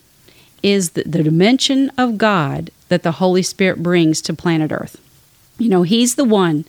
is 0.63 0.91
the, 0.91 1.03
the 1.03 1.23
dimension 1.23 1.91
of 1.99 2.19
God 2.19 2.71
that 2.89 3.03
the 3.03 3.13
Holy 3.13 3.43
Spirit 3.43 3.83
brings 3.83 4.23
to 4.23 4.35
planet 4.35 4.71
Earth. 4.71 5.01
You 5.59 5.69
know, 5.69 5.83
He's 5.83 6.15
the 6.15 6.25
one 6.25 6.65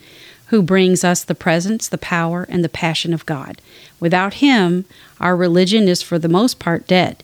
who 0.47 0.61
brings 0.61 1.03
us 1.03 1.23
the 1.23 1.35
presence, 1.35 1.87
the 1.87 1.97
power, 1.97 2.45
and 2.49 2.63
the 2.63 2.69
passion 2.69 3.13
of 3.13 3.25
God. 3.25 3.61
Without 3.99 4.35
Him, 4.35 4.85
our 5.19 5.35
religion 5.35 5.87
is 5.87 6.01
for 6.01 6.17
the 6.19 6.27
most 6.27 6.59
part 6.59 6.87
dead. 6.87 7.23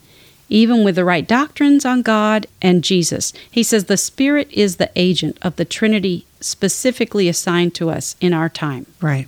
Even 0.49 0.83
with 0.83 0.95
the 0.95 1.05
right 1.05 1.27
doctrines 1.27 1.85
on 1.85 2.01
God 2.01 2.47
and 2.61 2.83
Jesus, 2.83 3.33
he 3.49 3.63
says 3.63 3.85
the 3.85 3.97
Spirit 3.97 4.49
is 4.51 4.77
the 4.77 4.91
agent 4.95 5.37
of 5.41 5.55
the 5.57 5.65
Trinity 5.65 6.25
specifically 6.39 7.27
assigned 7.27 7.75
to 7.75 7.89
us 7.89 8.15
in 8.21 8.33
our 8.33 8.49
time. 8.49 8.85
Right. 9.01 9.27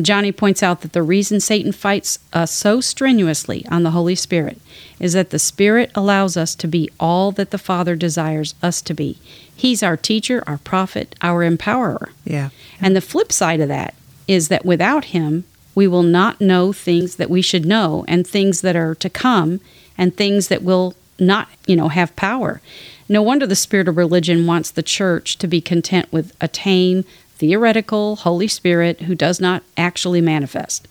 Johnny 0.00 0.32
points 0.32 0.62
out 0.62 0.82
that 0.82 0.92
the 0.92 1.02
reason 1.02 1.40
Satan 1.40 1.72
fights 1.72 2.18
us 2.32 2.52
so 2.52 2.80
strenuously 2.80 3.64
on 3.70 3.82
the 3.82 3.92
Holy 3.92 4.14
Spirit 4.14 4.60
is 5.00 5.14
that 5.14 5.30
the 5.30 5.38
Spirit 5.38 5.90
allows 5.94 6.36
us 6.36 6.54
to 6.56 6.68
be 6.68 6.90
all 7.00 7.32
that 7.32 7.50
the 7.50 7.58
Father 7.58 7.96
desires 7.96 8.54
us 8.62 8.82
to 8.82 8.94
be. 8.94 9.18
He's 9.54 9.82
our 9.82 9.96
teacher, 9.96 10.44
our 10.46 10.58
prophet, 10.58 11.14
our 11.22 11.48
empowerer. 11.48 12.10
Yeah. 12.24 12.50
And 12.80 12.94
the 12.94 13.00
flip 13.00 13.32
side 13.32 13.60
of 13.60 13.68
that 13.68 13.94
is 14.28 14.48
that 14.48 14.64
without 14.64 15.06
Him, 15.06 15.44
we 15.74 15.88
will 15.88 16.02
not 16.02 16.40
know 16.40 16.72
things 16.72 17.16
that 17.16 17.30
we 17.30 17.42
should 17.42 17.64
know 17.64 18.04
and 18.06 18.26
things 18.26 18.60
that 18.60 18.76
are 18.76 18.94
to 18.96 19.08
come 19.08 19.60
and 19.98 20.16
things 20.16 20.48
that 20.48 20.62
will 20.62 20.94
not, 21.18 21.48
you 21.66 21.76
know, 21.76 21.88
have 21.88 22.16
power. 22.16 22.62
No 23.08 23.22
wonder 23.22 23.46
the 23.46 23.56
spirit 23.56 23.88
of 23.88 23.96
religion 23.96 24.46
wants 24.46 24.70
the 24.70 24.82
church 24.82 25.36
to 25.38 25.46
be 25.46 25.60
content 25.60 26.10
with 26.12 26.34
a 26.40 26.48
tame, 26.48 27.04
theoretical 27.36 28.16
Holy 28.16 28.48
Spirit 28.48 29.02
who 29.02 29.14
does 29.14 29.40
not 29.40 29.62
actually 29.76 30.20
manifest. 30.20 30.86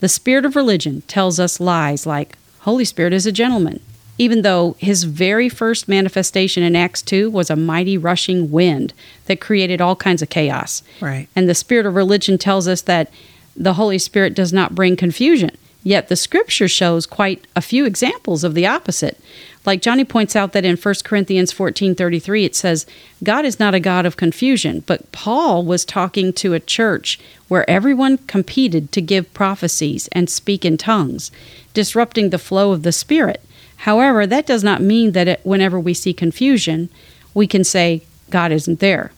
The 0.00 0.08
spirit 0.08 0.44
of 0.44 0.56
religion 0.56 1.02
tells 1.02 1.38
us 1.40 1.60
lies 1.60 2.06
like 2.06 2.38
Holy 2.60 2.84
Spirit 2.84 3.12
is 3.12 3.26
a 3.26 3.32
gentleman, 3.32 3.80
even 4.16 4.42
though 4.42 4.76
his 4.78 5.04
very 5.04 5.48
first 5.48 5.88
manifestation 5.88 6.62
in 6.62 6.76
Acts 6.76 7.02
2 7.02 7.30
was 7.30 7.50
a 7.50 7.56
mighty 7.56 7.98
rushing 7.98 8.50
wind 8.50 8.92
that 9.26 9.40
created 9.40 9.80
all 9.80 9.96
kinds 9.96 10.22
of 10.22 10.30
chaos. 10.30 10.82
Right. 11.00 11.28
And 11.34 11.48
the 11.48 11.54
spirit 11.54 11.86
of 11.86 11.94
religion 11.94 12.38
tells 12.38 12.68
us 12.68 12.82
that 12.82 13.10
the 13.56 13.74
Holy 13.74 13.98
Spirit 13.98 14.34
does 14.34 14.52
not 14.52 14.74
bring 14.74 14.96
confusion. 14.96 15.56
Yet 15.84 16.08
the 16.08 16.16
scripture 16.16 16.68
shows 16.68 17.06
quite 17.06 17.46
a 17.54 17.62
few 17.62 17.84
examples 17.84 18.44
of 18.44 18.54
the 18.54 18.66
opposite. 18.66 19.18
Like 19.64 19.82
Johnny 19.82 20.04
points 20.04 20.34
out 20.34 20.52
that 20.52 20.64
in 20.64 20.76
1 20.76 21.04
Corinthians 21.04 21.52
14:33 21.52 22.44
it 22.44 22.56
says, 22.56 22.86
"God 23.22 23.44
is 23.44 23.60
not 23.60 23.74
a 23.74 23.80
god 23.80 24.06
of 24.06 24.16
confusion." 24.16 24.82
But 24.86 25.10
Paul 25.12 25.64
was 25.64 25.84
talking 25.84 26.32
to 26.34 26.54
a 26.54 26.60
church 26.60 27.18
where 27.48 27.68
everyone 27.68 28.18
competed 28.26 28.92
to 28.92 29.00
give 29.00 29.32
prophecies 29.34 30.08
and 30.12 30.28
speak 30.28 30.64
in 30.64 30.78
tongues, 30.78 31.30
disrupting 31.74 32.30
the 32.30 32.38
flow 32.38 32.72
of 32.72 32.82
the 32.82 32.92
spirit. 32.92 33.40
However, 33.82 34.26
that 34.26 34.46
does 34.46 34.64
not 34.64 34.82
mean 34.82 35.12
that 35.12 35.28
it, 35.28 35.40
whenever 35.44 35.78
we 35.78 35.94
see 35.94 36.12
confusion, 36.12 36.88
we 37.34 37.46
can 37.46 37.62
say 37.62 38.02
God 38.30 38.52
isn't 38.52 38.80
there. 38.80 39.12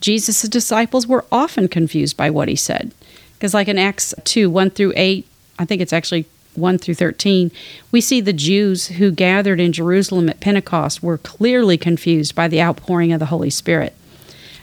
Jesus' 0.00 0.42
disciples 0.42 1.06
were 1.06 1.24
often 1.30 1.68
confused 1.68 2.16
by 2.16 2.30
what 2.30 2.48
he 2.48 2.56
said. 2.56 2.92
Because, 3.34 3.54
like 3.54 3.68
in 3.68 3.78
Acts 3.78 4.14
2 4.24 4.50
1 4.50 4.70
through 4.70 4.92
8, 4.96 5.26
I 5.60 5.66
think 5.66 5.82
it's 5.82 5.92
actually 5.92 6.24
1 6.54 6.78
through 6.78 6.94
13, 6.94 7.52
we 7.92 8.00
see 8.00 8.20
the 8.20 8.32
Jews 8.32 8.88
who 8.88 9.12
gathered 9.12 9.60
in 9.60 9.72
Jerusalem 9.72 10.28
at 10.28 10.40
Pentecost 10.40 11.02
were 11.02 11.18
clearly 11.18 11.76
confused 11.76 12.34
by 12.34 12.48
the 12.48 12.62
outpouring 12.62 13.12
of 13.12 13.20
the 13.20 13.26
Holy 13.26 13.50
Spirit. 13.50 13.94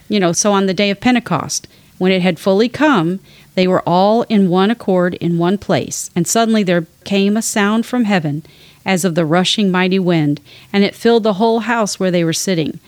You 0.09 0.19
know, 0.19 0.33
so 0.33 0.51
on 0.51 0.65
the 0.65 0.73
day 0.73 0.89
of 0.89 0.99
Pentecost, 0.99 1.67
when 1.97 2.11
it 2.11 2.21
had 2.21 2.39
fully 2.39 2.67
come, 2.67 3.19
they 3.55 3.67
were 3.67 3.83
all 3.85 4.23
in 4.23 4.49
one 4.49 4.71
accord 4.71 5.13
in 5.15 5.37
one 5.37 5.57
place, 5.57 6.09
and 6.15 6.27
suddenly 6.27 6.63
there 6.63 6.87
came 7.05 7.37
a 7.37 7.41
sound 7.41 7.85
from 7.85 8.03
heaven 8.03 8.43
as 8.85 9.05
of 9.05 9.15
the 9.15 9.25
rushing 9.25 9.71
mighty 9.71 9.99
wind, 9.99 10.41
and 10.73 10.83
it 10.83 10.95
filled 10.95 11.23
the 11.23 11.33
whole 11.33 11.61
house 11.61 11.99
where 11.99 12.11
they 12.11 12.23
were 12.23 12.33
sitting. 12.33 12.79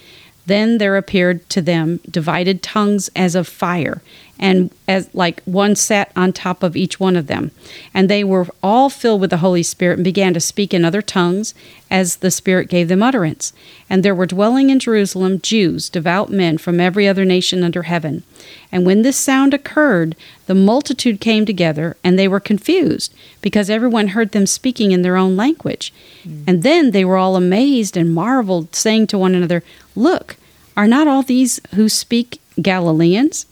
Then 0.46 0.78
there 0.78 0.98
appeared 0.98 1.48
to 1.50 1.62
them 1.62 2.00
divided 2.10 2.64
tongues 2.64 3.10
as 3.16 3.36
of 3.36 3.48
fire, 3.48 4.02
and 4.40 4.72
as 4.88 5.14
like 5.14 5.44
one 5.44 5.76
sat 5.76 6.12
on 6.16 6.32
top 6.32 6.64
of 6.64 6.78
each 6.78 7.00
one 7.00 7.16
of 7.18 7.28
them. 7.28 7.52
And 7.94 8.10
they 8.10 8.24
were 8.24 8.48
all 8.64 8.90
filled 8.90 9.22
with 9.22 9.30
the 9.30 9.38
Holy 9.38 9.64
Spirit 9.64 9.96
and 9.96 10.04
began 10.04 10.34
to 10.34 10.40
speak 10.40 10.74
in 10.74 10.86
other 10.86 11.02
tongues 11.02 11.54
as 11.92 12.18
the 12.18 12.32
Spirit 12.32 12.70
gave 12.70 12.88
them 12.88 13.04
utterance. 13.04 13.52
And 13.90 14.02
there 14.02 14.16
were 14.16 14.26
dwelling 14.26 14.70
in 14.70 14.80
Jerusalem 14.80 15.42
Jews, 15.42 15.90
devout 15.90 16.32
men 16.32 16.58
from 16.58 16.80
every 16.80 17.08
other 17.08 17.26
nation 17.26 17.64
under 17.64 17.84
heaven. 17.84 18.24
And 18.72 18.86
when 18.86 19.02
this 19.02 19.18
sound 19.18 19.54
occurred, 19.54 20.16
the 20.46 20.56
multitude 20.56 21.20
came 21.20 21.46
together, 21.46 21.98
and 22.04 22.18
they 22.18 22.28
were 22.28 22.40
confused, 22.40 23.14
because 23.42 23.70
everyone 23.70 24.10
heard 24.10 24.32
them 24.32 24.46
speaking 24.46 24.92
in 24.92 25.02
their 25.02 25.18
own 25.18 25.36
language. 25.36 25.94
Mm. 26.24 26.44
And 26.48 26.64
then 26.64 26.92
they 26.92 27.04
were 27.04 27.18
all 27.18 27.36
amazed 27.36 27.98
and 27.98 28.14
marveled, 28.14 28.76
saying 28.76 29.08
to 29.08 29.18
one 29.18 29.36
another, 29.36 29.64
Look, 29.96 30.38
are 30.78 30.88
not 30.88 31.08
all 31.08 31.24
these 31.24 31.60
who 31.76 31.90
speak 31.90 32.40
Galileans? 32.62 33.46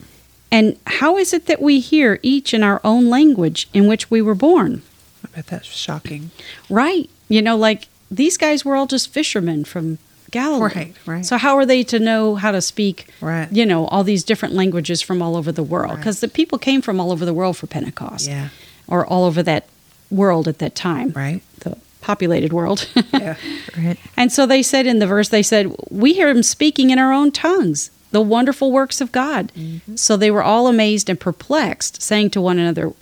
And 0.52 0.78
how 0.88 1.18
is 1.18 1.34
it 1.34 1.46
that 1.48 1.62
we 1.62 1.80
hear 1.80 2.20
each 2.24 2.54
in 2.54 2.64
our 2.64 2.80
own 2.84 3.10
language 3.10 3.68
in 3.74 3.88
which 3.88 4.10
we 4.10 4.22
were 4.22 4.36
born? 4.36 4.82
I 5.26 5.28
bet 5.36 5.48
that's 5.48 5.66
shocking. 5.68 6.32
Right. 6.70 7.10
You 7.28 7.42
know, 7.42 7.58
like 7.58 7.88
these 8.10 8.38
guys 8.38 8.64
were 8.64 8.76
all 8.76 8.88
just 8.88 9.10
fishermen 9.12 9.66
from 9.66 9.98
Galilee. 10.32 10.74
Right, 10.76 10.96
right. 11.06 11.26
So 11.26 11.38
how 11.38 11.58
are 11.58 11.66
they 11.66 11.84
to 11.84 12.00
know 12.00 12.36
how 12.36 12.52
to 12.52 12.62
speak, 12.62 13.08
Right. 13.22 13.52
you 13.52 13.66
know, 13.66 13.86
all 13.88 14.04
these 14.04 14.24
different 14.24 14.56
languages 14.56 15.02
from 15.02 15.22
all 15.22 15.36
over 15.36 15.52
the 15.52 15.64
world? 15.64 15.92
Right. 15.92 15.98
Because 15.98 16.20
the 16.22 16.28
people 16.30 16.58
came 16.58 16.82
from 16.82 17.00
all 17.00 17.12
over 17.12 17.26
the 17.26 17.34
world 17.34 17.58
for 17.58 17.68
Pentecost. 17.68 18.28
Yeah. 18.28 18.50
Or 18.88 19.06
all 19.06 19.26
over 19.26 19.44
that 19.44 19.68
world 20.10 20.48
at 20.48 20.60
that 20.60 20.76
time. 20.76 21.12
Right. 21.12 21.42
The 21.60 21.78
populated 22.02 22.54
world. 22.54 22.88
Yeah. 23.14 23.36
Right. 23.78 23.98
And 24.16 24.32
so 24.32 24.46
they 24.48 24.64
said 24.64 24.88
in 24.88 24.98
the 25.00 25.06
verse, 25.08 25.30
they 25.30 25.44
said, 25.44 25.72
We 25.92 26.14
hear 26.14 26.30
him 26.30 26.42
speaking 26.42 26.90
in 26.90 26.98
our 26.98 27.12
own 27.14 27.32
tongues, 27.32 27.92
the 28.12 28.22
wonderful 28.22 28.72
works 28.72 29.02
of 29.02 29.12
God. 29.12 29.52
Mm-hmm. 29.56 29.96
So 29.96 30.18
they 30.18 30.32
were 30.32 30.44
all 30.44 30.68
amazed 30.68 31.10
and 31.10 31.20
perplexed, 31.20 32.02
saying 32.02 32.32
to 32.32 32.42
one 32.42 32.60
another, 32.60 32.94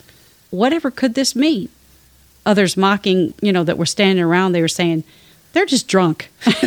Whatever 0.52 0.92
could 0.92 1.16
this 1.16 1.36
mean? 1.36 1.70
Others 2.46 2.78
mocking, 2.78 3.34
you 3.42 3.52
know, 3.52 3.64
that 3.64 3.78
were 3.78 3.86
standing 3.86 4.24
around, 4.24 4.52
they 4.52 4.62
were 4.62 4.68
saying, 4.68 5.04
They're 5.54 5.66
just 5.66 5.88
drunk. 5.88 6.32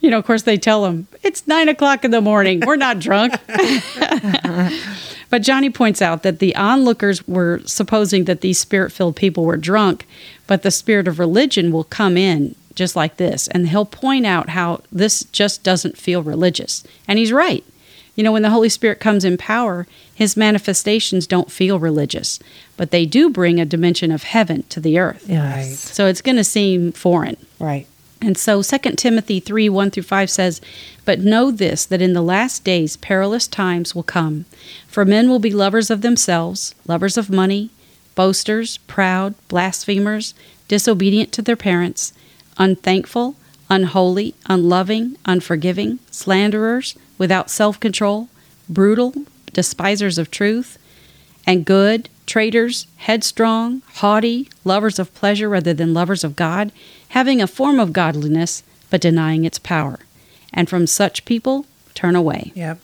you 0.00 0.10
know, 0.10 0.18
of 0.18 0.24
course, 0.24 0.42
they 0.42 0.56
tell 0.56 0.82
them, 0.82 1.08
It's 1.22 1.46
nine 1.46 1.68
o'clock 1.68 2.04
in 2.04 2.10
the 2.10 2.20
morning. 2.20 2.60
We're 2.66 2.76
not 2.76 2.98
drunk. 2.98 3.34
But 5.30 5.42
Johnny 5.42 5.70
points 5.70 6.00
out 6.00 6.22
that 6.22 6.38
the 6.38 6.56
onlookers 6.56 7.26
were 7.28 7.60
supposing 7.64 8.24
that 8.24 8.40
these 8.40 8.58
spirit 8.58 8.92
filled 8.92 9.16
people 9.16 9.44
were 9.44 9.56
drunk, 9.56 10.06
but 10.46 10.62
the 10.62 10.70
spirit 10.70 11.06
of 11.06 11.18
religion 11.18 11.70
will 11.70 11.84
come 11.84 12.16
in 12.16 12.54
just 12.78 12.96
like 12.96 13.16
this. 13.16 13.48
And 13.48 13.68
he'll 13.68 13.84
point 13.84 14.24
out 14.24 14.50
how 14.50 14.82
this 14.90 15.24
just 15.24 15.62
doesn't 15.62 15.98
feel 15.98 16.22
religious. 16.22 16.82
And 17.06 17.18
he's 17.18 17.32
right. 17.32 17.64
You 18.16 18.24
know, 18.24 18.32
when 18.32 18.42
the 18.42 18.50
Holy 18.50 18.68
Spirit 18.68 18.98
comes 18.98 19.24
in 19.24 19.36
power, 19.36 19.86
his 20.14 20.36
manifestations 20.36 21.26
don't 21.26 21.52
feel 21.52 21.78
religious, 21.78 22.40
but 22.76 22.90
they 22.90 23.06
do 23.06 23.30
bring 23.30 23.60
a 23.60 23.64
dimension 23.64 24.10
of 24.10 24.24
heaven 24.24 24.64
to 24.70 24.80
the 24.80 24.98
earth. 24.98 25.24
Yes. 25.28 25.78
So 25.78 26.06
it's 26.06 26.22
going 26.22 26.36
to 26.36 26.42
seem 26.42 26.90
foreign. 26.90 27.36
Right. 27.60 27.86
And 28.20 28.36
so 28.36 28.62
2 28.62 28.78
Timothy 28.96 29.38
3 29.38 29.68
1 29.68 29.90
through 29.92 30.02
5 30.02 30.30
says, 30.30 30.60
But 31.04 31.20
know 31.20 31.52
this, 31.52 31.84
that 31.84 32.02
in 32.02 32.12
the 32.12 32.22
last 32.22 32.64
days 32.64 32.96
perilous 32.96 33.46
times 33.46 33.94
will 33.94 34.02
come. 34.02 34.46
For 34.88 35.04
men 35.04 35.28
will 35.28 35.38
be 35.38 35.52
lovers 35.52 35.90
of 35.90 36.00
themselves, 36.00 36.74
lovers 36.86 37.16
of 37.16 37.30
money, 37.30 37.70
boasters, 38.16 38.78
proud, 38.88 39.34
blasphemers, 39.46 40.34
disobedient 40.66 41.30
to 41.32 41.42
their 41.42 41.54
parents, 41.54 42.12
unthankful, 42.58 43.36
unholy, 43.70 44.34
unloving, 44.46 45.16
unforgiving, 45.24 45.98
slanderers, 46.10 46.96
without 47.16 47.50
self 47.50 47.78
control, 47.80 48.28
brutal, 48.68 49.14
despisers 49.52 50.18
of 50.18 50.30
truth, 50.30 50.78
and 51.46 51.64
good, 51.64 52.08
traitors, 52.26 52.86
headstrong, 52.96 53.82
haughty, 53.94 54.48
lovers 54.64 54.98
of 54.98 55.14
pleasure 55.14 55.48
rather 55.48 55.72
than 55.72 55.94
lovers 55.94 56.22
of 56.22 56.36
God, 56.36 56.70
having 57.08 57.40
a 57.40 57.46
form 57.46 57.80
of 57.80 57.92
godliness, 57.92 58.62
but 58.90 59.00
denying 59.00 59.44
its 59.44 59.58
power. 59.58 60.00
And 60.52 60.68
from 60.68 60.86
such 60.86 61.24
people, 61.24 61.66
turn 61.94 62.14
away. 62.14 62.52
Yep. 62.54 62.80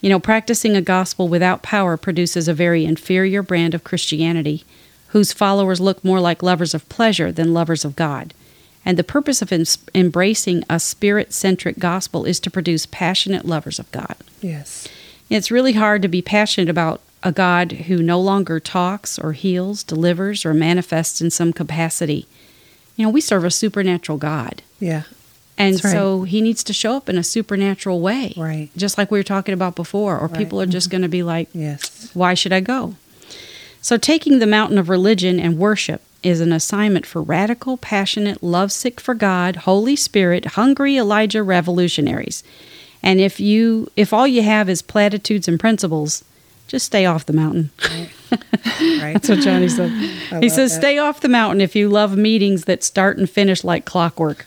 You 0.00 0.10
know, 0.10 0.20
practicing 0.20 0.76
a 0.76 0.80
gospel 0.80 1.26
without 1.26 1.62
power 1.62 1.96
produces 1.96 2.46
a 2.46 2.54
very 2.54 2.84
inferior 2.84 3.42
brand 3.42 3.74
of 3.74 3.82
Christianity, 3.82 4.64
whose 5.08 5.32
followers 5.32 5.80
look 5.80 6.04
more 6.04 6.20
like 6.20 6.42
lovers 6.42 6.72
of 6.72 6.88
pleasure 6.88 7.32
than 7.32 7.52
lovers 7.52 7.84
of 7.84 7.96
God. 7.96 8.32
And 8.88 8.98
the 8.98 9.04
purpose 9.04 9.42
of 9.42 9.52
ens- 9.52 9.76
embracing 9.94 10.64
a 10.70 10.80
spirit 10.80 11.34
centric 11.34 11.78
gospel 11.78 12.24
is 12.24 12.40
to 12.40 12.50
produce 12.50 12.86
passionate 12.86 13.44
lovers 13.44 13.78
of 13.78 13.92
God. 13.92 14.16
Yes. 14.40 14.88
It's 15.28 15.50
really 15.50 15.74
hard 15.74 16.00
to 16.00 16.08
be 16.08 16.22
passionate 16.22 16.70
about 16.70 17.02
a 17.22 17.30
God 17.30 17.72
who 17.72 18.02
no 18.02 18.18
longer 18.18 18.58
talks 18.58 19.18
or 19.18 19.32
heals, 19.32 19.82
delivers, 19.82 20.46
or 20.46 20.54
manifests 20.54 21.20
in 21.20 21.30
some 21.30 21.52
capacity. 21.52 22.26
You 22.96 23.04
know, 23.04 23.10
we 23.10 23.20
serve 23.20 23.44
a 23.44 23.50
supernatural 23.50 24.16
God. 24.16 24.62
Yeah. 24.80 25.02
And 25.58 25.84
right. 25.84 25.92
so 25.92 26.22
he 26.22 26.40
needs 26.40 26.64
to 26.64 26.72
show 26.72 26.96
up 26.96 27.10
in 27.10 27.18
a 27.18 27.22
supernatural 27.22 28.00
way. 28.00 28.32
Right. 28.38 28.70
Just 28.74 28.96
like 28.96 29.10
we 29.10 29.18
were 29.18 29.24
talking 29.24 29.52
about 29.52 29.76
before. 29.76 30.18
Or 30.18 30.28
Right. 30.28 30.38
people 30.38 30.62
are 30.62 30.66
just 30.66 30.86
mm-hmm. 30.86 30.92
going 30.92 31.02
to 31.02 31.08
be 31.10 31.22
like, 31.22 31.50
Yes. 31.52 32.08
why 32.14 32.32
should 32.32 32.54
I 32.54 32.60
go? 32.60 32.94
So, 33.82 33.98
taking 33.98 34.38
the 34.38 34.46
mountain 34.46 34.78
of 34.78 34.88
religion 34.88 35.38
and 35.38 35.58
worship 35.58 36.00
is 36.22 36.40
an 36.40 36.52
assignment 36.52 37.06
for 37.06 37.22
radical, 37.22 37.76
passionate, 37.76 38.42
lovesick 38.42 39.00
for 39.00 39.14
God, 39.14 39.56
Holy 39.56 39.96
Spirit, 39.96 40.44
hungry 40.46 40.96
Elijah 40.96 41.42
revolutionaries. 41.42 42.42
And 43.02 43.20
if 43.20 43.38
you 43.38 43.90
if 43.96 44.12
all 44.12 44.26
you 44.26 44.42
have 44.42 44.68
is 44.68 44.82
platitudes 44.82 45.46
and 45.46 45.60
principles, 45.60 46.24
just 46.66 46.86
stay 46.86 47.06
off 47.06 47.26
the 47.26 47.32
mountain. 47.32 47.70
Right. 47.80 48.10
That's 49.14 49.28
what 49.28 49.40
Johnny 49.40 49.68
said. 49.68 49.90
I 50.32 50.40
He 50.40 50.48
says, 50.48 50.72
that. 50.72 50.80
"Stay 50.80 50.98
off 50.98 51.20
the 51.20 51.28
mountain 51.28 51.60
if 51.60 51.74
you 51.74 51.88
love 51.88 52.16
meetings 52.16 52.64
that 52.64 52.82
start 52.82 53.16
and 53.16 53.30
finish 53.30 53.64
like 53.64 53.84
clockwork." 53.84 54.44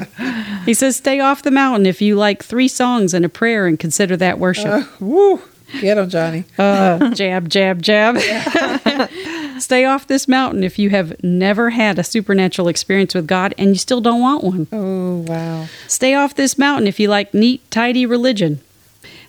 he 0.66 0.74
says, 0.74 0.96
"Stay 0.96 1.20
off 1.20 1.42
the 1.42 1.50
mountain 1.50 1.86
if 1.86 2.02
you 2.02 2.16
like 2.16 2.42
three 2.44 2.68
songs 2.68 3.14
and 3.14 3.24
a 3.24 3.28
prayer 3.28 3.66
and 3.66 3.78
consider 3.78 4.16
that 4.18 4.38
worship." 4.38 4.66
Uh, 4.66 4.84
woo. 5.00 5.40
Get 5.80 5.98
him, 5.98 6.08
Johnny. 6.08 6.44
Uh, 6.58 7.12
jab, 7.14 7.48
jab, 7.48 7.82
jab. 7.82 8.16
Stay 9.58 9.84
off 9.84 10.06
this 10.06 10.28
mountain 10.28 10.62
if 10.64 10.78
you 10.78 10.90
have 10.90 11.22
never 11.22 11.70
had 11.70 11.98
a 11.98 12.04
supernatural 12.04 12.68
experience 12.68 13.14
with 13.14 13.26
God 13.26 13.54
and 13.58 13.70
you 13.70 13.76
still 13.76 14.00
don't 14.00 14.20
want 14.20 14.44
one. 14.44 14.66
Oh, 14.72 15.18
wow. 15.26 15.66
Stay 15.86 16.14
off 16.14 16.34
this 16.34 16.58
mountain 16.58 16.86
if 16.86 17.00
you 17.00 17.08
like 17.08 17.32
neat, 17.34 17.68
tidy 17.70 18.06
religion. 18.06 18.60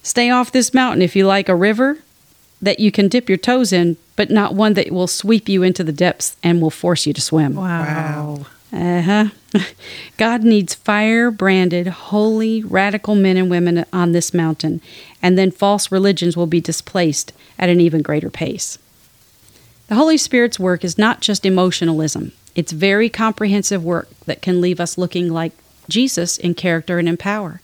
Stay 0.03 0.29
off 0.29 0.51
this 0.51 0.73
mountain 0.73 1.01
if 1.01 1.15
you 1.15 1.25
like 1.25 1.49
a 1.49 1.55
river 1.55 1.99
that 2.61 2.79
you 2.79 2.91
can 2.91 3.07
dip 3.07 3.29
your 3.29 3.37
toes 3.37 3.71
in, 3.71 3.97
but 4.15 4.29
not 4.29 4.55
one 4.55 4.73
that 4.73 4.91
will 4.91 5.07
sweep 5.07 5.47
you 5.47 5.63
into 5.63 5.83
the 5.83 5.91
depths 5.91 6.35
and 6.41 6.61
will 6.61 6.69
force 6.69 7.05
you 7.05 7.13
to 7.13 7.21
swim. 7.21 7.55
Wow. 7.55 8.45
Uh 8.73 9.01
huh. 9.01 9.25
God 10.17 10.43
needs 10.43 10.73
fire 10.73 11.31
branded, 11.31 11.87
holy, 11.87 12.63
radical 12.63 13.15
men 13.15 13.37
and 13.37 13.49
women 13.49 13.85
on 13.93 14.11
this 14.11 14.33
mountain, 14.33 14.81
and 15.21 15.37
then 15.37 15.51
false 15.51 15.91
religions 15.91 16.35
will 16.35 16.47
be 16.47 16.59
displaced 16.59 17.31
at 17.57 17.69
an 17.69 17.79
even 17.79 18.01
greater 18.01 18.29
pace. 18.29 18.77
The 19.87 19.95
Holy 19.95 20.17
Spirit's 20.17 20.59
work 20.59 20.83
is 20.83 20.97
not 20.97 21.21
just 21.21 21.45
emotionalism, 21.45 22.33
it's 22.55 22.71
very 22.71 23.09
comprehensive 23.09 23.83
work 23.83 24.09
that 24.25 24.41
can 24.41 24.61
leave 24.61 24.79
us 24.79 24.97
looking 24.97 25.31
like 25.31 25.53
Jesus 25.87 26.37
in 26.37 26.55
character 26.55 26.99
and 26.99 27.07
in 27.07 27.17
power. 27.17 27.61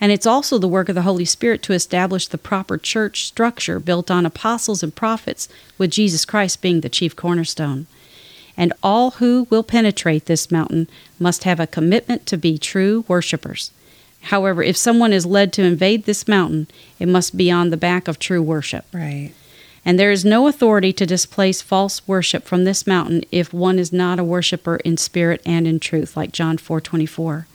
And 0.00 0.12
it's 0.12 0.26
also 0.26 0.58
the 0.58 0.68
work 0.68 0.88
of 0.88 0.94
the 0.94 1.02
Holy 1.02 1.24
Spirit 1.24 1.62
to 1.64 1.72
establish 1.72 2.28
the 2.28 2.38
proper 2.38 2.78
church 2.78 3.24
structure 3.26 3.80
built 3.80 4.10
on 4.10 4.24
apostles 4.24 4.82
and 4.82 4.94
prophets, 4.94 5.48
with 5.76 5.90
Jesus 5.90 6.24
Christ 6.24 6.62
being 6.62 6.80
the 6.80 6.88
chief 6.88 7.16
cornerstone 7.16 7.86
and 8.58 8.72
all 8.82 9.12
who 9.12 9.46
will 9.48 9.62
penetrate 9.62 10.26
this 10.26 10.50
mountain 10.50 10.88
must 11.18 11.44
have 11.44 11.60
a 11.60 11.66
commitment 11.66 12.26
to 12.26 12.36
be 12.36 12.58
true 12.58 13.04
worshippers. 13.06 13.70
However, 14.22 14.64
if 14.64 14.76
someone 14.76 15.12
is 15.12 15.24
led 15.24 15.52
to 15.54 15.62
invade 15.62 16.04
this 16.04 16.26
mountain, 16.26 16.66
it 16.98 17.06
must 17.06 17.36
be 17.36 17.52
on 17.52 17.70
the 17.70 17.76
back 17.76 18.08
of 18.08 18.18
true 18.18 18.42
worship. 18.42 18.84
Right. 18.92 19.32
And 19.88 19.98
there 19.98 20.12
is 20.12 20.22
no 20.22 20.48
authority 20.48 20.92
to 20.92 21.06
displace 21.06 21.62
false 21.62 22.06
worship 22.06 22.44
from 22.44 22.64
this 22.64 22.86
mountain 22.86 23.24
if 23.32 23.54
one 23.54 23.78
is 23.78 23.90
not 23.90 24.18
a 24.18 24.22
worshiper 24.22 24.76
in 24.84 24.98
spirit 24.98 25.40
and 25.46 25.66
in 25.66 25.80
truth, 25.80 26.14
like 26.14 26.30
John 26.30 26.58
4:24. 26.58 27.46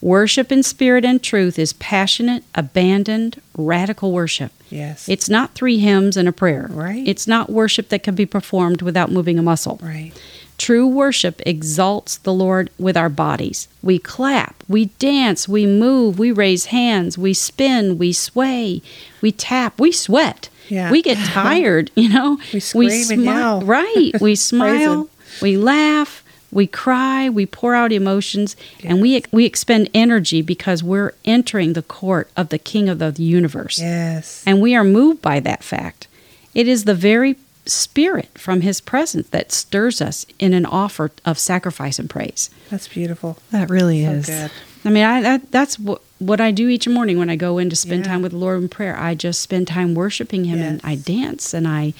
Worship 0.00 0.50
in 0.50 0.64
spirit 0.64 1.04
and 1.04 1.22
truth 1.22 1.56
is 1.56 1.74
passionate, 1.74 2.42
abandoned, 2.52 3.40
radical 3.56 4.10
worship. 4.10 4.50
Yes. 4.70 5.08
It's 5.08 5.28
not 5.28 5.54
three 5.54 5.78
hymns 5.78 6.16
and 6.16 6.26
a 6.26 6.32
prayer. 6.32 6.68
Right. 6.68 7.06
It's 7.06 7.28
not 7.28 7.48
worship 7.48 7.90
that 7.90 8.02
can 8.02 8.16
be 8.16 8.26
performed 8.26 8.82
without 8.82 9.12
moving 9.12 9.38
a 9.38 9.42
muscle. 9.42 9.78
right. 9.80 10.10
True 10.58 10.88
worship 10.88 11.40
exalts 11.46 12.16
the 12.16 12.32
Lord 12.32 12.70
with 12.76 12.96
our 12.96 13.08
bodies. 13.08 13.68
We 13.80 14.00
clap, 14.00 14.64
we 14.68 14.86
dance, 14.98 15.48
we 15.48 15.64
move, 15.64 16.18
we 16.18 16.32
raise 16.32 16.66
hands, 16.66 17.16
we 17.16 17.34
spin, 17.34 17.98
we 17.98 18.12
sway, 18.12 18.82
we 19.20 19.30
tap, 19.30 19.78
we 19.78 19.92
sweat. 19.92 20.48
Yeah. 20.68 20.90
We 20.90 21.02
get 21.02 21.18
tired, 21.18 21.90
you 21.94 22.08
know. 22.08 22.38
We 22.52 22.60
scream 22.60 23.10
and 23.10 23.24
yell. 23.24 23.60
Right. 23.62 24.12
We 24.20 24.34
smile, 24.50 25.08
we 25.42 25.56
laugh, 25.56 26.22
we 26.50 26.66
cry, 26.66 27.28
we 27.28 27.46
pour 27.46 27.74
out 27.74 27.92
emotions, 27.92 28.56
and 28.84 29.00
we 29.00 29.22
we 29.32 29.44
expend 29.44 29.90
energy 29.94 30.42
because 30.42 30.82
we're 30.82 31.12
entering 31.24 31.72
the 31.74 31.82
court 31.82 32.30
of 32.36 32.48
the 32.50 32.58
King 32.58 32.88
of 32.88 32.98
the 32.98 33.12
universe. 33.18 33.78
Yes. 33.80 34.42
And 34.46 34.60
we 34.60 34.74
are 34.74 34.84
moved 34.84 35.20
by 35.22 35.40
that 35.40 35.62
fact. 35.62 36.06
It 36.54 36.66
is 36.68 36.84
the 36.84 36.94
very 36.94 37.36
spirit 37.66 38.30
from 38.38 38.62
his 38.62 38.80
presence 38.80 39.28
that 39.28 39.52
stirs 39.52 40.00
us 40.00 40.24
in 40.38 40.54
an 40.54 40.64
offer 40.64 41.10
of 41.26 41.38
sacrifice 41.38 41.98
and 41.98 42.08
praise. 42.08 42.48
That's 42.70 42.88
beautiful. 42.88 43.36
That 43.50 43.68
really 43.68 44.04
So 44.04 44.10
is. 44.12 44.26
good. 44.26 44.50
I 44.88 44.90
mean, 44.90 45.04
I, 45.04 45.20
that, 45.20 45.50
that's 45.52 45.78
what, 45.78 46.00
what 46.18 46.40
I 46.40 46.50
do 46.50 46.66
each 46.68 46.88
morning 46.88 47.18
when 47.18 47.28
I 47.28 47.36
go 47.36 47.58
in 47.58 47.68
to 47.68 47.76
spend 47.76 48.06
Yeah. 48.06 48.12
time 48.12 48.22
with 48.22 48.32
the 48.32 48.38
Lord 48.38 48.62
in 48.62 48.70
prayer. 48.70 48.96
I 48.98 49.14
just 49.14 49.42
spend 49.42 49.68
time 49.68 49.94
worshiping 49.94 50.44
him 50.46 50.60
and 50.60 50.80
I 50.82 50.94
dance 50.94 51.52
and 51.52 51.68
I, 51.68 51.92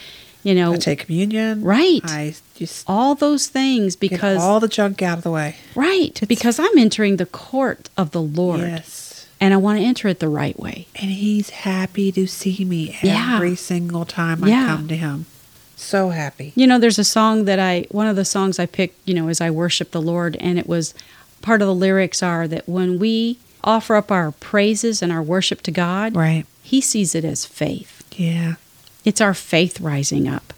you 0.42 0.54
know, 0.54 0.72
I 0.72 0.76
take 0.78 1.00
communion. 1.00 1.60
Right. 1.62 2.00
I 2.04 2.34
just 2.54 2.84
all 2.88 3.14
those 3.14 3.46
things 3.48 3.94
get 3.94 4.00
because, 4.10 4.40
all 4.40 4.58
the 4.58 4.68
junk 4.68 5.02
out 5.02 5.18
of 5.18 5.24
the 5.24 5.30
way. 5.30 5.56
right, 5.74 6.18
because 6.26 6.58
I'm 6.58 6.78
entering 6.78 7.18
the 7.18 7.26
court 7.26 7.90
of 7.98 8.12
the 8.12 8.22
Lord 8.22 8.60
Yes. 8.60 9.26
and 9.38 9.52
I 9.52 9.58
want 9.58 9.78
to 9.80 9.84
enter 9.84 10.08
it 10.08 10.18
the 10.20 10.30
right 10.30 10.58
way. 10.58 10.86
And 10.96 11.10
he's 11.10 11.50
happy 11.50 12.10
to 12.12 12.26
see 12.26 12.64
me 12.64 12.96
Yeah. 13.02 13.34
every 13.36 13.54
single 13.54 14.06
time 14.06 14.42
I 14.42 14.48
Yeah. 14.48 14.66
come 14.66 14.88
to 14.88 14.96
him. 14.96 15.26
So 15.76 16.08
happy. 16.08 16.54
You 16.56 16.66
know, 16.66 16.78
there's 16.78 16.98
a 16.98 17.04
song 17.04 17.44
that 17.44 17.58
I, 17.60 17.84
one 17.90 18.06
of 18.06 18.16
the 18.16 18.24
songs 18.24 18.58
I 18.58 18.64
picked, 18.66 18.96
you 19.06 19.12
know, 19.14 19.28
as 19.28 19.42
I 19.42 19.50
worship 19.50 19.90
the 19.90 20.00
Lord, 20.02 20.36
and 20.40 20.58
it 20.58 20.66
was 20.66 20.94
part 21.42 21.62
of 21.62 21.68
the 21.68 21.74
lyrics 21.74 22.22
are 22.22 22.46
that 22.48 22.68
when 22.68 22.98
we 22.98 23.38
offer 23.64 23.96
up 23.96 24.10
our 24.10 24.32
praises 24.32 25.02
and 25.02 25.10
our 25.12 25.22
worship 25.22 25.62
to 25.62 25.70
God, 25.70 26.14
Right. 26.16 26.44
He 26.62 26.80
sees 26.82 27.14
it 27.14 27.24
as 27.24 27.46
faith. 27.46 28.04
Yeah. 28.14 28.54
It's 29.04 29.22
our 29.22 29.32
faith 29.32 29.80
rising 29.80 30.28
up. 30.28 30.52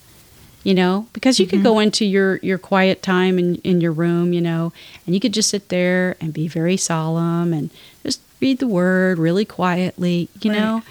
You 0.62 0.74
know, 0.74 1.06
because 1.14 1.40
you 1.40 1.46
could 1.46 1.62
go 1.62 1.72
mm-hmm. 1.74 1.84
into 1.84 2.04
your, 2.04 2.36
your 2.38 2.58
quiet 2.58 3.02
time 3.02 3.38
in, 3.38 3.54
in 3.56 3.80
your 3.80 3.92
room, 3.92 4.34
you 4.34 4.42
know, 4.42 4.74
and 5.06 5.14
you 5.14 5.20
could 5.20 5.32
just 5.32 5.48
sit 5.48 5.70
there 5.70 6.16
and 6.20 6.34
be 6.34 6.48
very 6.48 6.76
solemn 6.76 7.54
and 7.54 7.70
just 8.02 8.20
read 8.42 8.58
the 8.58 8.66
word 8.66 9.18
really 9.18 9.46
quietly, 9.46 10.28
you 10.42 10.50
Right. 10.50 10.58
know. 10.58 10.82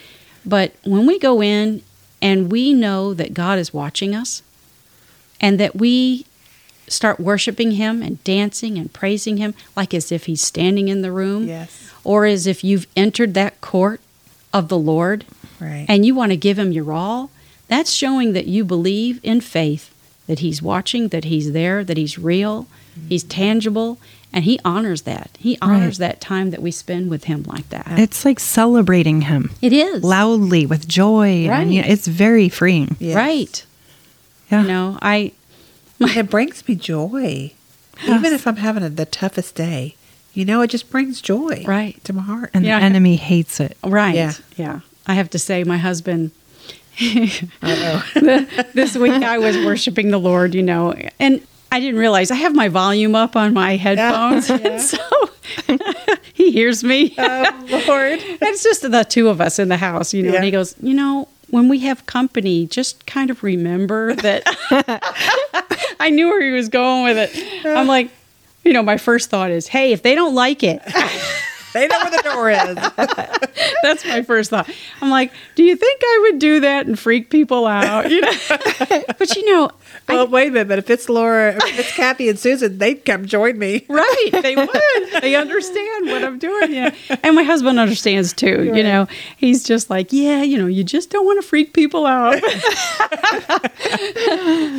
But 0.44 0.74
when 0.86 1.06
we 1.06 1.20
go 1.20 1.40
in 1.44 1.84
and 2.20 2.52
we 2.52 2.74
know 2.74 3.14
that 3.14 3.36
God 3.36 3.60
is 3.60 3.72
watching 3.72 4.16
us 4.16 4.42
and 5.40 5.60
that 5.60 5.76
we 5.76 6.26
start 6.92 7.20
worshiping 7.20 7.72
Him 7.72 8.02
and 8.02 8.24
dancing 8.24 8.78
and 8.78 8.92
praising 8.92 9.38
Him 9.38 9.54
like 9.76 9.94
as 9.94 10.12
if 10.12 10.26
He's 10.26 10.42
standing 10.42 10.88
in 10.88 11.02
the 11.02 11.12
room 11.12 11.48
Yes. 11.48 11.92
or 12.04 12.26
as 12.26 12.48
if 12.48 12.64
you've 12.64 12.88
entered 12.96 13.34
that 13.34 13.62
court 13.62 14.02
of 14.54 14.68
the 14.68 14.78
Lord 14.78 15.26
Right. 15.60 15.86
and 15.90 16.06
you 16.06 16.16
want 16.16 16.32
to 16.32 16.38
give 16.38 16.58
him 16.58 16.72
your 16.72 16.92
all, 16.94 17.32
that's 17.68 17.92
showing 17.92 18.34
that 18.34 18.48
you 18.48 18.64
believe 18.64 19.20
in 19.24 19.42
faith 19.42 19.94
that 20.28 20.40
he's 20.40 20.62
watching, 20.62 21.10
that 21.10 21.26
he's 21.26 21.54
there, 21.54 21.84
that 21.84 21.98
he's 21.98 22.18
real, 22.18 22.68
he's 23.08 23.24
mm-hmm. 23.24 23.30
tangible, 23.30 23.98
and 24.32 24.44
he 24.44 24.60
honors 24.64 25.02
that. 25.02 25.32
He 25.40 25.58
honors 25.62 25.98
that 25.98 26.22
time 26.22 26.52
that 26.52 26.62
we 26.62 26.70
spend 26.72 27.10
with 27.10 27.24
him 27.24 27.44
like 27.48 27.68
that. 27.70 27.88
It's 27.98 28.24
like 28.26 28.40
celebrating 28.40 29.22
him 29.22 29.52
It 29.62 29.74
is. 29.74 30.04
loudly 30.04 30.68
with 30.68 30.88
joy. 30.88 31.48
Right. 31.50 31.62
And, 31.62 31.74
you 31.74 31.82
know, 31.82 31.88
it's 31.88 32.08
very 32.08 32.48
freeing. 32.48 32.96
Yes. 33.00 33.16
Right. 33.16 33.66
Yeah. 34.52 34.62
You 34.62 34.68
know, 34.68 35.00
I 35.02 35.32
it 36.02 36.30
brings 36.30 36.68
me 36.68 36.76
joy. 36.76 37.54
Even 38.08 38.34
if 38.34 38.48
I'm 38.48 38.56
having 38.58 38.84
a, 38.84 38.90
the 38.90 39.06
toughest 39.06 39.56
day, 39.56 39.96
you 40.34 40.46
know, 40.46 40.62
it 40.62 40.68
just 40.70 40.90
brings 40.90 41.20
joy 41.22 41.64
Right. 41.68 42.02
to 42.06 42.14
my 42.14 42.22
heart. 42.22 42.52
And 42.54 42.64
Yeah. 42.66 42.80
the 42.80 42.86
enemy 42.86 43.18
hates 43.18 43.60
it. 43.60 43.78
right. 43.84 44.16
Yeah. 44.16 44.34
Yeah. 44.56 44.80
I 45.08 45.16
have 45.16 45.30
to 45.32 45.40
say 45.40 45.64
my 45.64 45.78
husband 45.78 46.32
Uh-oh. 47.02 48.04
this 48.74 48.96
week 48.98 49.12
I 49.24 49.38
was 49.38 49.58
worshiping 49.58 50.12
the 50.12 50.18
Lord, 50.20 50.54
you 50.54 50.62
know, 50.64 50.94
and 51.20 51.42
I 51.72 51.80
didn't 51.80 52.00
realize 52.00 52.30
I 52.32 52.36
have 52.36 52.54
my 52.56 52.68
volume 52.68 53.16
up 53.16 53.36
on 53.36 53.54
my 53.54 53.76
headphones. 53.86 54.50
Yeah. 54.50 54.78
so 54.80 54.98
he 56.34 56.52
hears 56.52 56.84
me. 56.84 57.14
oh, 57.18 57.84
Lord. 57.88 58.20
it's 58.22 58.64
just 58.64 58.82
the 58.90 59.04
two 59.04 59.30
of 59.30 59.40
us 59.42 59.60
in 59.60 59.70
the 59.70 59.78
house, 59.78 60.14
you 60.14 60.24
know. 60.24 60.30
Yeah. 60.32 60.36
And 60.38 60.46
he 60.46 60.52
goes, 60.52 60.76
you 60.82 60.94
know, 60.94 61.28
when 61.50 61.68
we 61.70 61.80
have 61.80 62.06
company, 62.06 62.68
just 62.68 63.06
kind 63.06 63.30
of 63.30 63.44
remember 63.44 64.14
that. 64.16 64.44
I 66.02 66.10
knew 66.10 66.28
where 66.28 66.42
he 66.42 66.52
was 66.52 66.70
going 66.70 67.04
with 67.04 67.18
it. 67.18 67.66
I'm 67.66 67.88
like, 67.88 68.10
you 68.64 68.74
know, 68.74 68.84
my 68.84 68.98
first 68.98 69.30
thought 69.30 69.52
is, 69.52 69.68
hey, 69.68 69.92
if 69.92 70.02
they 70.04 70.16
don't 70.16 70.36
like 70.36 70.64
it, 70.64 70.82
They 71.74 71.88
know 71.88 71.98
where 72.04 72.12
the 72.12 72.22
door 72.24 72.50
is. 72.50 72.76
That's 73.84 74.06
my 74.06 74.22
first 74.24 74.50
thought. 74.50 74.70
I'm 75.02 75.10
like, 75.10 75.32
do 75.56 75.64
you 75.64 75.76
think 75.76 76.02
I 76.04 76.20
would 76.24 76.40
do 76.40 76.60
that 76.62 76.88
and 76.88 76.98
freak 76.98 77.30
people 77.30 77.68
out? 77.68 78.10
You 78.10 78.22
know, 78.22 78.32
but 79.18 79.36
you 79.36 79.46
know, 79.54 79.70
Well, 80.08 80.28
wait 80.28 80.48
a 80.48 80.52
minute, 80.52 80.68
but 80.68 80.80
if 80.80 80.90
it's 80.90 81.10
Laura, 81.10 81.56
if 81.56 81.80
it's 81.80 81.96
Kathy 81.96 82.30
and 82.30 82.40
Susan, 82.40 82.78
they'd 82.80 83.06
come 83.06 83.26
join 83.26 83.58
me. 83.60 83.86
right? 83.90 84.30
They 84.32 84.56
would. 84.56 84.70
They 85.22 85.36
understand 85.36 86.08
what 86.08 86.24
I'm 86.24 86.40
doing. 86.40 86.74
Yeah, 86.74 86.96
and 87.24 87.36
my 87.36 87.44
husband 87.44 87.80
understands 87.80 88.34
too. 88.34 88.64
You 88.64 88.84
know, 88.84 89.08
he's 89.38 89.64
just 89.64 89.90
like, 89.90 90.12
yeah, 90.12 90.42
you 90.42 90.58
know, 90.58 90.68
you 90.68 90.84
just 90.84 91.10
don't 91.10 91.26
want 91.26 91.42
to 91.42 91.48
freak 91.48 91.74
people 91.74 92.06
out. 92.06 92.40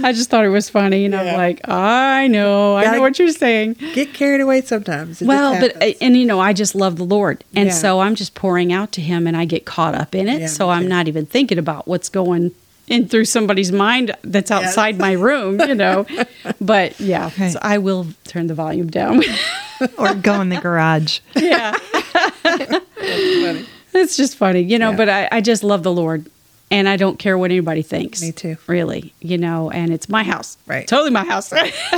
I 0.03 0.13
just 0.15 0.31
thought 0.31 0.45
it 0.45 0.49
was 0.51 0.69
funny, 0.69 1.05
and 1.05 1.15
Yeah. 1.15 1.21
I'm 1.23 1.37
like, 1.37 1.69
I 1.69 2.27
know, 2.29 2.77
I 2.77 2.93
know 2.93 3.01
what 3.01 3.19
you're 3.19 3.29
saying. 3.29 3.75
Get 3.95 4.13
carried 4.15 4.41
away 4.41 4.63
sometimes. 4.63 5.23
It 5.23 5.29
Well, 5.29 5.59
but 5.61 5.77
and 6.01 6.17
you 6.17 6.25
know, 6.27 6.41
I 6.41 6.53
just 6.53 6.75
love 6.81 6.97
the 6.97 7.05
Lord, 7.05 7.45
and 7.55 7.69
Yeah. 7.69 7.75
so 7.75 8.01
I'm 8.01 8.15
just 8.17 8.35
pouring 8.35 8.73
out 8.73 8.91
to 8.93 9.01
Him, 9.01 9.27
and 9.29 9.37
I 9.37 9.45
get 9.45 9.65
caught 9.65 9.95
up 9.95 10.15
in 10.15 10.29
it. 10.29 10.41
Yeah, 10.41 10.47
so 10.49 10.69
I'm 10.71 10.83
too. 10.85 10.89
not 10.89 11.07
even 11.07 11.27
thinking 11.27 11.59
about 11.59 11.87
what's 11.87 12.09
going 12.09 12.51
in 12.89 13.07
through 13.07 13.27
somebody's 13.27 13.71
mind 13.71 14.17
that's 14.25 14.51
Yes. 14.51 14.65
outside 14.65 14.99
my 14.99 15.13
room, 15.13 15.61
you 15.61 15.75
know. 15.77 16.07
but 16.61 16.99
yeah, 17.01 17.31
Right. 17.39 17.53
so 17.53 17.59
I 17.63 17.79
will 17.79 18.07
turn 18.25 18.49
the 18.49 18.55
volume 18.55 18.89
down. 18.89 19.23
or 19.97 20.15
go 20.15 20.41
in 20.41 20.49
the 20.49 20.57
garage. 20.61 21.21
yeah, 21.37 21.73
funny. 22.93 23.67
it's 23.95 24.17
just 24.17 24.37
funny, 24.37 24.61
you 24.63 24.79
know. 24.79 24.91
Yeah. 24.91 24.97
But 24.97 25.09
I, 25.09 25.29
I 25.33 25.41
just 25.41 25.63
love 25.63 25.83
the 25.83 25.93
Lord, 25.93 26.27
and 26.71 26.89
I 26.89 26.97
don't 26.97 27.19
care 27.19 27.37
what 27.37 27.51
anybody 27.51 27.83
thinks. 27.83 28.23
Me 28.23 28.33
too. 28.33 28.57
Really, 28.67 29.13
you 29.21 29.39
know. 29.39 29.71
And 29.71 29.93
it's 29.93 30.09
my 30.09 30.23
house, 30.23 30.57
Right. 30.67 30.87
Totally 30.87 31.11
my 31.11 31.25
house. 31.25 31.53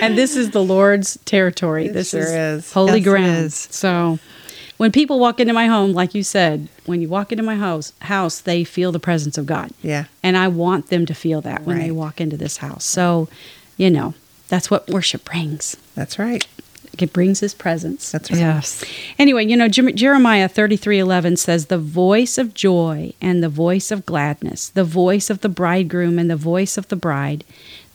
and 0.00 0.16
this 0.18 0.36
is 0.36 0.50
the 0.50 0.62
Lord's 0.62 1.18
territory. 1.24 1.86
It 1.86 1.92
this 1.94 2.10
sure 2.10 2.20
is, 2.20 2.30
is. 2.66 2.72
holy 2.72 2.98
Yes, 3.00 3.04
ground. 3.04 3.36
is. 3.46 3.54
So, 3.54 4.18
when 4.78 4.90
people 4.92 5.20
walk 5.20 5.38
into 5.40 5.52
my 5.52 5.66
home, 5.66 5.92
like 5.92 6.14
you 6.14 6.22
said, 6.24 6.68
when 6.86 7.00
you 7.00 7.08
walk 7.08 7.30
into 7.30 7.44
my 7.44 7.54
house, 7.56 7.92
house, 8.00 8.40
they 8.40 8.64
feel 8.64 8.90
the 8.90 8.98
presence 8.98 9.38
of 9.38 9.46
God. 9.46 9.70
Yeah. 9.80 10.06
And 10.22 10.36
I 10.36 10.48
want 10.48 10.88
them 10.88 11.06
to 11.06 11.14
feel 11.14 11.40
that 11.42 11.62
when 11.62 11.78
they 11.78 11.90
walk 11.92 12.20
into 12.20 12.36
this 12.36 12.56
house. 12.56 12.84
So, 12.84 13.28
you 13.76 13.90
know, 13.90 14.14
that's 14.48 14.70
what 14.70 14.88
worship 14.88 15.24
brings. 15.24 15.76
That's 15.94 16.18
right. 16.18 16.46
It 16.98 17.12
brings 17.12 17.40
His 17.40 17.54
presence. 17.54 18.10
That's 18.12 18.30
right. 18.30 18.38
Yes. 18.38 18.84
Anyway, 19.18 19.46
you 19.46 19.56
know, 19.56 19.68
Jer- 19.68 19.92
Jeremiah 19.92 20.48
33:11 20.48 21.36
says 21.38 21.66
the 21.66 21.78
voice 21.78 22.38
of 22.38 22.54
joy 22.54 23.12
and 23.20 23.42
the 23.42 23.48
voice 23.48 23.90
of 23.90 24.04
gladness, 24.06 24.68
the 24.68 24.84
voice 24.84 25.30
of 25.30 25.40
the 25.40 25.48
bridegroom 25.48 26.18
and 26.18 26.30
the 26.30 26.36
voice 26.36 26.76
of 26.76 26.88
the 26.88 26.96
bride, 26.96 27.44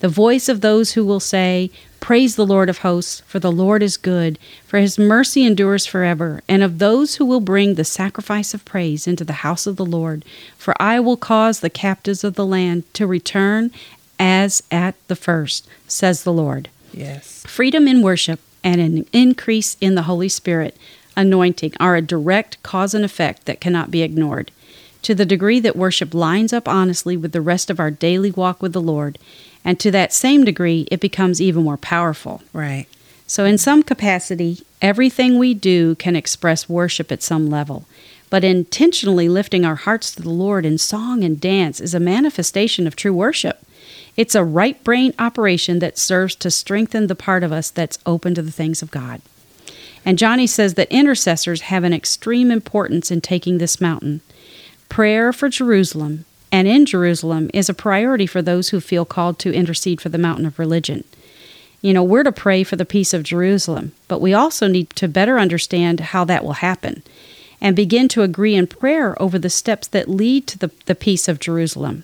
the 0.00 0.08
voice 0.08 0.48
of 0.48 0.60
those 0.60 0.92
who 0.92 1.04
will 1.04 1.20
say, 1.20 1.70
"Praise 2.00 2.36
the 2.36 2.46
Lord 2.46 2.68
of 2.68 2.78
hosts, 2.78 3.22
for 3.26 3.38
the 3.38 3.52
Lord 3.52 3.82
is 3.82 3.96
good, 3.96 4.38
for 4.66 4.78
his 4.78 4.98
mercy 4.98 5.44
endures 5.44 5.86
forever," 5.86 6.42
and 6.48 6.62
of 6.62 6.78
those 6.78 7.16
who 7.16 7.24
will 7.24 7.40
bring 7.40 7.74
the 7.74 7.84
sacrifice 7.84 8.52
of 8.54 8.64
praise 8.64 9.06
into 9.06 9.24
the 9.24 9.44
house 9.44 9.66
of 9.66 9.76
the 9.76 9.86
Lord, 9.86 10.24
for 10.56 10.74
I 10.82 10.98
will 11.00 11.16
cause 11.16 11.60
the 11.60 11.70
captives 11.70 12.24
of 12.24 12.34
the 12.34 12.46
land 12.46 12.82
to 12.94 13.06
return 13.06 13.70
as 14.18 14.62
at 14.72 14.96
the 15.06 15.16
first, 15.16 15.66
says 15.86 16.24
the 16.24 16.32
Lord 16.32 16.68
Yes. 16.92 17.44
freedom 17.46 17.86
in 17.86 18.02
worship 18.02 18.40
and 18.62 18.80
an 18.80 19.06
increase 19.12 19.76
in 19.80 19.94
the 19.94 20.02
Holy 20.02 20.28
Spirit 20.28 20.76
anointing 21.16 21.72
are 21.80 21.96
a 21.96 22.02
direct 22.02 22.62
cause 22.62 22.94
and 22.94 23.04
effect 23.04 23.44
that 23.46 23.60
cannot 23.60 23.90
be 23.90 24.02
ignored. 24.02 24.50
To 25.02 25.14
the 25.14 25.26
degree 25.26 25.60
that 25.60 25.76
worship 25.76 26.14
lines 26.14 26.52
up 26.52 26.68
honestly 26.68 27.16
with 27.16 27.32
the 27.32 27.40
rest 27.40 27.70
of 27.70 27.80
our 27.80 27.90
daily 27.90 28.30
walk 28.30 28.62
with 28.62 28.72
the 28.72 28.80
Lord, 28.80 29.18
and 29.64 29.78
to 29.80 29.90
that 29.90 30.12
same 30.12 30.44
degree, 30.44 30.86
it 30.90 31.00
becomes 31.00 31.40
even 31.40 31.64
more 31.64 31.76
powerful. 31.76 32.42
Right. 32.52 32.86
So, 33.26 33.44
in 33.44 33.58
some 33.58 33.82
capacity, 33.82 34.62
everything 34.80 35.38
we 35.38 35.54
do 35.54 35.94
can 35.96 36.16
express 36.16 36.68
worship 36.68 37.12
at 37.12 37.22
some 37.22 37.50
level. 37.50 37.84
But 38.30 38.44
intentionally 38.44 39.28
lifting 39.28 39.64
our 39.64 39.74
hearts 39.74 40.14
to 40.14 40.22
the 40.22 40.30
Lord 40.30 40.64
in 40.66 40.78
song 40.78 41.24
and 41.24 41.40
dance 41.40 41.80
is 41.80 41.94
a 41.94 42.00
manifestation 42.00 42.86
of 42.86 42.96
true 42.96 43.12
worship. 43.12 43.64
It's 44.18 44.34
a 44.34 44.42
right 44.42 44.82
brain 44.82 45.14
operation 45.20 45.78
that 45.78 45.96
serves 45.96 46.34
to 46.36 46.50
strengthen 46.50 47.06
the 47.06 47.14
part 47.14 47.44
of 47.44 47.52
us 47.52 47.70
that's 47.70 48.00
open 48.04 48.34
to 48.34 48.42
the 48.42 48.50
things 48.50 48.82
of 48.82 48.90
God. 48.90 49.22
And 50.04 50.18
Johnny 50.18 50.48
says 50.48 50.74
that 50.74 50.90
intercessors 50.90 51.60
have 51.62 51.84
an 51.84 51.92
extreme 51.92 52.50
importance 52.50 53.12
in 53.12 53.20
taking 53.20 53.58
this 53.58 53.80
mountain. 53.80 54.20
Prayer 54.88 55.32
for 55.32 55.48
Jerusalem 55.48 56.24
and 56.50 56.66
in 56.66 56.84
Jerusalem 56.84 57.48
is 57.54 57.68
a 57.68 57.74
priority 57.74 58.26
for 58.26 58.42
those 58.42 58.70
who 58.70 58.80
feel 58.80 59.04
called 59.04 59.38
to 59.38 59.54
intercede 59.54 60.00
for 60.00 60.08
the 60.08 60.18
mountain 60.18 60.46
of 60.46 60.58
religion. 60.58 61.04
You 61.80 61.92
know, 61.92 62.02
we're 62.02 62.24
to 62.24 62.32
pray 62.32 62.64
for 62.64 62.74
the 62.74 62.84
peace 62.84 63.14
of 63.14 63.22
Jerusalem, 63.22 63.92
but 64.08 64.20
we 64.20 64.34
also 64.34 64.66
need 64.66 64.90
to 64.96 65.06
better 65.06 65.38
understand 65.38 66.00
how 66.00 66.24
that 66.24 66.44
will 66.44 66.54
happen 66.54 67.04
and 67.60 67.76
begin 67.76 68.08
to 68.08 68.22
agree 68.22 68.56
in 68.56 68.66
prayer 68.66 69.20
over 69.22 69.38
the 69.38 69.48
steps 69.48 69.86
that 69.86 70.10
lead 70.10 70.48
to 70.48 70.58
the, 70.58 70.72
the 70.86 70.96
peace 70.96 71.28
of 71.28 71.38
Jerusalem. 71.38 72.02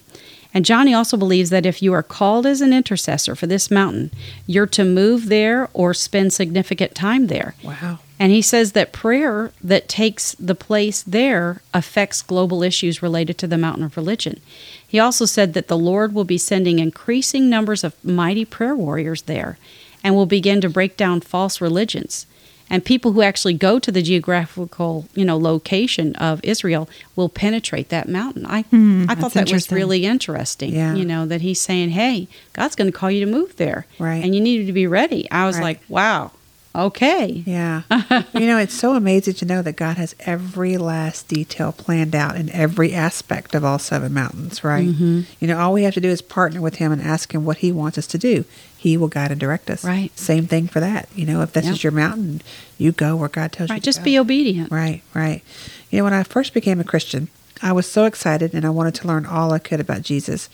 And 0.54 0.64
Johnny 0.64 0.94
also 0.94 1.16
believes 1.16 1.50
that 1.50 1.66
if 1.66 1.82
you 1.82 1.92
are 1.92 2.02
called 2.02 2.46
as 2.46 2.60
an 2.60 2.72
intercessor 2.72 3.34
for 3.34 3.48
this 3.48 3.72
mountain, 3.72 4.12
you're 4.46 4.68
to 4.68 4.84
move 4.84 5.26
there 5.26 5.68
or 5.72 5.92
spend 5.92 6.32
significant 6.32 6.94
time 6.94 7.26
there. 7.26 7.56
Wow. 7.64 7.98
And 8.20 8.30
he 8.30 8.40
says 8.40 8.72
that 8.72 8.92
prayer 8.92 9.50
that 9.62 9.88
takes 9.88 10.36
the 10.38 10.54
place 10.54 11.02
there 11.02 11.60
affects 11.74 12.22
global 12.22 12.62
issues 12.62 13.02
related 13.02 13.36
to 13.38 13.48
the 13.48 13.58
mountain 13.58 13.82
of 13.82 13.96
religion. 13.96 14.40
He 14.86 15.00
also 15.00 15.24
said 15.24 15.54
that 15.54 15.66
the 15.66 15.76
Lord 15.76 16.14
will 16.14 16.24
be 16.24 16.38
sending 16.38 16.78
increasing 16.78 17.50
numbers 17.50 17.82
of 17.82 18.02
mighty 18.04 18.44
prayer 18.44 18.76
warriors 18.76 19.22
there 19.22 19.58
and 20.04 20.14
will 20.14 20.26
begin 20.26 20.60
to 20.60 20.68
break 20.68 20.96
down 20.96 21.20
false 21.20 21.60
religions. 21.60 22.26
And 22.70 22.84
people 22.84 23.12
who 23.12 23.22
actually 23.22 23.54
go 23.54 23.78
to 23.78 23.92
the 23.92 24.02
geographical, 24.02 25.06
you 25.14 25.24
know, 25.24 25.36
location 25.36 26.14
of 26.16 26.40
Israel 26.42 26.88
will 27.14 27.28
penetrate 27.28 27.88
that 27.90 28.08
mountain. 28.08 28.46
I 28.46 28.62
Hmm, 28.62 29.04
I 29.08 29.14
thought 29.14 29.32
that 29.34 29.52
was 29.52 29.70
really 29.70 30.04
interesting. 30.06 30.74
Yeah. 30.74 30.94
You 30.94 31.04
know, 31.04 31.26
that 31.26 31.40
he's 31.42 31.60
saying, 31.60 31.90
Hey, 31.90 32.26
God's 32.52 32.74
gonna 32.74 32.92
call 32.92 33.10
you 33.10 33.24
to 33.24 33.30
move 33.30 33.56
there. 33.56 33.86
Right. 33.98 34.24
And 34.24 34.34
you 34.34 34.40
needed 34.40 34.66
to 34.66 34.72
be 34.72 34.86
ready. 34.86 35.30
I 35.30 35.46
was 35.46 35.56
Right. 35.56 35.62
like, 35.64 35.80
Wow, 35.88 36.32
okay. 36.74 37.42
Yeah. 37.46 37.82
you 38.34 38.46
know, 38.46 38.58
it's 38.58 38.74
so 38.74 38.94
amazing 38.94 39.34
to 39.34 39.44
know 39.44 39.62
that 39.62 39.76
God 39.76 39.96
has 39.96 40.14
every 40.20 40.76
last 40.76 41.28
detail 41.28 41.72
planned 41.72 42.14
out 42.14 42.36
in 42.36 42.50
every 42.50 42.92
aspect 42.92 43.54
of 43.54 43.64
all 43.64 43.78
seven 43.78 44.12
mountains, 44.12 44.64
right? 44.64 44.88
Mm-hmm. 44.88 45.20
You 45.40 45.48
know, 45.48 45.58
all 45.58 45.72
we 45.72 45.84
have 45.84 45.94
to 45.94 46.00
do 46.00 46.08
is 46.08 46.22
partner 46.22 46.60
with 46.60 46.76
Him 46.76 46.92
and 46.92 47.00
ask 47.02 47.32
Him 47.34 47.44
what 47.44 47.58
He 47.58 47.70
wants 47.72 47.98
us 47.98 48.06
to 48.08 48.18
do. 48.18 48.44
He 48.76 48.96
will 48.96 49.08
guide 49.08 49.30
and 49.30 49.40
direct 49.40 49.70
us. 49.70 49.84
Right. 49.84 50.16
Same 50.18 50.46
thing 50.46 50.66
for 50.68 50.80
that. 50.80 51.08
You 51.14 51.26
know, 51.26 51.40
if 51.42 51.52
this 51.52 51.64
Yep. 51.64 51.74
is 51.74 51.84
your 51.84 51.92
mountain, 51.92 52.42
you 52.76 52.92
go 52.92 53.16
where 53.16 53.28
God 53.28 53.52
tells 53.52 53.70
you 53.70 53.74
Right, 53.74 53.82
to 53.82 53.84
just 53.84 54.00
go. 54.00 54.04
be 54.04 54.18
obedient. 54.18 54.70
Right, 54.70 55.02
right. 55.14 55.42
You 55.90 55.98
know, 55.98 56.04
when 56.04 56.12
I 56.12 56.22
first 56.22 56.52
became 56.52 56.80
a 56.80 56.84
Christian, 56.84 57.28
I 57.62 57.72
was 57.72 57.90
so 57.90 58.04
excited 58.04 58.52
and 58.52 58.66
I 58.66 58.70
wanted 58.70 58.94
to 58.96 59.08
learn 59.08 59.26
all 59.26 59.52
I 59.52 59.58
could 59.58 59.80
about 59.80 60.02
Jesus. 60.02 60.48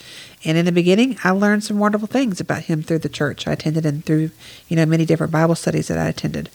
And 0.44 0.59
in 0.59 0.64
the 0.64 0.72
beginning, 0.72 1.18
I 1.24 1.30
learned 1.30 1.64
some 1.64 1.78
wonderful 1.78 2.07
things 2.07 2.40
about 2.40 2.64
him 2.64 2.82
through 2.82 2.98
the 3.01 3.09
church 3.09 3.46
I 3.46 3.53
attended 3.53 3.86
and 3.86 4.05
through, 4.05 4.30
you 4.68 4.76
know, 4.76 4.86
many 4.86 5.05
different 5.05 5.32
Bible 5.32 5.55
studies 5.55 5.88
that 5.88 5.98
I 5.98 6.09
attended. 6.09 6.51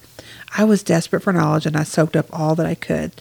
I 0.57 0.63
was 0.63 0.83
desperate 0.83 1.21
for 1.21 1.33
knowledge 1.33 1.65
and 1.65 1.75
I 1.75 1.83
soaked 1.83 2.15
up 2.15 2.27
all 2.31 2.55
that 2.55 2.65
I 2.65 2.75
could. 2.75 3.11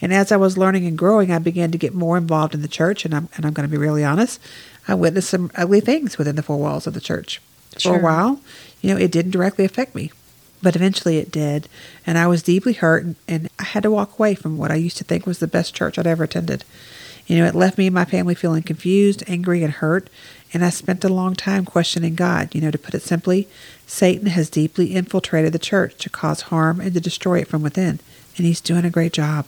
And 0.00 0.12
as 0.12 0.32
I 0.32 0.36
was 0.36 0.58
learning 0.58 0.86
and 0.86 0.98
growing, 0.98 1.30
I 1.30 1.38
began 1.38 1.70
to 1.70 1.78
get 1.78 1.94
more 1.94 2.18
involved 2.18 2.54
in 2.54 2.62
the 2.62 2.68
church. 2.68 3.04
And 3.04 3.14
I'm, 3.14 3.28
and 3.36 3.46
I'm 3.46 3.52
going 3.52 3.68
to 3.68 3.70
be 3.70 3.78
really 3.78 4.04
honest, 4.04 4.40
I 4.88 4.94
witnessed 4.94 5.30
some 5.30 5.50
ugly 5.54 5.80
things 5.80 6.18
within 6.18 6.36
the 6.36 6.42
four 6.42 6.58
walls 6.58 6.86
of 6.86 6.94
the 6.94 7.00
church. 7.00 7.40
For 7.80 7.96
a 7.96 8.02
while, 8.02 8.40
you 8.82 8.90
know, 8.92 9.00
it 9.00 9.10
didn't 9.10 9.30
directly 9.30 9.64
affect 9.64 9.94
me. 9.94 10.10
But 10.62 10.76
eventually 10.76 11.18
it 11.18 11.32
did, 11.32 11.68
and 12.06 12.16
I 12.16 12.28
was 12.28 12.42
deeply 12.42 12.74
hurt, 12.74 13.04
and, 13.26 13.48
I 13.58 13.64
had 13.64 13.82
to 13.82 13.90
walk 13.90 14.18
away 14.18 14.34
from 14.34 14.58
what 14.58 14.70
I 14.70 14.76
used 14.76 14.96
to 14.98 15.04
think 15.04 15.26
was 15.26 15.38
the 15.38 15.46
best 15.46 15.74
church 15.74 15.98
I'd 15.98 16.06
ever 16.06 16.24
attended. 16.24 16.64
You 17.26 17.38
know, 17.38 17.46
it 17.46 17.54
left 17.54 17.78
me 17.78 17.86
and 17.86 17.94
my 17.94 18.04
family 18.04 18.34
feeling 18.34 18.62
confused, 18.62 19.24
angry, 19.26 19.62
and 19.62 19.72
hurt, 19.72 20.08
and 20.52 20.64
I 20.64 20.70
spent 20.70 21.04
a 21.04 21.08
long 21.08 21.34
time 21.34 21.64
questioning 21.64 22.14
God. 22.14 22.54
You 22.54 22.60
know, 22.60 22.70
to 22.70 22.78
put 22.78 22.94
it 22.94 23.02
simply, 23.02 23.48
Satan 23.86 24.26
has 24.26 24.50
deeply 24.50 24.94
infiltrated 24.94 25.52
the 25.52 25.58
church 25.58 25.96
to 25.98 26.10
cause 26.10 26.42
harm 26.42 26.80
and 26.80 26.94
to 26.94 27.00
destroy 27.00 27.40
it 27.40 27.48
from 27.48 27.62
within, 27.62 27.98
and 28.36 28.46
he's 28.46 28.60
doing 28.60 28.84
a 28.84 28.90
great 28.90 29.12
job. 29.12 29.46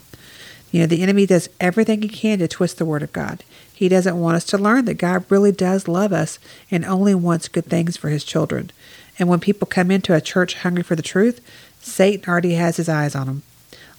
You 0.71 0.81
know, 0.81 0.87
the 0.87 1.03
enemy 1.03 1.27
does 1.27 1.49
everything 1.61 2.03
he 2.03 2.09
can 2.09 2.41
to 2.41 2.49
twist 2.49 2.79
the 2.79 2.85
word 2.85 3.05
of 3.05 3.13
God. 3.13 3.45
He 3.73 3.89
doesn't 3.89 4.19
want 4.19 4.37
us 4.37 4.45
to 4.47 4.59
learn 4.59 4.87
that 4.87 4.95
God 4.95 5.25
really 5.29 5.53
does 5.53 5.87
love 5.87 6.13
us 6.13 6.39
and 6.71 6.85
only 6.85 7.15
wants 7.15 7.47
good 7.47 7.67
things 7.67 7.97
for 7.97 8.09
his 8.09 8.25
children. 8.25 8.71
And 9.19 9.29
when 9.29 9.41
people 9.41 9.67
come 9.67 9.91
into 9.91 10.15
a 10.15 10.21
church 10.21 10.55
hungry 10.55 10.83
for 10.83 10.97
the 10.97 11.03
truth, 11.03 11.41
Satan 11.81 12.29
already 12.29 12.55
has 12.55 12.77
his 12.77 12.89
eyes 12.89 13.15
on 13.15 13.27
them, 13.27 13.43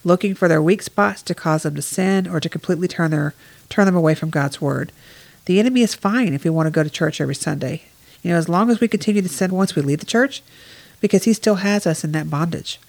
looking 0.04 0.36
for 0.36 0.48
their 0.48 0.62
weak 0.62 0.82
spots 0.82 1.22
to 1.24 1.36
cause 1.36 1.64
them 1.64 1.76
to 1.76 1.82
sin 1.82 2.28
or 2.28 2.40
to 2.40 2.50
completely 2.50 2.88
turn 2.88 3.12
their 3.12 3.34
turn 3.70 3.86
them 3.86 3.96
away 3.96 4.16
from 4.16 4.30
God's 4.30 4.62
word. 4.62 4.92
The 5.46 5.60
enemy 5.60 5.82
is 5.82 5.96
fine 5.96 6.34
if 6.34 6.44
we 6.44 6.50
want 6.50 6.68
to 6.68 6.72
go 6.72 6.84
to 6.84 6.90
church 6.90 7.22
every 7.22 7.36
Sunday. 7.36 7.84
You 8.22 8.32
know, 8.32 8.38
as 8.38 8.50
long 8.50 8.70
as 8.70 8.80
we 8.80 8.88
continue 8.88 9.22
to 9.22 9.30
sin 9.30 9.52
once 9.52 9.76
we 9.76 9.82
leave 9.82 10.00
the 10.00 10.06
church, 10.06 10.42
because 11.00 11.26
he 11.26 11.34
still 11.34 11.56
has 11.56 11.86
us 11.86 12.04
in 12.04 12.12
that 12.14 12.30
bondage. 12.30 12.80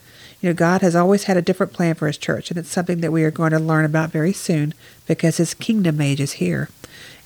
You 0.41 0.49
know, 0.49 0.55
God 0.55 0.81
has 0.83 0.95
always 0.95 1.25
had 1.25 1.37
a 1.37 1.43
different 1.43 1.73
plan 1.73 1.95
for 1.95 2.07
his 2.07 2.19
church, 2.19 2.51
and 2.51 2.59
it's 2.59 2.71
something 2.71 3.01
that 3.01 3.13
we 3.13 3.25
are 3.25 3.31
going 3.31 3.53
to 3.53 3.59
learn 3.59 3.85
about 3.85 4.11
very 4.11 4.33
soon 4.33 4.75
because 5.07 5.37
his 5.39 5.55
kingdom 5.55 6.01
age 6.01 6.21
is 6.21 6.33
here. 6.33 6.69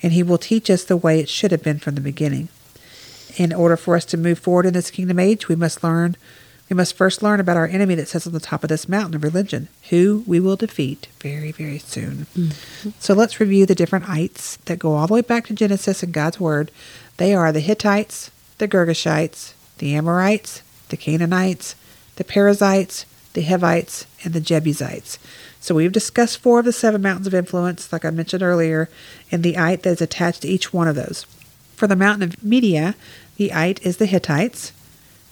And 0.03 0.13
he 0.13 0.23
will 0.23 0.39
teach 0.39 0.71
us 0.71 0.85
the 0.85 0.97
way 0.97 1.21
it 1.21 1.29
should 1.29 1.51
have 1.51 1.63
been 1.63 1.79
from 1.79 1.95
the 1.95 2.01
beginning. 2.01 2.49
In 3.37 3.53
order 3.53 3.77
for 3.77 3.97
us 3.97 4.05
to 4.07 4.17
move 4.17 4.39
forward 4.39 4.67
in 4.67 4.75
this 4.75 4.91
kingdom 4.91 5.19
age, 5.19 5.49
we 5.49 5.57
must 5.57 5.83
learn 5.85 6.17
We 6.71 6.77
must 6.77 6.97
first 6.97 7.21
learn 7.21 7.41
about 7.41 7.57
our 7.57 7.67
enemy 7.67 7.97
that 7.97 8.07
sits 8.07 8.29
on 8.29 8.33
the 8.33 8.39
top 8.39 8.63
of 8.63 8.69
this 8.69 8.89
mountain 8.89 9.17
of 9.17 9.25
religion, 9.25 9.67
who 9.91 10.23
we 10.25 10.39
will 10.39 10.55
defeat 10.55 11.09
very, 11.19 11.51
very 11.51 11.79
soon. 11.79 12.27
Mm-hmm. 12.37 12.91
So 13.01 13.13
let's 13.13 13.41
review 13.41 13.67
the 13.67 13.75
different 13.75 14.09
ites 14.09 14.55
that 14.67 14.79
go 14.79 14.95
all 14.95 15.09
the 15.09 15.15
way 15.15 15.21
back 15.21 15.49
to 15.49 15.55
Genesis 15.55 16.05
and 16.05 16.13
God's 16.13 16.39
Word. 16.39 16.71
They 17.17 17.35
are 17.35 17.51
the 17.51 17.59
Hittites, 17.59 18.31
the 18.59 18.69
Girgashites, 18.69 19.55
the 19.79 19.97
Amorites, 19.97 20.63
the 20.91 20.97
Canaanites, 20.97 21.75
the 22.15 22.25
Perizzites, 22.25 23.05
the 23.33 23.43
Hivites, 23.43 24.07
and 24.23 24.33
the 24.33 24.41
Jebusites. 24.41 25.19
So 25.59 25.75
we've 25.75 25.91
discussed 25.91 26.39
four 26.39 26.61
of 26.61 26.67
the 26.67 26.73
seven 26.73 27.03
mountains 27.03 27.27
of 27.27 27.35
influence, 27.35 27.93
like 27.93 28.05
I 28.05 28.11
mentioned 28.11 28.45
earlier, 28.45 28.89
and 29.33 29.43
the 29.43 29.57
ite 29.57 29.83
that 29.83 29.91
is 29.91 30.01
attached 30.01 30.43
to 30.43 30.49
each 30.49 30.73
one 30.73 30.87
of 30.87 30.95
those. 30.95 31.27
For 31.81 31.87
the 31.87 31.97
mountain 31.97 32.29
of 32.29 32.45
Media, 32.45 32.95
the 33.39 33.55
ite 33.55 33.81
is 33.83 33.97
the 33.97 34.05
Hittites. 34.05 34.73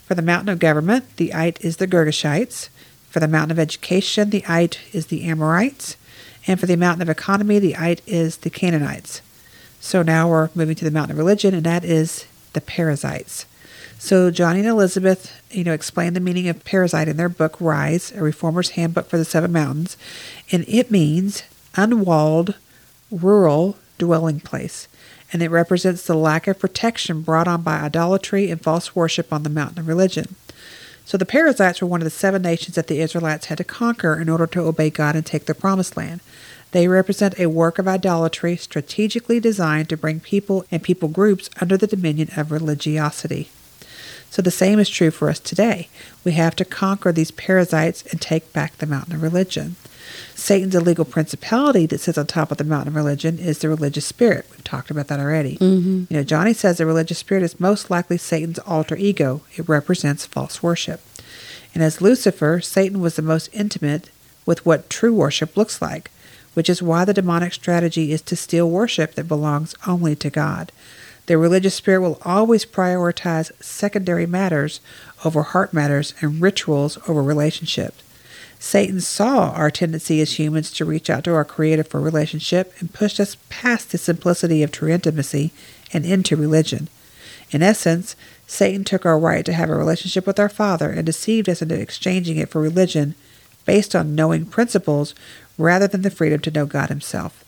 For 0.06 0.14
the 0.14 0.22
mountain 0.22 0.48
of 0.48 0.58
government, 0.58 1.18
the 1.18 1.34
ite 1.34 1.62
is 1.62 1.76
the 1.76 1.86
Girgashites. 1.86 2.70
For 3.10 3.20
the 3.20 3.28
mountain 3.28 3.50
of 3.50 3.58
education, 3.58 4.30
the 4.30 4.42
ite 4.46 4.80
is 4.94 5.08
the 5.08 5.24
Amorites. 5.24 5.98
And 6.46 6.58
for 6.58 6.64
the 6.64 6.78
mountain 6.78 7.02
of 7.02 7.10
economy, 7.10 7.58
the 7.58 7.76
ite 7.76 8.00
is 8.06 8.38
the 8.38 8.48
Canaanites. 8.48 9.20
So 9.78 10.00
now 10.00 10.26
we're 10.30 10.48
moving 10.54 10.74
to 10.76 10.86
the 10.86 10.90
mountain 10.90 11.10
of 11.10 11.18
religion, 11.18 11.52
and 11.52 11.64
that 11.64 11.84
is 11.84 12.24
the 12.54 12.62
Perizzites. 12.62 13.44
So 13.98 14.30
Johnny 14.30 14.60
and 14.60 14.68
Elizabeth, 14.70 15.38
you 15.50 15.64
know, 15.64 15.74
explain 15.74 16.14
the 16.14 16.18
meaning 16.18 16.48
of 16.48 16.64
Perizzite 16.64 17.08
in 17.08 17.18
their 17.18 17.28
book 17.28 17.60
Rise, 17.60 18.10
a 18.12 18.22
reformer's 18.22 18.70
handbook 18.70 19.10
for 19.10 19.18
the 19.18 19.26
seven 19.26 19.52
mountains, 19.52 19.98
and 20.50 20.64
it 20.66 20.90
means 20.90 21.42
unwalled, 21.76 22.54
rural 23.10 23.76
dwelling 23.98 24.40
place, 24.40 24.88
and 25.32 25.42
it 25.42 25.50
represents 25.50 26.06
the 26.06 26.14
lack 26.14 26.46
of 26.46 26.58
protection 26.58 27.22
brought 27.22 27.48
on 27.48 27.62
by 27.62 27.80
idolatry 27.80 28.50
and 28.50 28.60
false 28.60 28.96
worship 28.96 29.32
on 29.32 29.42
the 29.42 29.50
mountain 29.50 29.78
of 29.78 29.88
religion. 29.88 30.36
So 31.04 31.16
the 31.16 31.26
Perizzites 31.26 31.80
were 31.80 31.88
one 31.88 32.00
of 32.00 32.04
the 32.04 32.10
seven 32.10 32.42
nations 32.42 32.74
that 32.74 32.86
the 32.86 33.00
Israelites 33.00 33.46
had 33.46 33.58
to 33.58 33.64
conquer 33.64 34.20
in 34.20 34.28
order 34.28 34.46
to 34.48 34.60
obey 34.60 34.90
God 34.90 35.16
and 35.16 35.24
take 35.24 35.46
the 35.46 35.54
promised 35.54 35.96
land. 35.96 36.20
They 36.72 36.86
represent 36.86 37.38
a 37.38 37.46
work 37.46 37.78
of 37.78 37.88
idolatry 37.88 38.56
strategically 38.56 39.40
designed 39.40 39.88
to 39.88 39.96
bring 39.96 40.20
people 40.20 40.66
and 40.70 40.82
people 40.82 41.08
groups 41.08 41.48
under 41.60 41.78
the 41.78 41.86
dominion 41.86 42.28
of 42.36 42.52
religiosity. 42.52 43.48
So 44.30 44.42
the 44.42 44.50
same 44.50 44.78
is 44.78 44.90
true 44.90 45.10
for 45.10 45.30
us 45.30 45.40
today. 45.40 45.88
We 46.24 46.32
have 46.32 46.54
to 46.56 46.64
conquer 46.66 47.12
these 47.12 47.30
Perizzites 47.30 48.02
and 48.10 48.20
take 48.20 48.52
back 48.52 48.76
the 48.76 48.86
mountain 48.86 49.14
of 49.14 49.22
religion. 49.22 49.76
Satan's 50.34 50.74
illegal 50.74 51.04
principality 51.04 51.86
that 51.86 52.00
sits 52.00 52.18
on 52.18 52.26
top 52.26 52.50
of 52.50 52.58
the 52.58 52.64
mountain 52.64 52.88
of 52.88 52.94
religion 52.96 53.38
is 53.38 53.58
the 53.58 53.68
religious 53.68 54.06
spirit. 54.06 54.46
We've 54.50 54.64
talked 54.64 54.90
about 54.90 55.08
that 55.08 55.20
already. 55.20 55.56
Mm-hmm. 55.56 56.04
You 56.08 56.16
know, 56.16 56.22
Johnny 56.22 56.52
says 56.52 56.78
the 56.78 56.86
religious 56.86 57.18
spirit 57.18 57.42
is 57.42 57.60
most 57.60 57.90
likely 57.90 58.18
Satan's 58.18 58.58
alter 58.60 58.96
ego. 58.96 59.42
It 59.56 59.68
represents 59.68 60.26
false 60.26 60.62
worship. 60.62 61.00
And 61.74 61.82
as 61.82 62.00
Lucifer, 62.00 62.60
Satan 62.60 63.00
was 63.00 63.16
the 63.16 63.22
most 63.22 63.48
intimate 63.52 64.10
with 64.46 64.64
what 64.64 64.88
true 64.88 65.14
worship 65.14 65.56
looks 65.56 65.82
like, 65.82 66.10
which 66.54 66.70
is 66.70 66.82
why 66.82 67.04
the 67.04 67.14
demonic 67.14 67.52
strategy 67.52 68.12
is 68.12 68.22
to 68.22 68.36
steal 68.36 68.70
worship 68.70 69.14
that 69.14 69.28
belongs 69.28 69.74
only 69.86 70.16
to 70.16 70.30
God. 70.30 70.72
The 71.26 71.36
religious 71.36 71.74
spirit 71.74 72.00
will 72.00 72.18
always 72.24 72.64
prioritize 72.64 73.52
secondary 73.62 74.24
matters 74.24 74.80
over 75.26 75.42
heart 75.42 75.74
matters 75.74 76.14
and 76.22 76.40
rituals 76.40 76.96
over 77.06 77.22
relationships. 77.22 78.02
Satan 78.58 79.00
saw 79.00 79.50
our 79.50 79.70
tendency 79.70 80.20
as 80.20 80.38
humans 80.38 80.72
to 80.72 80.84
reach 80.84 81.08
out 81.08 81.24
to 81.24 81.34
our 81.34 81.44
Creator 81.44 81.84
for 81.84 82.00
relationship 82.00 82.74
and 82.80 82.92
pushed 82.92 83.20
us 83.20 83.36
past 83.48 83.92
the 83.92 83.98
simplicity 83.98 84.62
of 84.62 84.72
true 84.72 84.90
intimacy 84.90 85.52
and 85.92 86.04
into 86.04 86.36
religion. 86.36 86.88
In 87.50 87.62
essence, 87.62 88.16
Satan 88.46 88.84
took 88.84 89.06
our 89.06 89.18
right 89.18 89.44
to 89.44 89.52
have 89.52 89.70
a 89.70 89.76
relationship 89.76 90.26
with 90.26 90.40
our 90.40 90.48
Father 90.48 90.90
and 90.90 91.06
deceived 91.06 91.48
us 91.48 91.62
into 91.62 91.80
exchanging 91.80 92.36
it 92.36 92.50
for 92.50 92.60
religion 92.60 93.14
based 93.64 93.94
on 93.94 94.14
knowing 94.14 94.46
principles 94.46 95.14
rather 95.56 95.86
than 95.86 96.02
the 96.02 96.10
freedom 96.10 96.40
to 96.40 96.50
know 96.50 96.66
God 96.66 96.88
Himself. 96.88 97.44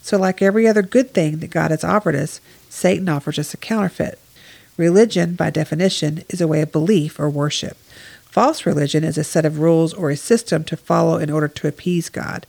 So, 0.00 0.16
like 0.16 0.40
every 0.40 0.68
other 0.68 0.82
good 0.82 1.12
thing 1.12 1.38
that 1.38 1.50
God 1.50 1.70
has 1.70 1.82
offered 1.82 2.14
us, 2.14 2.40
Satan 2.68 3.08
offers 3.08 3.38
us 3.38 3.52
a 3.52 3.56
counterfeit. 3.56 4.18
Religion, 4.76 5.34
by 5.34 5.50
definition, 5.50 6.22
is 6.28 6.40
a 6.40 6.46
way 6.46 6.60
of 6.60 6.70
belief 6.70 7.18
or 7.18 7.28
worship. 7.28 7.76
False 8.36 8.66
religion 8.66 9.02
is 9.02 9.16
a 9.16 9.24
set 9.24 9.46
of 9.46 9.60
rules 9.60 9.94
or 9.94 10.10
a 10.10 10.16
system 10.16 10.62
to 10.64 10.76
follow 10.76 11.16
in 11.16 11.30
order 11.30 11.48
to 11.48 11.68
appease 11.68 12.10
God. 12.10 12.46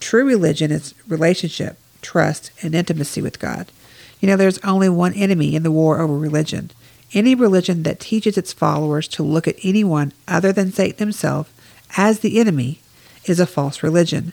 True 0.00 0.24
religion 0.24 0.70
is 0.70 0.94
relationship, 1.06 1.76
trust, 2.00 2.50
and 2.62 2.74
intimacy 2.74 3.20
with 3.20 3.38
God. 3.38 3.70
You 4.18 4.28
know, 4.28 4.36
there's 4.38 4.56
only 4.64 4.88
one 4.88 5.12
enemy 5.12 5.54
in 5.54 5.62
the 5.62 5.70
war 5.70 6.00
over 6.00 6.16
religion. 6.16 6.70
Any 7.12 7.34
religion 7.34 7.82
that 7.82 8.00
teaches 8.00 8.38
its 8.38 8.54
followers 8.54 9.06
to 9.08 9.22
look 9.22 9.46
at 9.46 9.62
anyone 9.62 10.14
other 10.26 10.54
than 10.54 10.72
Satan 10.72 11.00
himself 11.00 11.52
as 11.98 12.20
the 12.20 12.40
enemy 12.40 12.80
is 13.26 13.38
a 13.38 13.44
false 13.44 13.82
religion. 13.82 14.32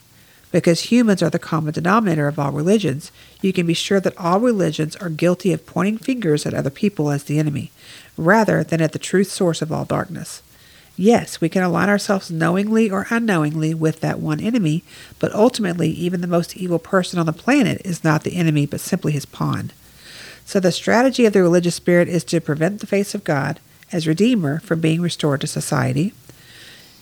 Because 0.54 0.84
humans 0.90 1.22
are 1.22 1.30
the 1.30 1.38
common 1.38 1.74
denominator 1.74 2.30
of 2.30 2.40
all 2.40 2.54
religions, 2.54 3.12
you 3.42 3.52
can 3.52 3.68
be 3.68 3.74
sure 3.74 4.00
that 4.00 4.18
all 4.18 4.40
religions 4.40 4.96
are 4.96 5.10
guilty 5.10 5.52
of 5.52 5.66
pointing 5.66 5.98
fingers 5.98 6.46
at 6.46 6.54
other 6.54 6.70
people 6.70 7.12
as 7.12 7.26
the 7.26 7.40
enemy, 7.40 7.72
rather 8.16 8.64
than 8.64 8.80
at 8.80 8.94
the 8.94 9.00
true 9.00 9.26
source 9.26 9.62
of 9.62 9.70
all 9.70 9.84
darkness. 9.84 10.42
Yes, 10.96 11.42
we 11.42 11.50
can 11.50 11.64
align 11.64 11.90
ourselves 11.90 12.30
knowingly 12.30 12.90
or 12.92 13.08
unknowingly 13.10 13.74
with 13.74 14.00
that 14.02 14.20
one 14.20 14.40
enemy, 14.40 14.84
but 15.18 15.34
ultimately, 15.34 15.90
even 15.90 16.22
the 16.22 16.28
most 16.28 16.56
evil 16.56 16.78
person 16.78 17.18
on 17.18 17.26
the 17.26 17.34
planet 17.34 17.82
is 17.84 18.04
not 18.04 18.24
the 18.24 18.36
enemy, 18.36 18.68
but 18.68 18.80
simply 18.80 19.12
his 19.12 19.26
pawn. 19.26 19.72
So, 20.46 20.60
the 20.60 20.72
strategy 20.72 21.26
of 21.26 21.34
the 21.34 21.42
religious 21.42 21.76
spirit 21.76 22.08
is 22.08 22.24
to 22.26 22.40
prevent 22.40 22.80
the 22.80 22.88
face 22.88 23.16
of 23.16 23.24
God 23.24 23.60
as 23.92 24.08
Redeemer 24.08 24.60
from 24.60 24.82
being 24.82 25.02
restored 25.02 25.42
to 25.42 25.48
society, 25.48 26.14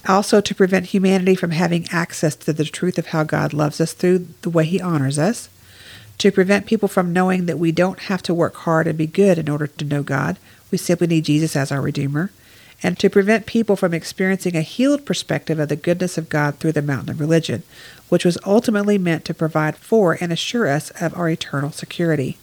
also 0.08 0.40
to 0.40 0.56
prevent 0.56 0.88
humanity 0.88 1.36
from 1.36 1.52
having 1.52 1.88
access 1.92 2.36
to 2.38 2.54
the 2.54 2.64
truth 2.64 2.98
of 2.98 3.08
how 3.08 3.24
God 3.26 3.52
loves 3.52 3.82
us 3.82 3.92
through 3.92 4.28
the 4.42 4.50
way 4.50 4.66
He 4.66 4.80
honors 4.80 5.20
us, 5.20 5.50
to 6.18 6.32
prevent 6.32 6.66
people 6.66 6.88
from 6.88 7.12
knowing 7.12 7.46
that 7.46 7.60
we 7.60 7.74
don't 7.74 8.00
have 8.02 8.24
to 8.24 8.34
work 8.34 8.56
hard 8.56 8.88
and 8.88 8.98
be 8.98 9.08
good 9.08 9.38
in 9.38 9.50
order 9.50 9.68
to 9.68 9.86
know 9.86 10.02
God. 10.02 10.38
We 10.70 10.78
simply 10.78 11.08
need 11.08 11.26
Jesus 11.26 11.58
as 11.58 11.74
our 11.74 11.82
Redeemer 11.82 12.32
and 12.84 12.98
to 13.00 13.10
prevent 13.10 13.46
people 13.46 13.76
from 13.76 13.94
experiencing 13.94 14.56
a 14.56 14.62
healed 14.62 15.06
perspective 15.06 15.60
of 15.60 15.70
the 15.70 15.76
goodness 15.76 16.18
of 16.18 16.30
God 16.30 16.56
through 16.56 16.72
the 16.72 16.82
mountain 16.82 17.12
of 17.12 17.20
religion, 17.20 17.64
which 18.10 18.26
was 18.26 18.38
ultimately 18.46 18.98
meant 18.98 19.26
to 19.26 19.34
provide 19.34 19.78
for 19.78 20.18
and 20.20 20.32
assure 20.32 20.68
us 20.68 20.90
of 21.02 21.16
our 21.18 21.30
eternal 21.30 21.72
security. 21.72 22.38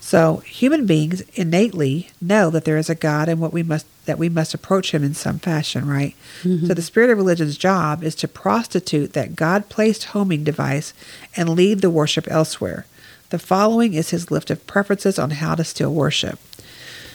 So, 0.00 0.38
human 0.44 0.84
beings 0.84 1.22
innately 1.32 2.10
know 2.20 2.50
that 2.50 2.66
there 2.66 2.76
is 2.76 2.90
a 2.90 2.94
God 2.94 3.26
and 3.26 3.40
what 3.40 3.54
we 3.54 3.62
must 3.62 3.86
that 4.04 4.18
we 4.18 4.28
must 4.28 4.52
approach 4.52 4.92
him 4.92 5.02
in 5.02 5.14
some 5.14 5.38
fashion, 5.38 5.88
right? 5.88 6.14
Mm-hmm. 6.42 6.66
So 6.66 6.74
the 6.74 6.82
spirit 6.82 7.08
of 7.08 7.16
religion's 7.16 7.56
job 7.56 8.04
is 8.04 8.14
to 8.16 8.28
prostitute 8.28 9.14
that 9.14 9.34
God-placed 9.34 10.04
homing 10.04 10.44
device 10.44 10.92
and 11.36 11.48
lead 11.48 11.80
the 11.80 11.88
worship 11.88 12.30
elsewhere. 12.30 12.84
The 13.30 13.38
following 13.38 13.94
is 13.94 14.10
his 14.10 14.30
list 14.30 14.50
of 14.50 14.66
preferences 14.66 15.18
on 15.18 15.30
how 15.30 15.54
to 15.54 15.64
steal 15.64 15.92
worship 15.92 16.38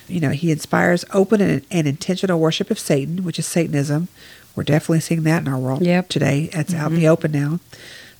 you 0.09 0.19
know, 0.19 0.31
he 0.31 0.51
inspires 0.51 1.05
open 1.13 1.41
and, 1.41 1.65
and, 1.69 1.87
intentional 1.87 2.39
worship 2.39 2.71
of 2.71 2.79
Satan, 2.79 3.23
which 3.23 3.39
is 3.39 3.45
Satanism. 3.45 4.07
We're 4.55 4.63
definitely 4.63 5.01
seeing 5.01 5.23
that 5.23 5.43
in 5.43 5.47
our 5.47 5.59
world 5.59 5.81
yep. 5.81 6.09
today. 6.09 6.49
It's 6.51 6.73
mm-hmm. 6.73 6.81
out 6.81 6.91
in 6.91 6.99
the 6.99 7.07
open 7.07 7.31
now. 7.31 7.59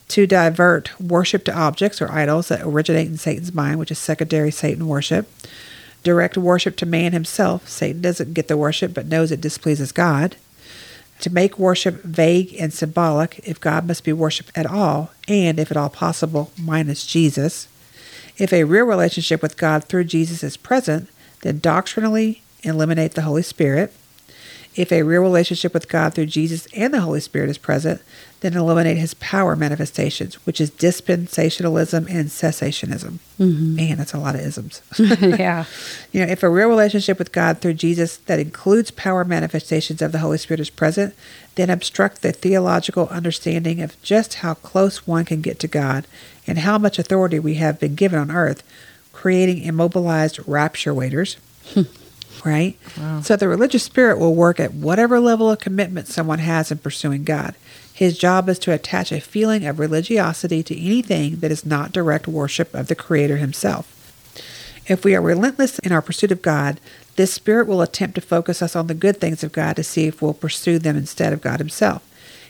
To 0.10 0.26
divert 0.26 1.00
worship 1.00 1.44
to 1.46 1.56
objects 1.56 2.02
or 2.02 2.12
idols 2.12 2.48
that 2.48 2.66
originate 2.66 3.08
in 3.08 3.18
Satan's 3.18 3.54
mind, 3.54 3.78
which 3.78 3.92
is 3.92 4.00
secondary 4.00 4.52
Satan 4.52 4.88
worship. 4.88 5.30
Direct 6.04 6.38
worship 6.38 6.76
to 6.78 6.86
man 6.86 7.12
himself. 7.12 7.68
Satan 7.68 8.02
doesn't 8.02 8.34
get 8.34 8.48
the 8.48 8.58
worship 8.58 8.94
but 8.94 9.06
knows 9.06 9.32
it 9.32 9.42
displeases 9.42 9.92
God. 9.92 10.36
To 11.22 11.30
make 11.30 11.60
worship 11.60 12.02
vague 12.04 12.56
and 12.58 12.74
symbolic, 12.74 13.40
if 13.44 13.60
God 13.60 13.86
must 13.86 14.06
be 14.06 14.14
worshiped 14.14 14.52
at 14.56 14.66
all, 14.66 15.12
and 15.28 15.60
if 15.60 15.70
at 15.70 15.78
all 15.78 15.90
possible, 15.90 16.52
minus 16.58 17.06
Jesus. 17.06 17.68
If 18.38 18.54
a 18.54 18.64
real 18.64 18.86
relationship 18.86 19.42
with 19.42 19.58
God 19.58 19.84
through 19.84 20.06
Jesus 20.06 20.44
is 20.44 20.56
present, 20.56 21.10
then 21.42 21.60
doctrinally 21.60 22.42
eliminate 22.64 23.14
the 23.14 23.24
Holy 23.24 23.44
Spirit. 23.44 23.94
If 24.76 24.92
a 24.92 25.04
real 25.04 25.22
relationship 25.22 25.74
with 25.74 25.90
God 25.90 26.14
through 26.14 26.28
Jesus 26.28 26.68
and 26.76 26.94
the 26.94 27.02
Holy 27.02 27.20
Spirit 27.20 27.50
is 27.50 27.58
present, 27.58 28.02
then 28.42 28.56
eliminate 28.56 28.98
his 28.98 29.16
power 29.16 29.56
manifestations, 29.56 30.36
which 30.46 30.62
is 30.62 30.72
dispensationalism 30.72 32.10
and 32.10 32.30
cessationism. 32.30 33.18
Mm-hmm. 33.40 33.76
Man, 33.76 33.98
that's 33.98 34.14
a 34.14 34.20
lot 34.20 34.36
of 34.36 34.42
isms. 34.42 34.82
yeah. 34.98 35.66
You 36.12 36.26
know, 36.26 36.32
if 36.32 36.44
a 36.44 36.50
real 36.50 36.70
relationship 36.70 37.20
with 37.20 37.32
God 37.32 37.60
through 37.60 37.74
Jesus 37.74 38.18
that 38.18 38.40
includes 38.40 38.92
power 38.92 39.26
manifestations 39.26 40.02
of 40.02 40.12
the 40.12 40.20
Holy 40.20 40.38
Spirit 40.38 40.62
is 40.62 40.70
present, 40.70 41.14
then 41.56 41.70
obstruct 41.70 42.22
the 42.22 42.32
theological 42.32 43.10
understanding 43.10 43.82
of 43.82 44.02
just 44.02 44.36
how 44.36 44.54
close 44.54 45.06
one 45.06 45.26
can 45.26 45.42
get 45.42 45.60
to 45.60 45.68
God 45.68 46.06
and 46.48 46.60
how 46.60 46.78
much 46.78 47.00
authority 47.00 47.40
we 47.40 47.56
have 47.56 47.80
been 47.80 47.96
given 47.96 48.20
on 48.20 48.32
earth 48.32 48.64
creating 49.20 49.61
immobilized 49.63 50.39
rapture 50.47 50.93
waiters. 50.93 51.36
Hmm. 51.74 51.82
right? 52.45 52.78
Wow. 52.97 53.20
So 53.20 53.36
the 53.36 53.49
religious 53.49 53.84
spirit 53.84 54.17
will 54.17 54.34
work 54.34 54.61
at 54.61 54.74
whatever 54.74 55.20
level 55.20 55.51
of 55.51 55.59
commitment 55.59 56.07
someone 56.07 56.39
has 56.39 56.72
in 56.72 56.78
pursuing 56.78 57.26
God. 57.26 57.53
His 57.93 58.17
job 58.17 58.47
is 58.47 58.57
to 58.59 58.72
attach 58.72 59.11
a 59.11 59.20
feeling 59.20 59.65
of 59.65 59.78
religiosity 59.78 60.63
to 60.63 60.82
anything 60.82 61.41
that 61.41 61.51
is 61.51 61.65
not 61.65 61.91
direct 61.91 62.30
worship 62.30 62.74
of 62.74 62.88
the 62.88 62.95
Creator 62.95 63.38
Himself. 63.38 63.86
If 64.88 65.03
we 65.03 65.15
are 65.15 65.22
relentless 65.22 65.80
in 65.80 65.91
our 65.91 66.01
pursuit 66.01 66.32
of 66.32 66.41
God, 66.41 66.80
This 67.20 67.34
spirit 67.34 67.67
will 67.67 67.82
attempt 67.82 68.15
to 68.15 68.22
focus 68.22 68.61
us 68.61 68.78
on 68.78 68.88
the 68.88 68.93
good 68.93 69.20
things 69.20 69.43
of 69.43 69.51
God 69.51 69.76
to 69.76 69.84
see 69.84 70.07
if 70.07 70.22
we'll 70.22 70.34
pursue 70.34 70.80
them 70.80 70.95
instead 70.95 71.34
of 71.34 71.41
God 71.41 71.59
Himself. 71.59 72.01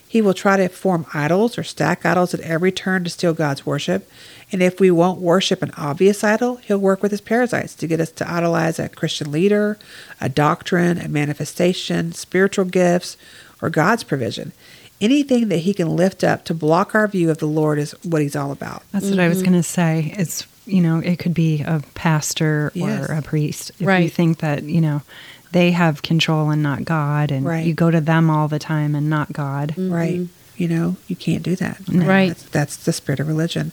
He 0.09 0.23
will 0.23 0.33
try 0.33 0.57
to 0.57 0.69
form 0.69 1.05
idols 1.13 1.55
or 1.55 1.63
stack 1.63 2.03
idols 2.03 2.33
at 2.33 2.39
every 2.39 2.71
turn 2.71 3.03
to 3.03 3.11
steal 3.11 3.35
God's 3.35 3.63
worship. 3.63 4.09
And 4.51 4.63
if 4.63 4.79
we 4.79 4.89
won't 4.89 5.21
worship 5.21 5.61
an 5.61 5.71
obvious 5.77 6.23
idol, 6.23 6.55
he'll 6.55 6.79
work 6.79 7.03
with 7.03 7.11
his 7.11 7.21
parasites 7.21 7.75
to 7.75 7.85
get 7.85 7.99
us 7.99 8.09
to 8.13 8.27
idolize 8.27 8.79
a 8.79 8.89
Christian 8.89 9.31
leader, 9.31 9.77
a 10.19 10.27
doctrine, 10.27 10.97
a 10.97 11.07
manifestation, 11.07 12.11
spiritual 12.11 12.65
gifts, 12.65 13.17
or 13.61 13.69
God's 13.69 14.03
provision. 14.03 14.51
Anything 14.99 15.49
that 15.49 15.59
he 15.59 15.75
can 15.75 15.95
lift 15.95 16.23
up 16.23 16.43
to 16.45 16.55
block 16.55 16.95
our 16.95 17.07
view 17.07 17.29
of 17.29 17.37
the 17.37 17.45
Lord 17.45 17.77
is 17.77 17.91
what 18.03 18.23
he's 18.23 18.35
all 18.35 18.51
about. 18.51 18.81
That's 18.91 19.11
what 19.11 19.19
I 19.19 19.27
was 19.27 19.43
mm-hmm. 19.43 19.51
going 19.51 19.61
to 19.61 19.69
say. 19.69 20.15
It's, 20.17 20.47
you 20.65 20.81
know, 20.81 20.97
it 20.97 21.19
could 21.19 21.35
be 21.35 21.61
a 21.61 21.83
pastor 21.93 22.71
Yes. 22.73 23.07
or 23.07 23.13
a 23.13 23.21
priest. 23.21 23.73
If 23.79 24.01
you 24.01 24.09
think 24.09 24.39
that, 24.39 24.63
you 24.63 24.81
know, 24.81 25.03
they 25.51 25.71
have 25.71 26.01
control 26.01 26.49
and 26.49 26.61
not 26.61 26.85
God, 26.85 27.31
and 27.31 27.45
Right. 27.45 27.65
you 27.65 27.73
go 27.73 27.91
to 27.91 28.01
them 28.01 28.29
all 28.29 28.47
the 28.47 28.59
time 28.59 28.95
and 28.95 29.09
not 29.09 29.33
God. 29.33 29.69
Mm-hmm. 29.69 29.93
Right. 29.93 30.27
You 30.57 30.67
know, 30.67 30.97
you 31.07 31.15
can't 31.15 31.41
do 31.41 31.55
that. 31.55 31.79
Right. 31.87 32.29
That's, 32.29 32.43
that's 32.49 32.75
the 32.75 32.91
spirit 32.91 33.21
of 33.21 33.27
religion. 33.27 33.71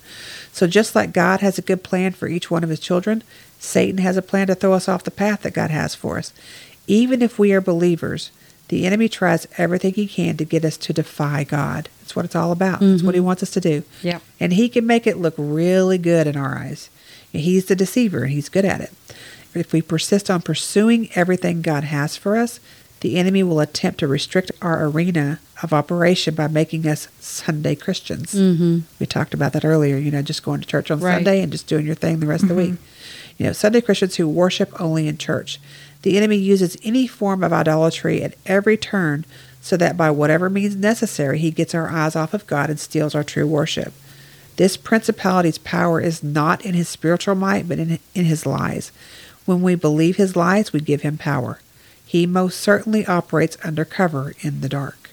So 0.52 0.66
just 0.68 0.94
like 0.94 1.12
God 1.12 1.40
has 1.40 1.58
a 1.58 1.62
good 1.62 1.82
plan 1.82 2.12
for 2.12 2.28
each 2.28 2.50
one 2.50 2.62
of 2.62 2.70
his 2.70 2.78
children, 2.78 3.24
Satan 3.58 3.98
has 3.98 4.16
a 4.16 4.22
plan 4.22 4.46
to 4.46 4.54
throw 4.54 4.72
us 4.72 4.88
off 4.88 5.02
the 5.02 5.10
path 5.10 5.42
that 5.42 5.52
God 5.52 5.70
has 5.70 5.94
for 5.96 6.16
us. 6.16 6.32
Even 6.86 7.22
if 7.22 7.38
we 7.38 7.52
are 7.52 7.60
believers, 7.60 8.30
the 8.68 8.86
enemy 8.86 9.08
tries 9.08 9.48
everything 9.58 9.94
he 9.94 10.06
can 10.06 10.36
to 10.36 10.44
get 10.44 10.64
us 10.64 10.76
to 10.76 10.92
defy 10.92 11.42
God. 11.42 11.88
That's 12.00 12.14
what 12.14 12.24
it's 12.24 12.36
all 12.36 12.52
about. 12.52 12.80
That's 12.80 13.02
what 13.02 13.14
he 13.14 13.18
mm-hmm. 13.18 13.26
wants 13.26 13.42
us 13.42 13.50
to 13.50 13.60
do. 13.60 13.82
Yeah. 14.02 14.20
And 14.38 14.52
he 14.52 14.68
can 14.68 14.86
make 14.86 15.06
it 15.06 15.16
look 15.16 15.34
really 15.36 15.98
good 15.98 16.28
in 16.28 16.36
our 16.36 16.56
eyes. 16.56 16.88
He's 17.32 17.66
the 17.66 17.76
deceiver 17.76 18.22
and 18.22 18.32
he's 18.32 18.48
good 18.48 18.64
at 18.64 18.80
it. 18.80 18.92
If 19.56 19.72
we 19.72 19.82
persist 19.82 20.30
on 20.30 20.42
pursuing 20.42 21.08
everything 21.14 21.62
God 21.62 21.84
has 21.84 22.16
for 22.16 22.36
us, 22.36 22.60
the 23.00 23.16
enemy 23.16 23.42
will 23.42 23.60
attempt 23.60 24.00
to 24.00 24.06
restrict 24.06 24.50
our 24.62 24.86
arena 24.86 25.38
of 25.62 25.72
operation 25.72 26.34
by 26.34 26.48
making 26.48 26.86
us 26.86 27.08
Sunday 27.20 27.74
Christians. 27.74 28.34
Mm-hmm. 28.34 28.80
We 28.98 29.06
talked 29.06 29.34
about 29.34 29.52
that 29.52 29.64
earlier, 29.64 29.96
you 29.96 30.10
know, 30.10 30.22
just 30.22 30.42
going 30.42 30.60
to 30.60 30.66
church 30.66 30.90
on 30.90 31.00
Right. 31.00 31.16
Sunday 31.16 31.42
and 31.42 31.52
just 31.52 31.66
doing 31.66 31.86
your 31.86 31.94
thing 31.94 32.20
the 32.20 32.26
rest 32.26 32.44
of 32.44 32.48
the 32.48 32.54
week. 32.54 32.74
You 33.38 33.46
know, 33.46 33.52
Sunday 33.52 33.82
Christians 33.82 34.16
who 34.16 34.28
worship 34.28 34.80
only 34.80 35.06
in 35.06 35.18
church. 35.18 35.60
The 36.02 36.16
enemy 36.16 36.36
uses 36.36 36.76
any 36.82 37.06
form 37.06 37.44
of 37.44 37.52
idolatry 37.52 38.22
at 38.22 38.34
every 38.46 38.76
turn 38.76 39.26
so 39.60 39.76
that 39.76 39.96
by 39.96 40.10
whatever 40.10 40.48
means 40.48 40.76
necessary, 40.76 41.38
he 41.38 41.50
gets 41.50 41.74
our 41.74 41.90
eyes 41.90 42.16
off 42.16 42.32
of 42.32 42.46
God 42.46 42.70
and 42.70 42.80
steals 42.80 43.14
our 43.14 43.24
true 43.24 43.46
worship. 43.46 43.92
This 44.56 44.76
principality's 44.76 45.58
power 45.58 46.00
is 46.00 46.22
not 46.22 46.64
in 46.64 46.74
his 46.74 46.88
spiritual 46.88 47.34
might, 47.34 47.68
but 47.68 47.78
in, 47.78 47.98
in 48.14 48.24
his 48.24 48.46
lies. 48.46 48.90
When 49.46 49.62
we 49.62 49.74
believe 49.76 50.16
his 50.16 50.36
lies, 50.36 50.72
we 50.72 50.80
give 50.80 51.02
him 51.02 51.16
power. 51.16 51.60
He 52.04 52.26
most 52.26 52.60
certainly 52.60 53.06
operates 53.06 53.56
undercover 53.64 54.34
in 54.40 54.60
the 54.60 54.68
dark. 54.68 55.10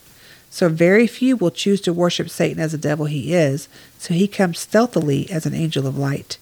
So 0.49 0.69
very 0.69 1.07
few 1.07 1.35
will 1.35 1.49
choose 1.49 1.81
to 1.81 1.93
worship 1.93 2.29
Satan 2.29 2.61
as 2.61 2.73
the 2.73 2.77
devil 2.77 3.05
he 3.05 3.33
is, 3.33 3.67
so 3.97 4.13
he 4.13 4.27
comes 4.27 4.59
stealthily 4.59 5.29
as 5.31 5.45
an 5.45 5.55
angel 5.55 5.87
of 5.87 5.97
light. 5.97 6.37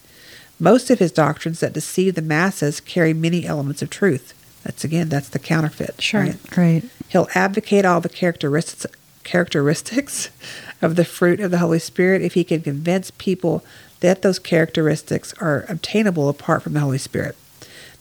Most 0.60 0.90
of 0.90 1.00
his 1.00 1.12
doctrines 1.12 1.60
that 1.62 1.74
deceive 1.74 2.16
the 2.16 2.22
masses 2.22 2.82
carry 2.82 3.14
many 3.14 3.46
elements 3.46 3.82
of 3.82 3.90
truth. 3.90 4.34
That's 4.64 4.84
again, 4.84 5.10
that's 5.10 5.30
the 5.30 5.40
counterfeit. 5.40 6.02
Sure. 6.02 6.22
right? 6.22 6.58
Right. 6.58 6.84
He'll 7.10 7.30
advocate 7.36 7.86
all 7.86 8.02
the 8.02 8.10
characteristics 8.10 8.86
characteristics 9.24 10.30
of 10.82 10.96
the 10.96 11.06
fruit 11.06 11.40
of 11.40 11.52
the 11.52 11.60
Holy 11.60 11.80
Spirit 11.80 12.22
if 12.22 12.34
he 12.34 12.44
can 12.44 12.62
convince 12.62 13.12
people 13.12 13.64
that 14.02 14.22
those 14.22 14.40
characteristics 14.40 15.34
are 15.40 15.66
obtainable 15.70 16.28
apart 16.28 16.64
from 16.64 16.74
the 16.74 16.80
Holy 16.80 16.98
Spirit. 16.98 17.36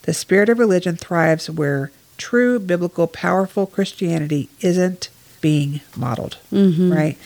The 0.02 0.14
spirit 0.14 0.48
of 0.48 0.58
religion 0.58 0.96
thrives 0.96 1.50
where 1.50 1.90
true 2.16 2.58
biblical 2.58 3.06
powerful 3.06 3.66
Christianity 3.66 4.48
isn't 4.60 5.08
being 5.40 5.80
modeled, 5.96 6.38
mm-hmm. 6.52 6.92
right? 6.92 7.18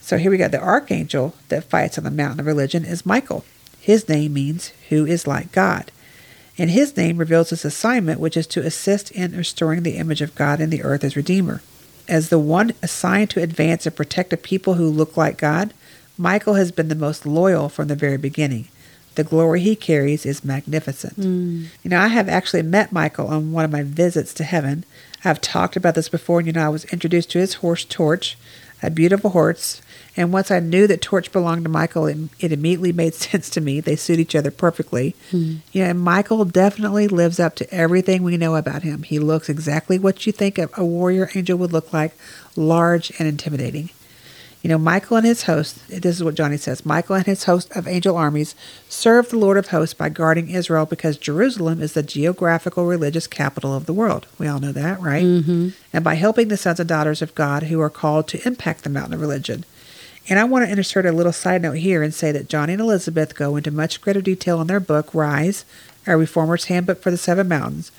So 0.00 0.16
here 0.16 0.30
we 0.30 0.38
got 0.38 0.52
The 0.52 0.60
archangel 0.60 1.34
that 1.48 1.64
fights 1.64 1.98
on 1.98 2.04
the 2.04 2.10
mountain 2.10 2.40
of 2.40 2.46
religion 2.46 2.84
is 2.84 3.06
Michael. 3.06 3.44
His 3.80 4.08
name 4.08 4.34
means 4.34 4.72
who 4.88 5.06
is 5.06 5.26
like 5.26 5.52
God. 5.52 5.90
And 6.58 6.70
his 6.70 6.96
name 6.96 7.18
reveals 7.18 7.50
his 7.50 7.64
assignment, 7.64 8.18
which 8.18 8.36
is 8.36 8.46
to 8.48 8.64
assist 8.64 9.10
in 9.12 9.36
restoring 9.36 9.82
the 9.82 9.96
image 9.96 10.20
of 10.20 10.34
God 10.34 10.60
in 10.60 10.70
the 10.70 10.82
earth 10.82 11.04
as 11.04 11.14
Redeemer. 11.14 11.62
As 12.08 12.30
the 12.30 12.38
one 12.38 12.72
assigned 12.82 13.30
to 13.30 13.42
advance 13.42 13.86
and 13.86 13.94
protect 13.94 14.32
a 14.32 14.36
people 14.36 14.74
who 14.74 14.88
look 14.88 15.16
like 15.16 15.38
God, 15.38 15.72
Michael 16.16 16.54
has 16.54 16.72
been 16.72 16.88
the 16.88 16.94
most 16.94 17.24
loyal 17.24 17.68
from 17.68 17.88
the 17.88 17.94
very 17.94 18.16
beginning. 18.16 18.68
The 19.18 19.24
glory 19.24 19.62
he 19.62 19.74
carries 19.74 20.24
is 20.24 20.44
magnificent. 20.44 21.18
Mm. 21.18 21.66
You 21.82 21.90
know, 21.90 21.98
I 21.98 22.06
have 22.06 22.28
actually 22.28 22.62
met 22.62 22.92
Michael 22.92 23.26
on 23.26 23.50
one 23.50 23.64
of 23.64 23.72
my 23.72 23.82
visits 23.82 24.32
to 24.34 24.44
heaven. 24.44 24.84
I've 25.24 25.40
talked 25.40 25.74
about 25.74 25.96
this 25.96 26.08
before, 26.08 26.38
and 26.38 26.46
you 26.46 26.52
know, 26.52 26.64
I 26.64 26.68
was 26.68 26.84
introduced 26.84 27.32
to 27.32 27.40
his 27.40 27.54
horse 27.54 27.84
Torch, 27.84 28.38
a 28.80 28.90
beautiful 28.90 29.30
horse. 29.30 29.82
And 30.16 30.32
once 30.32 30.52
I 30.52 30.60
knew 30.60 30.86
that 30.86 31.02
Torch 31.02 31.32
belonged 31.32 31.64
to 31.64 31.68
Michael, 31.68 32.06
it, 32.06 32.16
it 32.38 32.52
immediately 32.52 32.92
made 32.92 33.14
sense 33.28 33.50
to 33.50 33.60
me. 33.60 33.80
They 33.80 33.96
suit 33.96 34.20
each 34.20 34.36
other 34.36 34.52
perfectly. 34.52 35.16
Hmm. 35.32 35.56
You 35.72 35.82
know, 35.82 35.90
and 35.90 36.00
Michael 36.00 36.44
definitely 36.44 37.08
lives 37.08 37.40
up 37.40 37.56
to 37.56 37.74
everything 37.74 38.22
we 38.22 38.36
know 38.36 38.54
about 38.54 38.84
him. 38.84 39.02
He 39.02 39.18
looks 39.18 39.48
exactly 39.48 39.98
what 39.98 40.26
you 40.26 40.32
think 40.32 40.58
a 40.58 40.84
warrior 40.84 41.28
angel 41.34 41.58
would 41.58 41.72
look 41.72 41.92
like 41.92 42.16
large 42.54 43.10
and 43.18 43.26
intimidating. 43.26 43.90
You 44.62 44.68
know, 44.68 44.78
Michael 44.78 45.18
and 45.18 45.26
his 45.26 45.44
host, 45.44 45.86
this 45.88 46.16
is 46.16 46.24
what 46.24 46.34
Johnny 46.34 46.56
says 46.56 46.84
Michael 46.84 47.14
and 47.14 47.26
his 47.26 47.44
host 47.44 47.70
of 47.76 47.86
angel 47.86 48.16
armies 48.16 48.56
serve 48.88 49.28
the 49.28 49.38
Lord 49.38 49.56
of 49.56 49.68
hosts 49.68 49.94
by 49.94 50.08
guarding 50.08 50.50
Israel 50.50 50.84
because 50.84 51.16
Jerusalem 51.16 51.80
is 51.80 51.92
the 51.92 52.02
geographical 52.02 52.84
religious 52.84 53.28
capital 53.28 53.74
of 53.74 53.86
the 53.86 53.92
world. 53.92 54.26
We 54.36 54.48
all 54.48 54.58
know 54.58 54.72
that, 54.72 55.00
right? 55.00 55.24
Mm-hmm. 55.24 55.68
And 55.92 56.02
by 56.02 56.14
helping 56.14 56.48
the 56.48 56.56
sons 56.56 56.80
and 56.80 56.88
daughters 56.88 57.22
of 57.22 57.36
God 57.36 57.64
who 57.64 57.80
are 57.80 57.90
called 57.90 58.26
to 58.28 58.46
impact 58.46 58.82
the 58.82 58.90
mountain 58.90 59.14
of 59.14 59.20
religion. 59.20 59.64
And 60.28 60.38
I 60.38 60.44
want 60.44 60.66
to 60.66 60.70
insert 60.70 61.06
a 61.06 61.12
little 61.12 61.32
side 61.32 61.62
note 61.62 61.78
here 61.78 62.02
and 62.02 62.12
say 62.12 62.32
that 62.32 62.48
Johnny 62.48 62.74
and 62.74 62.82
Elizabeth 62.82 63.34
go 63.34 63.56
into 63.56 63.70
much 63.70 64.00
greater 64.00 64.20
detail 64.20 64.60
in 64.60 64.66
their 64.66 64.80
book, 64.80 65.14
Rise, 65.14 65.64
a 66.06 66.10
Reformer's 66.10 66.64
Handbook 66.64 67.00
for 67.00 67.10
the 67.10 67.16
Seven 67.16 67.48
Mountains, 67.48 67.92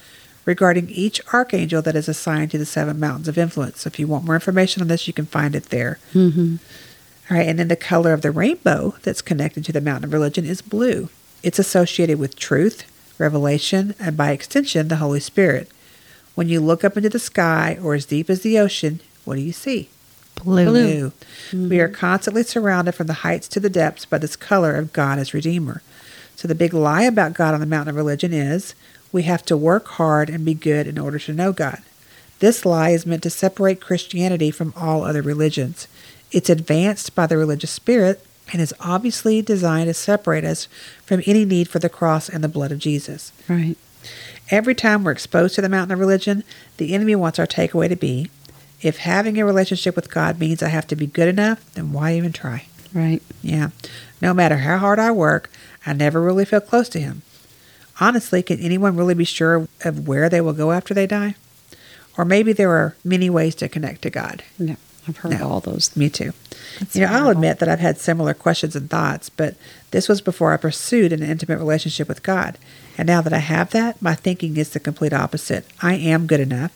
regarding 0.49 0.89
each 0.89 1.21
archangel 1.31 1.79
that 1.83 1.95
is 1.95 2.09
assigned 2.09 2.49
to 2.49 2.57
the 2.57 2.65
seven 2.65 2.99
mountains 2.99 3.27
of 3.27 3.37
influence. 3.37 3.81
So 3.81 3.87
if 3.87 3.99
you 3.99 4.07
want 4.07 4.25
more 4.25 4.33
information 4.33 4.81
on 4.81 4.87
this, 4.87 5.07
you 5.07 5.13
can 5.13 5.27
find 5.27 5.55
it 5.55 5.65
there. 5.65 5.99
Mm-hmm. 6.11 6.55
All 7.29 7.37
right, 7.37 7.47
and 7.47 7.59
then 7.59 7.67
the 7.67 7.75
color 7.75 8.13
of 8.13 8.23
the 8.23 8.31
rainbow 8.31 8.95
that's 9.03 9.21
connected 9.21 9.63
to 9.65 9.71
the 9.71 9.79
mountain 9.79 10.05
of 10.05 10.13
religion 10.13 10.45
is 10.45 10.63
blue. 10.63 11.09
It's 11.43 11.59
associated 11.59 12.17
with 12.17 12.35
truth, 12.35 12.83
revelation, 13.19 13.93
and 13.99 14.17
by 14.17 14.31
extension, 14.31 14.87
the 14.87 14.95
Holy 14.95 15.19
Spirit. 15.19 15.69
When 16.33 16.49
you 16.49 16.61
look 16.61 16.83
up 16.83 16.97
into 16.97 17.09
the 17.09 17.19
sky 17.19 17.77
or 17.83 17.93
as 17.93 18.07
deep 18.07 18.27
as 18.27 18.41
the 18.41 18.57
ocean, 18.57 19.01
what 19.25 19.35
do 19.35 19.41
you 19.41 19.53
see? 19.53 19.89
Blue. 20.43 20.65
Blue. 20.65 21.11
We 21.53 21.79
are 21.79 21.89
constantly 21.89 22.41
surrounded 22.41 22.93
from 22.93 23.05
the 23.05 23.21
heights 23.21 23.47
to 23.49 23.59
the 23.59 23.69
depths 23.69 24.05
by 24.05 24.17
this 24.17 24.35
color 24.35 24.75
of 24.77 24.93
God 24.93 25.19
as 25.19 25.31
Redeemer. 25.31 25.83
So 26.35 26.47
the 26.47 26.55
big 26.55 26.73
lie 26.73 27.03
about 27.03 27.35
God 27.35 27.53
on 27.53 27.59
the 27.59 27.67
mountain 27.67 27.89
of 27.89 27.95
religion 27.97 28.33
is 28.33 28.73
we 29.11 29.23
have 29.23 29.43
to 29.45 29.57
work 29.57 29.87
hard 29.87 30.29
and 30.29 30.45
be 30.45 30.53
good 30.53 30.87
in 30.87 30.97
order 30.97 31.19
to 31.19 31.33
know 31.33 31.51
God. 31.51 31.81
This 32.39 32.65
lie 32.65 32.91
is 32.91 33.05
meant 33.05 33.23
to 33.23 33.29
separate 33.29 33.81
Christianity 33.81 34.51
from 34.51 34.73
all 34.75 35.03
other 35.03 35.21
religions. 35.21 35.87
It's 36.31 36.49
advanced 36.49 37.15
by 37.15 37.27
the 37.27 37.37
religious 37.37 37.71
spirit 37.71 38.23
and 38.51 38.61
is 38.61 38.73
obviously 38.79 39.41
designed 39.41 39.87
to 39.87 39.93
separate 39.93 40.45
us 40.45 40.67
from 41.05 41.21
any 41.25 41.45
need 41.45 41.67
for 41.67 41.79
the 41.79 41.89
cross 41.89 42.29
and 42.29 42.43
the 42.43 42.47
blood 42.47 42.71
of 42.71 42.79
Jesus. 42.79 43.31
Right. 43.47 43.75
Every 44.49 44.73
time 44.73 45.03
we're 45.03 45.11
exposed 45.11 45.55
to 45.55 45.61
the 45.61 45.69
mountain 45.69 45.93
of 45.93 45.99
religion, 45.99 46.43
the 46.77 46.93
enemy 46.93 47.15
wants 47.15 47.39
our 47.39 47.45
takeaway 47.45 47.89
to 47.89 47.95
be 47.95 48.29
if 48.81 48.99
having 48.99 49.37
a 49.37 49.45
relationship 49.45 49.95
with 49.95 50.11
God 50.11 50.39
means 50.39 50.63
I 50.63 50.69
have 50.69 50.87
to 50.87 50.95
be 50.95 51.07
good 51.07 51.27
enough, 51.27 51.73
then 51.73 51.91
why 51.91 52.15
even 52.15 52.31
try? 52.31 52.65
Right. 52.93 53.21
Yeah. 53.41 53.69
No 54.21 54.33
matter 54.33 54.57
how 54.57 54.77
hard 54.77 54.99
I 54.99 55.11
work, 55.11 55.51
I 55.85 55.93
never 55.93 56.21
really 56.21 56.45
feel 56.45 56.61
close 56.61 56.89
to 56.89 56.99
Him. 56.99 57.21
Honestly, 57.99 58.41
can 58.41 58.59
anyone 58.59 58.95
really 58.95 59.13
be 59.13 59.25
sure 59.25 59.67
of 59.83 60.07
where 60.07 60.29
they 60.29 60.41
will 60.41 60.53
go 60.53 60.71
after 60.71 60.93
they 60.93 61.07
die? 61.07 61.35
Or 62.17 62.25
maybe 62.25 62.53
there 62.53 62.71
are 62.71 62.95
many 63.03 63.29
ways 63.29 63.55
to 63.55 63.69
connect 63.69 64.01
to 64.03 64.09
God. 64.09 64.43
No, 64.57 64.75
I've 65.07 65.17
heard 65.17 65.39
No. 65.39 65.47
all 65.49 65.59
those. 65.59 65.95
Me 65.95 66.09
too. 66.09 66.33
you 66.93 67.01
know, 67.01 67.07
I'll 67.07 67.29
admit 67.29 67.59
that 67.59 67.69
I've 67.69 67.79
had 67.79 67.97
similar 67.99 68.33
questions 68.33 68.75
and 68.75 68.89
thoughts, 68.89 69.29
but 69.29 69.55
this 69.91 70.07
was 70.09 70.21
before 70.21 70.53
I 70.53 70.57
pursued 70.57 71.11
an 71.13 71.23
intimate 71.23 71.57
relationship 71.59 72.07
with 72.07 72.23
God. 72.23 72.57
And 72.97 73.07
now 73.07 73.21
that 73.21 73.33
I 73.33 73.37
have 73.39 73.71
that, 73.71 74.01
my 74.01 74.15
thinking 74.15 74.57
is 74.57 74.71
the 74.71 74.79
complete 74.79 75.13
opposite. 75.13 75.65
I 75.81 75.95
am 75.95 76.27
good 76.27 76.41
enough. 76.41 76.71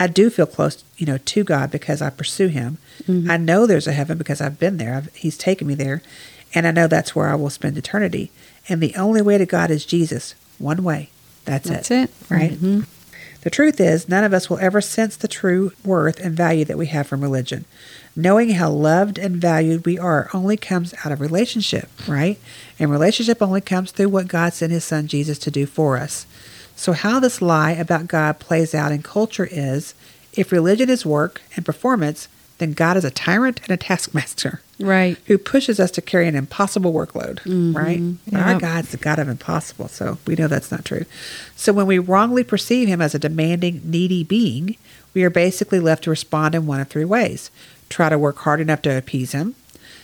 I 0.00 0.06
do 0.06 0.30
feel 0.30 0.46
close, 0.46 0.84
you 0.96 1.06
know, 1.06 1.18
to 1.18 1.44
God 1.44 1.70
because 1.70 2.00
I 2.00 2.10
pursue 2.10 2.46
Him. 2.48 2.78
Mm-hmm. 3.06 3.30
I 3.30 3.36
know 3.36 3.66
there's 3.66 3.86
a 3.88 3.92
heaven 3.92 4.16
because 4.16 4.40
I've 4.40 4.58
been 4.58 4.76
there. 4.76 4.94
I've, 4.94 5.14
he's 5.14 5.36
taken 5.36 5.66
me 5.66 5.74
there, 5.74 6.02
and 6.54 6.66
I 6.66 6.70
know 6.70 6.86
that's 6.86 7.14
where 7.16 7.28
I 7.28 7.34
will 7.34 7.50
spend 7.50 7.76
eternity. 7.76 8.30
And 8.68 8.80
the 8.80 8.94
only 8.96 9.20
way 9.22 9.38
to 9.38 9.46
God 9.46 9.70
is 9.70 9.84
Jesus. 9.84 10.34
One 10.58 10.82
way. 10.82 11.10
That's, 11.44 11.68
That's 11.68 11.90
it. 11.90 12.10
That's 12.10 12.30
it. 12.30 12.34
Right. 12.34 12.52
Mhm. 12.52 12.86
The 13.42 13.50
truth 13.50 13.80
is, 13.80 14.08
none 14.08 14.24
of 14.24 14.34
us 14.34 14.50
will 14.50 14.58
ever 14.58 14.80
sense 14.80 15.16
the 15.16 15.28
true 15.28 15.72
worth 15.84 16.18
and 16.20 16.36
value 16.36 16.64
that 16.64 16.76
we 16.76 16.86
have 16.86 17.06
from 17.06 17.20
religion. 17.22 17.64
Knowing 18.16 18.50
how 18.50 18.68
loved 18.68 19.16
and 19.16 19.36
valued 19.36 19.86
we 19.86 19.96
are 19.96 20.28
only 20.34 20.56
comes 20.56 20.92
out 21.04 21.12
of 21.12 21.20
relationship, 21.20 21.88
right? 22.08 22.38
And 22.78 22.90
relationship 22.90 23.40
only 23.40 23.60
comes 23.60 23.92
through 23.92 24.08
what 24.08 24.26
God 24.26 24.52
sent 24.52 24.72
His 24.72 24.84
Son 24.84 25.06
Jesus 25.06 25.38
to 25.38 25.50
do 25.52 25.66
for 25.66 25.96
us. 25.96 26.26
So, 26.74 26.92
how 26.92 27.20
this 27.20 27.40
lie 27.40 27.72
about 27.72 28.08
God 28.08 28.40
plays 28.40 28.74
out 28.74 28.92
in 28.92 29.02
culture 29.02 29.48
is 29.50 29.94
if 30.32 30.50
religion 30.52 30.90
is 30.90 31.06
work 31.06 31.40
and 31.54 31.64
performance, 31.64 32.28
then 32.58 32.72
God 32.72 32.96
is 32.96 33.04
a 33.04 33.10
tyrant 33.10 33.60
and 33.62 33.70
a 33.70 33.76
taskmaster 33.76 34.60
Right. 34.80 35.16
who 35.26 35.38
pushes 35.38 35.80
us 35.80 35.90
to 35.92 36.02
carry 36.02 36.28
an 36.28 36.36
impossible 36.36 36.92
workload, 36.92 37.40
mm-hmm. 37.40 37.76
right? 37.76 38.00
But 38.30 38.40
Our 38.40 38.52
Yep. 38.52 38.60
God's 38.60 38.88
the 38.90 38.96
God 38.96 39.18
of 39.18 39.28
impossible, 39.28 39.88
so 39.88 40.18
we 40.26 40.36
know 40.36 40.48
that's 40.48 40.70
not 40.70 40.84
true. 40.84 41.04
So 41.56 41.72
when 41.72 41.86
we 41.86 41.98
wrongly 41.98 42.44
perceive 42.44 42.88
him 42.88 43.00
as 43.00 43.14
a 43.14 43.18
demanding, 43.18 43.80
needy 43.84 44.22
being, 44.22 44.76
we 45.14 45.24
are 45.24 45.30
basically 45.30 45.80
left 45.80 46.04
to 46.04 46.10
respond 46.10 46.54
in 46.54 46.66
one 46.66 46.80
of 46.80 46.88
three 46.88 47.04
ways. 47.04 47.50
Try 47.88 48.08
to 48.08 48.18
work 48.18 48.38
hard 48.38 48.60
enough 48.60 48.82
to 48.82 48.96
appease 48.96 49.32
him, 49.32 49.54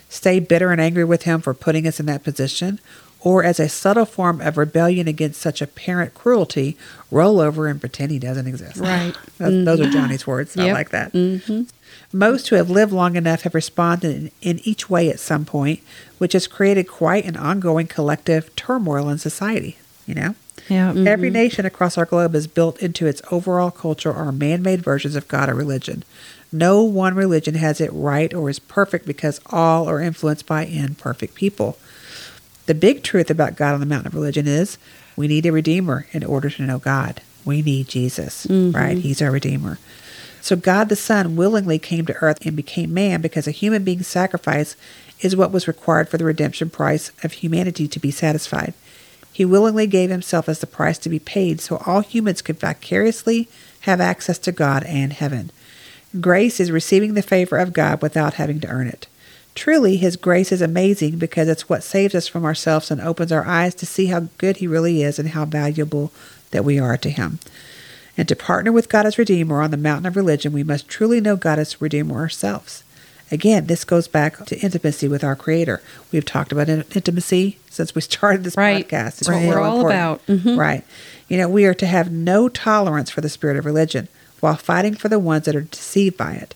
stay 0.09 0.41
bitter 0.41 0.73
and 0.73 0.81
angry 0.81 1.05
with 1.05 1.23
him 1.23 1.41
for 1.41 1.55
putting 1.55 1.87
us 1.87 2.01
in 2.01 2.07
that 2.07 2.25
position, 2.25 2.81
or 3.21 3.43
as 3.43 3.59
a 3.59 3.69
subtle 3.69 4.05
form 4.05 4.41
of 4.41 4.59
rebellion 4.59 5.09
against 5.09 5.41
such 5.41 5.63
apparent 5.63 6.15
cruelty, 6.15 6.77
roll 7.11 7.41
over 7.41 7.67
and 7.69 7.81
pretend 7.81 8.13
he 8.13 8.19
doesn't 8.19 8.47
exist. 8.47 8.77
Right. 8.77 9.15
Those, 9.39 9.65
those 9.65 9.81
are 9.81 9.85
mm. 9.85 9.93
Johnny's 9.93 10.27
words. 10.27 10.57
I 10.57 10.73
like 10.73 10.91
that. 10.91 11.13
Mm-hmm. 11.13 11.63
Most 12.15 12.49
who 12.49 12.55
have 12.55 12.71
lived 12.71 12.93
long 12.93 13.17
enough 13.17 13.43
have 13.43 13.57
responded 13.57 14.15
in, 14.15 14.31
in 14.41 14.61
each 14.63 14.89
way 14.89 15.11
at 15.11 15.19
some 15.19 15.45
point, 15.45 15.81
which 16.19 16.33
has 16.33 16.47
created 16.47 16.87
quite 16.87 17.25
an 17.25 17.37
ongoing 17.37 17.89
collective 17.89 18.55
turmoil 18.55 19.09
in 19.09 19.19
society. 19.19 19.79
You 20.07 20.15
know, 20.15 20.35
Yeah. 20.69 20.91
every 20.91 21.29
mm-hmm. 21.29 21.33
nation 21.33 21.67
across 21.67 21.99
our 21.99 22.05
globe 22.05 22.37
is 22.37 22.47
built 22.47 22.79
into 22.79 23.09
its 23.09 23.21
overall 23.33 23.73
culture 23.73 24.13
are 24.13 24.31
man-made 24.31 24.81
versions 24.81 25.17
of 25.17 25.27
God 25.27 25.49
or 25.49 25.55
religion. 25.55 26.05
No 26.53 26.85
one 26.85 27.17
religion 27.17 27.57
has 27.57 27.81
it 27.81 27.91
right 27.93 28.33
or 28.33 28.49
is 28.49 28.61
perfect 28.61 29.07
because 29.07 29.41
all 29.47 29.89
are 29.89 30.01
influenced 30.01 30.47
by 30.47 30.67
imperfect 30.67 31.35
people. 31.35 31.79
The 32.67 32.77
big 32.77 33.03
truth 33.03 33.29
about 33.29 33.57
God 33.57 33.75
on 33.75 33.81
the 33.81 33.87
mountain 33.87 34.07
of 34.07 34.15
religion 34.15 34.47
is 34.47 34.79
we 35.17 35.27
need 35.27 35.47
a 35.47 35.53
redeemer 35.53 36.07
in 36.13 36.23
order 36.23 36.49
to 36.49 36.63
know 36.63 36.79
God. 36.79 37.23
We 37.45 37.61
need 37.61 37.89
Jesus, 37.89 38.47
mm-hmm. 38.47 38.77
right? 38.77 38.99
He's 38.99 39.21
our 39.21 39.33
redeemer. 39.33 39.81
So 40.45 40.57
God 40.57 40.91
the 40.91 40.95
Son 40.95 41.37
willingly 41.37 41.79
came 41.79 42.05
to 42.05 42.17
earth 42.17 42.45
and 42.45 42.55
became 42.55 42.93
man 42.93 43.23
because 43.23 43.47
a 43.47 43.51
human 43.51 43.83
being's 43.83 44.09
sacrifice 44.09 44.77
is 45.21 45.35
what 45.35 45.53
was 45.53 45.67
required 45.67 46.11
for 46.11 46.19
the 46.19 46.27
redemption 46.27 46.69
price 46.69 47.11
of 47.23 47.33
humanity 47.33 47.89
to 47.89 47.99
be 47.99 48.11
satisfied. 48.11 48.75
He 49.33 49.47
willingly 49.47 49.87
gave 49.87 50.11
himself 50.11 50.47
as 50.47 50.59
the 50.59 50.67
price 50.67 50.99
to 50.99 51.09
be 51.09 51.19
paid 51.19 51.63
so 51.63 51.83
all 51.87 52.03
humans 52.03 52.43
could 52.43 52.61
vicariously 52.61 53.49
have 53.89 54.03
access 54.03 54.37
to 54.41 54.53
God 54.53 54.85
and 54.85 55.15
heaven. 55.15 55.51
Grace 56.21 56.61
is 56.61 56.71
receiving 56.71 57.15
the 57.15 57.23
favor 57.23 57.57
of 57.57 57.73
God 57.73 58.03
without 58.03 58.35
having 58.35 58.61
to 58.61 58.69
earn 58.69 58.87
it. 58.87 59.07
Truly, 59.55 59.97
His 59.97 60.17
grace 60.17 60.53
is 60.53 60.61
amazing 60.61 61.17
because 61.17 61.49
it's 61.49 61.71
what 61.71 61.83
saves 61.83 62.15
us 62.15 62.29
from 62.29 62.45
ourselves 62.45 62.91
and 62.91 63.01
opens 63.01 63.33
our 63.33 63.47
eyes 63.47 63.75
to 63.77 63.87
see 63.87 64.09
how 64.09 64.29
good 64.37 64.59
He 64.59 64.67
really 64.67 65.03
is 65.03 65.19
and 65.19 65.31
how 65.31 65.47
valuable 65.47 66.13
that 66.51 66.67
we 66.67 66.79
are 66.79 66.99
to 66.99 67.09
Him. 67.09 67.39
And 68.17 68.29
to 68.29 68.37
partner 68.37 68.71
with 68.73 68.89
God 68.89 69.07
as 69.07 69.19
Redeemer 69.19 69.61
on 69.61 69.71
the 69.71 69.77
mountain 69.77 70.07
of 70.07 70.17
religion, 70.17 70.53
we 70.53 70.63
must 70.63 70.89
truly 70.89 71.21
know 71.21 71.37
God 71.37 71.59
as 71.59 71.81
Redeemer 71.81 72.15
ourselves. 72.17 72.85
Again, 73.33 73.67
this 73.67 73.85
goes 73.85 74.07
back 74.07 74.45
to 74.47 74.59
intimacy 74.61 75.09
with 75.09 75.25
our 75.25 75.35
Creator. 75.35 75.83
We've 76.13 76.25
talked 76.25 76.53
about 76.53 76.69
in- 76.69 76.85
intimacy 76.95 77.59
since 77.71 77.95
we 77.95 78.01
started 78.03 78.45
this 78.45 78.57
Right. 78.57 78.87
podcast. 78.89 79.19
It's 79.21 79.29
Right. 79.29 79.41
real 79.43 79.49
We're 79.51 79.61
all 79.61 79.77
important. 79.89 80.01
about. 80.01 80.27
Mhm. 80.27 80.59
Right. 80.59 80.85
You 81.29 81.39
know, 81.39 81.49
we 81.49 81.65
are 81.65 81.75
to 81.75 81.87
have 81.87 82.13
no 82.13 82.49
tolerance 82.49 83.11
for 83.11 83.21
the 83.21 83.29
spirit 83.31 83.57
of 83.57 83.65
religion 83.65 84.09
while 84.41 84.57
fighting 84.57 84.95
for 84.95 85.09
the 85.09 85.19
ones 85.19 85.47
that 85.47 85.57
are 85.57 85.63
deceived 85.63 86.17
by 86.17 86.35
it. 86.35 86.55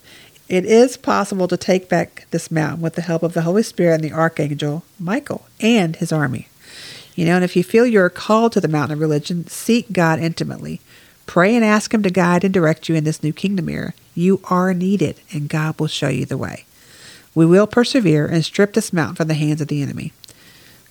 It 0.48 0.64
is 0.64 0.96
possible 0.96 1.48
to 1.48 1.56
take 1.56 1.88
back 1.88 2.26
this 2.30 2.50
mountain 2.50 2.80
with 2.82 2.94
the 2.94 3.02
help 3.02 3.22
of 3.22 3.34
the 3.34 3.42
Holy 3.42 3.62
Spirit 3.62 3.94
and 3.96 4.04
the 4.04 4.12
Archangel 4.12 4.84
Michael 5.00 5.46
and 5.60 5.96
his 5.96 6.12
army. 6.12 6.48
You 7.14 7.24
know, 7.24 7.34
and 7.36 7.44
if 7.44 7.56
you 7.56 7.64
feel 7.64 7.84
you're 7.84 8.08
called 8.10 8.52
to 8.52 8.60
the 8.60 8.68
mountain 8.68 8.92
of 8.94 9.00
religion, 9.00 9.46
seek 9.48 9.92
God 9.92 10.20
intimately. 10.20 10.80
Pray 11.28 11.54
and 11.54 11.64
ask 11.64 11.92
Him 11.92 12.02
to 12.02 12.10
guide 12.10 12.42
and 12.42 12.52
direct 12.52 12.88
you 12.88 12.96
in 12.96 13.04
this 13.04 13.22
new 13.22 13.34
kingdom 13.34 13.68
era. 13.68 13.92
You 14.14 14.40
are 14.50 14.74
needed, 14.74 15.20
and 15.30 15.48
God 15.48 15.78
will 15.78 15.86
show 15.86 16.08
you 16.08 16.24
the 16.24 16.38
way. 16.38 16.64
We 17.34 17.44
will 17.46 17.66
persevere 17.66 18.26
and 18.26 18.44
strip 18.44 18.72
this 18.72 18.92
mountain 18.92 19.16
from 19.16 19.28
the 19.28 19.34
hands 19.34 19.60
of 19.60 19.68
the 19.68 19.82
enemy. 19.82 20.12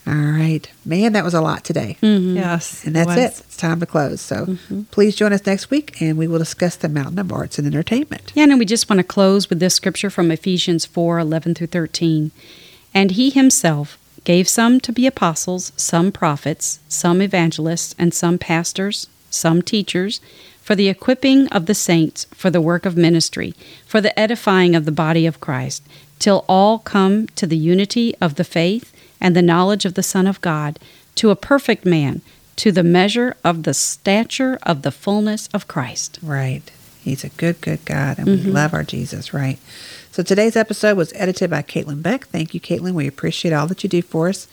All 0.05 0.13
right. 0.13 0.69
Man, 0.85 1.11
that 1.13 1.25
was 1.25 1.33
a 1.33 1.41
lot 1.41 1.65
today. 1.65 1.97
Mm-hmm. 2.01 2.37
Yes. 2.37 2.85
And 2.85 2.95
that's 2.95 3.07
was. 3.07 3.17
it. 3.17 3.43
It's 3.45 3.57
time 3.57 3.81
to 3.81 3.85
close. 3.85 4.21
So 4.21 4.45
mm-hmm. 4.45 4.83
please 4.83 5.17
join 5.17 5.33
us 5.33 5.45
next 5.45 5.69
week 5.69 6.01
and 6.01 6.17
we 6.17 6.29
will 6.29 6.39
discuss 6.39 6.77
the 6.77 6.87
mountain 6.87 7.19
of 7.19 7.33
arts 7.33 7.57
and 7.57 7.67
entertainment. 7.67 8.31
Yeah, 8.33 8.43
and 8.43 8.57
we 8.57 8.63
just 8.63 8.89
want 8.89 8.99
to 8.99 9.03
close 9.03 9.49
with 9.49 9.59
this 9.59 9.75
scripture 9.75 10.09
from 10.09 10.31
Ephesians 10.31 10.85
4 10.85 11.19
11 11.19 11.55
through 11.55 11.67
13. 11.67 12.31
And 12.93 13.11
he 13.11 13.31
himself 13.31 13.97
gave 14.23 14.47
some 14.47 14.79
to 14.79 14.93
be 14.93 15.07
apostles, 15.07 15.73
some 15.75 16.13
prophets, 16.13 16.79
some 16.87 17.21
evangelists, 17.21 17.93
and 17.99 18.13
some 18.13 18.37
pastors, 18.37 19.07
some 19.29 19.61
teachers, 19.61 20.19
for 20.61 20.75
the 20.75 20.89
equipping 20.89 21.47
of 21.47 21.65
the 21.65 21.73
saints, 21.73 22.25
for 22.33 22.49
the 22.49 22.61
work 22.61 22.85
of 22.85 22.97
ministry, 22.97 23.53
for 23.85 24.01
the 24.01 24.17
edifying 24.19 24.75
of 24.75 24.85
the 24.85 24.91
body 24.91 25.25
of 25.25 25.39
Christ, 25.39 25.81
till 26.19 26.43
all 26.49 26.79
come 26.79 27.27
to 27.27 27.47
the 27.47 27.57
unity 27.57 28.15
of 28.19 28.35
the 28.35 28.43
faith 28.43 28.93
and 29.21 29.35
the 29.35 29.41
knowledge 29.41 29.85
of 29.85 29.93
the 29.93 30.03
Son 30.03 30.27
of 30.27 30.41
God, 30.41 30.77
to 31.15 31.29
a 31.29 31.35
perfect 31.35 31.85
man, 31.85 32.21
to 32.57 32.71
the 32.71 32.83
measure 32.83 33.35
of 33.43 33.63
the 33.63 33.73
stature 33.73 34.59
of 34.63 34.81
the 34.81 34.91
fullness 34.91 35.47
of 35.53 35.67
Christ. 35.67 36.19
Right. 36.21 36.69
He's 37.01 37.23
a 37.23 37.29
good, 37.29 37.61
good 37.61 37.85
God, 37.85 38.17
and 38.17 38.27
we 38.27 38.37
mm-hmm. 38.37 38.51
love 38.51 38.73
our 38.73 38.83
Jesus, 38.83 39.33
right? 39.33 39.59
So 40.11 40.23
today's 40.23 40.57
episode 40.57 40.97
was 40.97 41.13
edited 41.15 41.49
by 41.49 41.61
Caitlin 41.61 42.01
Beck. 42.01 42.27
Thank 42.27 42.53
you, 42.53 42.59
Caitlin. 42.59 42.93
We 42.93 43.07
appreciate 43.07 43.53
all 43.53 43.67
that 43.67 43.83
you 43.83 43.89
do 43.89 44.01
for 44.01 44.27
us. 44.27 44.47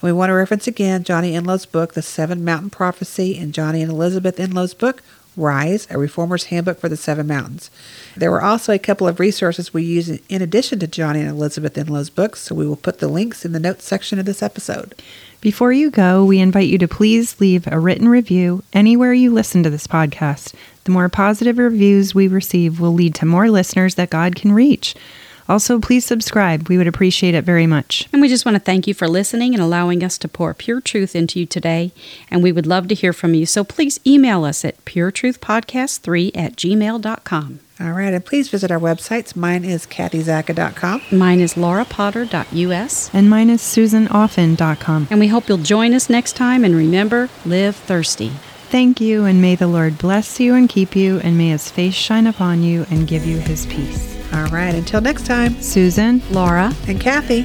And 0.00 0.08
we 0.08 0.12
want 0.12 0.30
to 0.30 0.34
reference 0.34 0.66
again 0.66 1.04
Johnny 1.04 1.34
Enlow's 1.34 1.66
book, 1.66 1.94
The 1.94 2.02
Seven 2.02 2.44
Mountain 2.44 2.70
Prophecy, 2.70 3.38
and 3.38 3.54
Johnny 3.54 3.82
and 3.82 3.90
Elizabeth 3.90 4.38
Enlow's 4.38 4.74
book, 4.74 5.02
Rise, 5.36 5.86
a 5.90 5.94
Reformer's 5.94 6.44
Handbook 6.44 6.78
for 6.78 6.88
the 6.88 6.96
Seven 6.96 7.26
Mountains. 7.26 7.70
There 8.16 8.30
were 8.30 8.42
also 8.42 8.72
a 8.72 8.78
couple 8.78 9.06
of 9.06 9.20
resources 9.20 9.74
we 9.74 9.82
use 9.84 10.08
in 10.08 10.42
addition 10.42 10.78
to 10.78 10.86
Johnny 10.86 11.20
and 11.20 11.28
Elizabeth 11.28 11.76
Enlow's 11.76 12.10
books, 12.10 12.40
so 12.40 12.54
we 12.54 12.66
will 12.66 12.76
put 12.76 12.98
the 12.98 13.08
links 13.08 13.44
in 13.44 13.52
the 13.52 13.60
notes 13.60 13.84
section 13.84 14.18
of 14.18 14.24
this 14.24 14.42
episode. 14.42 14.94
Before 15.42 15.72
you 15.72 15.90
go, 15.90 16.24
we 16.24 16.40
invite 16.40 16.68
you 16.68 16.78
to 16.78 16.88
please 16.88 17.38
leave 17.38 17.66
a 17.66 17.78
written 17.78 18.08
review 18.08 18.64
anywhere 18.72 19.12
you 19.12 19.30
listen 19.30 19.62
to 19.62 19.70
this 19.70 19.86
podcast. 19.86 20.54
The 20.84 20.90
more 20.90 21.08
positive 21.08 21.58
reviews 21.58 22.14
we 22.14 22.28
receive 22.28 22.80
will 22.80 22.94
lead 22.94 23.14
to 23.16 23.26
more 23.26 23.50
listeners 23.50 23.96
that 23.96 24.10
God 24.10 24.34
can 24.36 24.52
reach. 24.52 24.94
Also, 25.48 25.78
please 25.78 26.04
subscribe. 26.04 26.68
We 26.68 26.78
would 26.78 26.86
appreciate 26.86 27.34
it 27.34 27.44
very 27.44 27.66
much. 27.66 28.08
And 28.12 28.20
we 28.20 28.28
just 28.28 28.44
want 28.44 28.56
to 28.56 28.60
thank 28.60 28.86
you 28.86 28.94
for 28.94 29.08
listening 29.08 29.54
and 29.54 29.62
allowing 29.62 30.02
us 30.02 30.18
to 30.18 30.28
pour 30.28 30.54
pure 30.54 30.80
truth 30.80 31.14
into 31.14 31.38
you 31.40 31.46
today. 31.46 31.92
And 32.30 32.42
we 32.42 32.52
would 32.52 32.66
love 32.66 32.88
to 32.88 32.94
hear 32.94 33.12
from 33.12 33.34
you. 33.34 33.46
So 33.46 33.64
please 33.64 34.00
email 34.06 34.44
us 34.44 34.64
at 34.64 34.84
puretruthpodcast3 34.84 36.36
at 36.36 36.56
gmail.com. 36.56 37.60
All 37.78 37.92
right, 37.92 38.14
and 38.14 38.24
please 38.24 38.48
visit 38.48 38.70
our 38.70 38.80
websites. 38.80 39.36
Mine 39.36 39.62
is 39.62 39.84
kathyzacca.com. 39.84 41.02
Mine 41.12 41.40
is 41.40 41.54
laurapotter.us. 41.54 43.10
And 43.12 43.28
mine 43.28 43.50
is 43.50 43.60
susanoffen.com. 43.60 45.08
And 45.10 45.20
we 45.20 45.28
hope 45.28 45.46
you'll 45.48 45.58
join 45.58 45.92
us 45.92 46.08
next 46.08 46.36
time. 46.36 46.64
And 46.64 46.74
remember, 46.74 47.28
live 47.44 47.76
thirsty. 47.76 48.32
Thank 48.68 49.00
you, 49.00 49.26
and 49.26 49.42
may 49.42 49.56
the 49.56 49.68
Lord 49.68 49.98
bless 49.98 50.40
you 50.40 50.54
and 50.54 50.68
keep 50.68 50.96
you, 50.96 51.20
and 51.20 51.36
may 51.36 51.50
his 51.50 51.70
face 51.70 51.94
shine 51.94 52.26
upon 52.26 52.62
you 52.62 52.86
and 52.90 53.06
give 53.06 53.26
you 53.26 53.38
his 53.38 53.66
peace. 53.66 54.15
All 54.32 54.46
right, 54.46 54.74
until 54.74 55.00
next 55.00 55.26
time, 55.26 55.60
Susan, 55.62 56.20
Laura. 56.30 56.72
and 56.88 57.00
Kathy. 57.00 57.44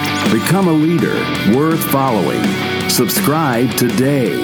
Become 0.29 0.67
a 0.69 0.71
leader 0.71 1.15
worth 1.57 1.83
following. 1.91 2.41
Subscribe 2.89 3.69
today. 3.71 4.41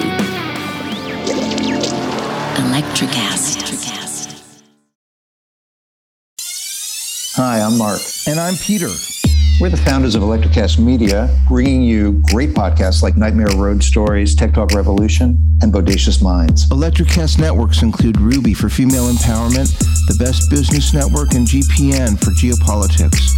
Electricast. 2.56 3.56
Hi, 7.36 7.60
I'm 7.60 7.78
Mark. 7.78 8.00
And 8.26 8.38
I'm 8.38 8.56
Peter. 8.56 8.90
We're 9.60 9.70
the 9.70 9.76
founders 9.78 10.14
of 10.14 10.22
Electrocast 10.22 10.78
Media, 10.78 11.34
bringing 11.48 11.82
you 11.82 12.22
great 12.30 12.50
podcasts 12.50 13.02
like 13.02 13.16
Nightmare 13.16 13.48
Road 13.56 13.82
Stories, 13.82 14.34
Tech 14.34 14.52
Talk 14.52 14.72
Revolution, 14.72 15.38
and 15.62 15.72
Bodacious 15.72 16.20
Minds. 16.20 16.68
Electrocast 16.70 17.38
networks 17.38 17.82
include 17.82 18.20
Ruby 18.20 18.52
for 18.52 18.68
female 18.68 19.10
empowerment, 19.10 19.78
the 20.06 20.16
Best 20.18 20.50
Business 20.50 20.92
Network, 20.92 21.34
and 21.34 21.46
GPN 21.46 22.18
for 22.18 22.32
geopolitics. 22.32 23.37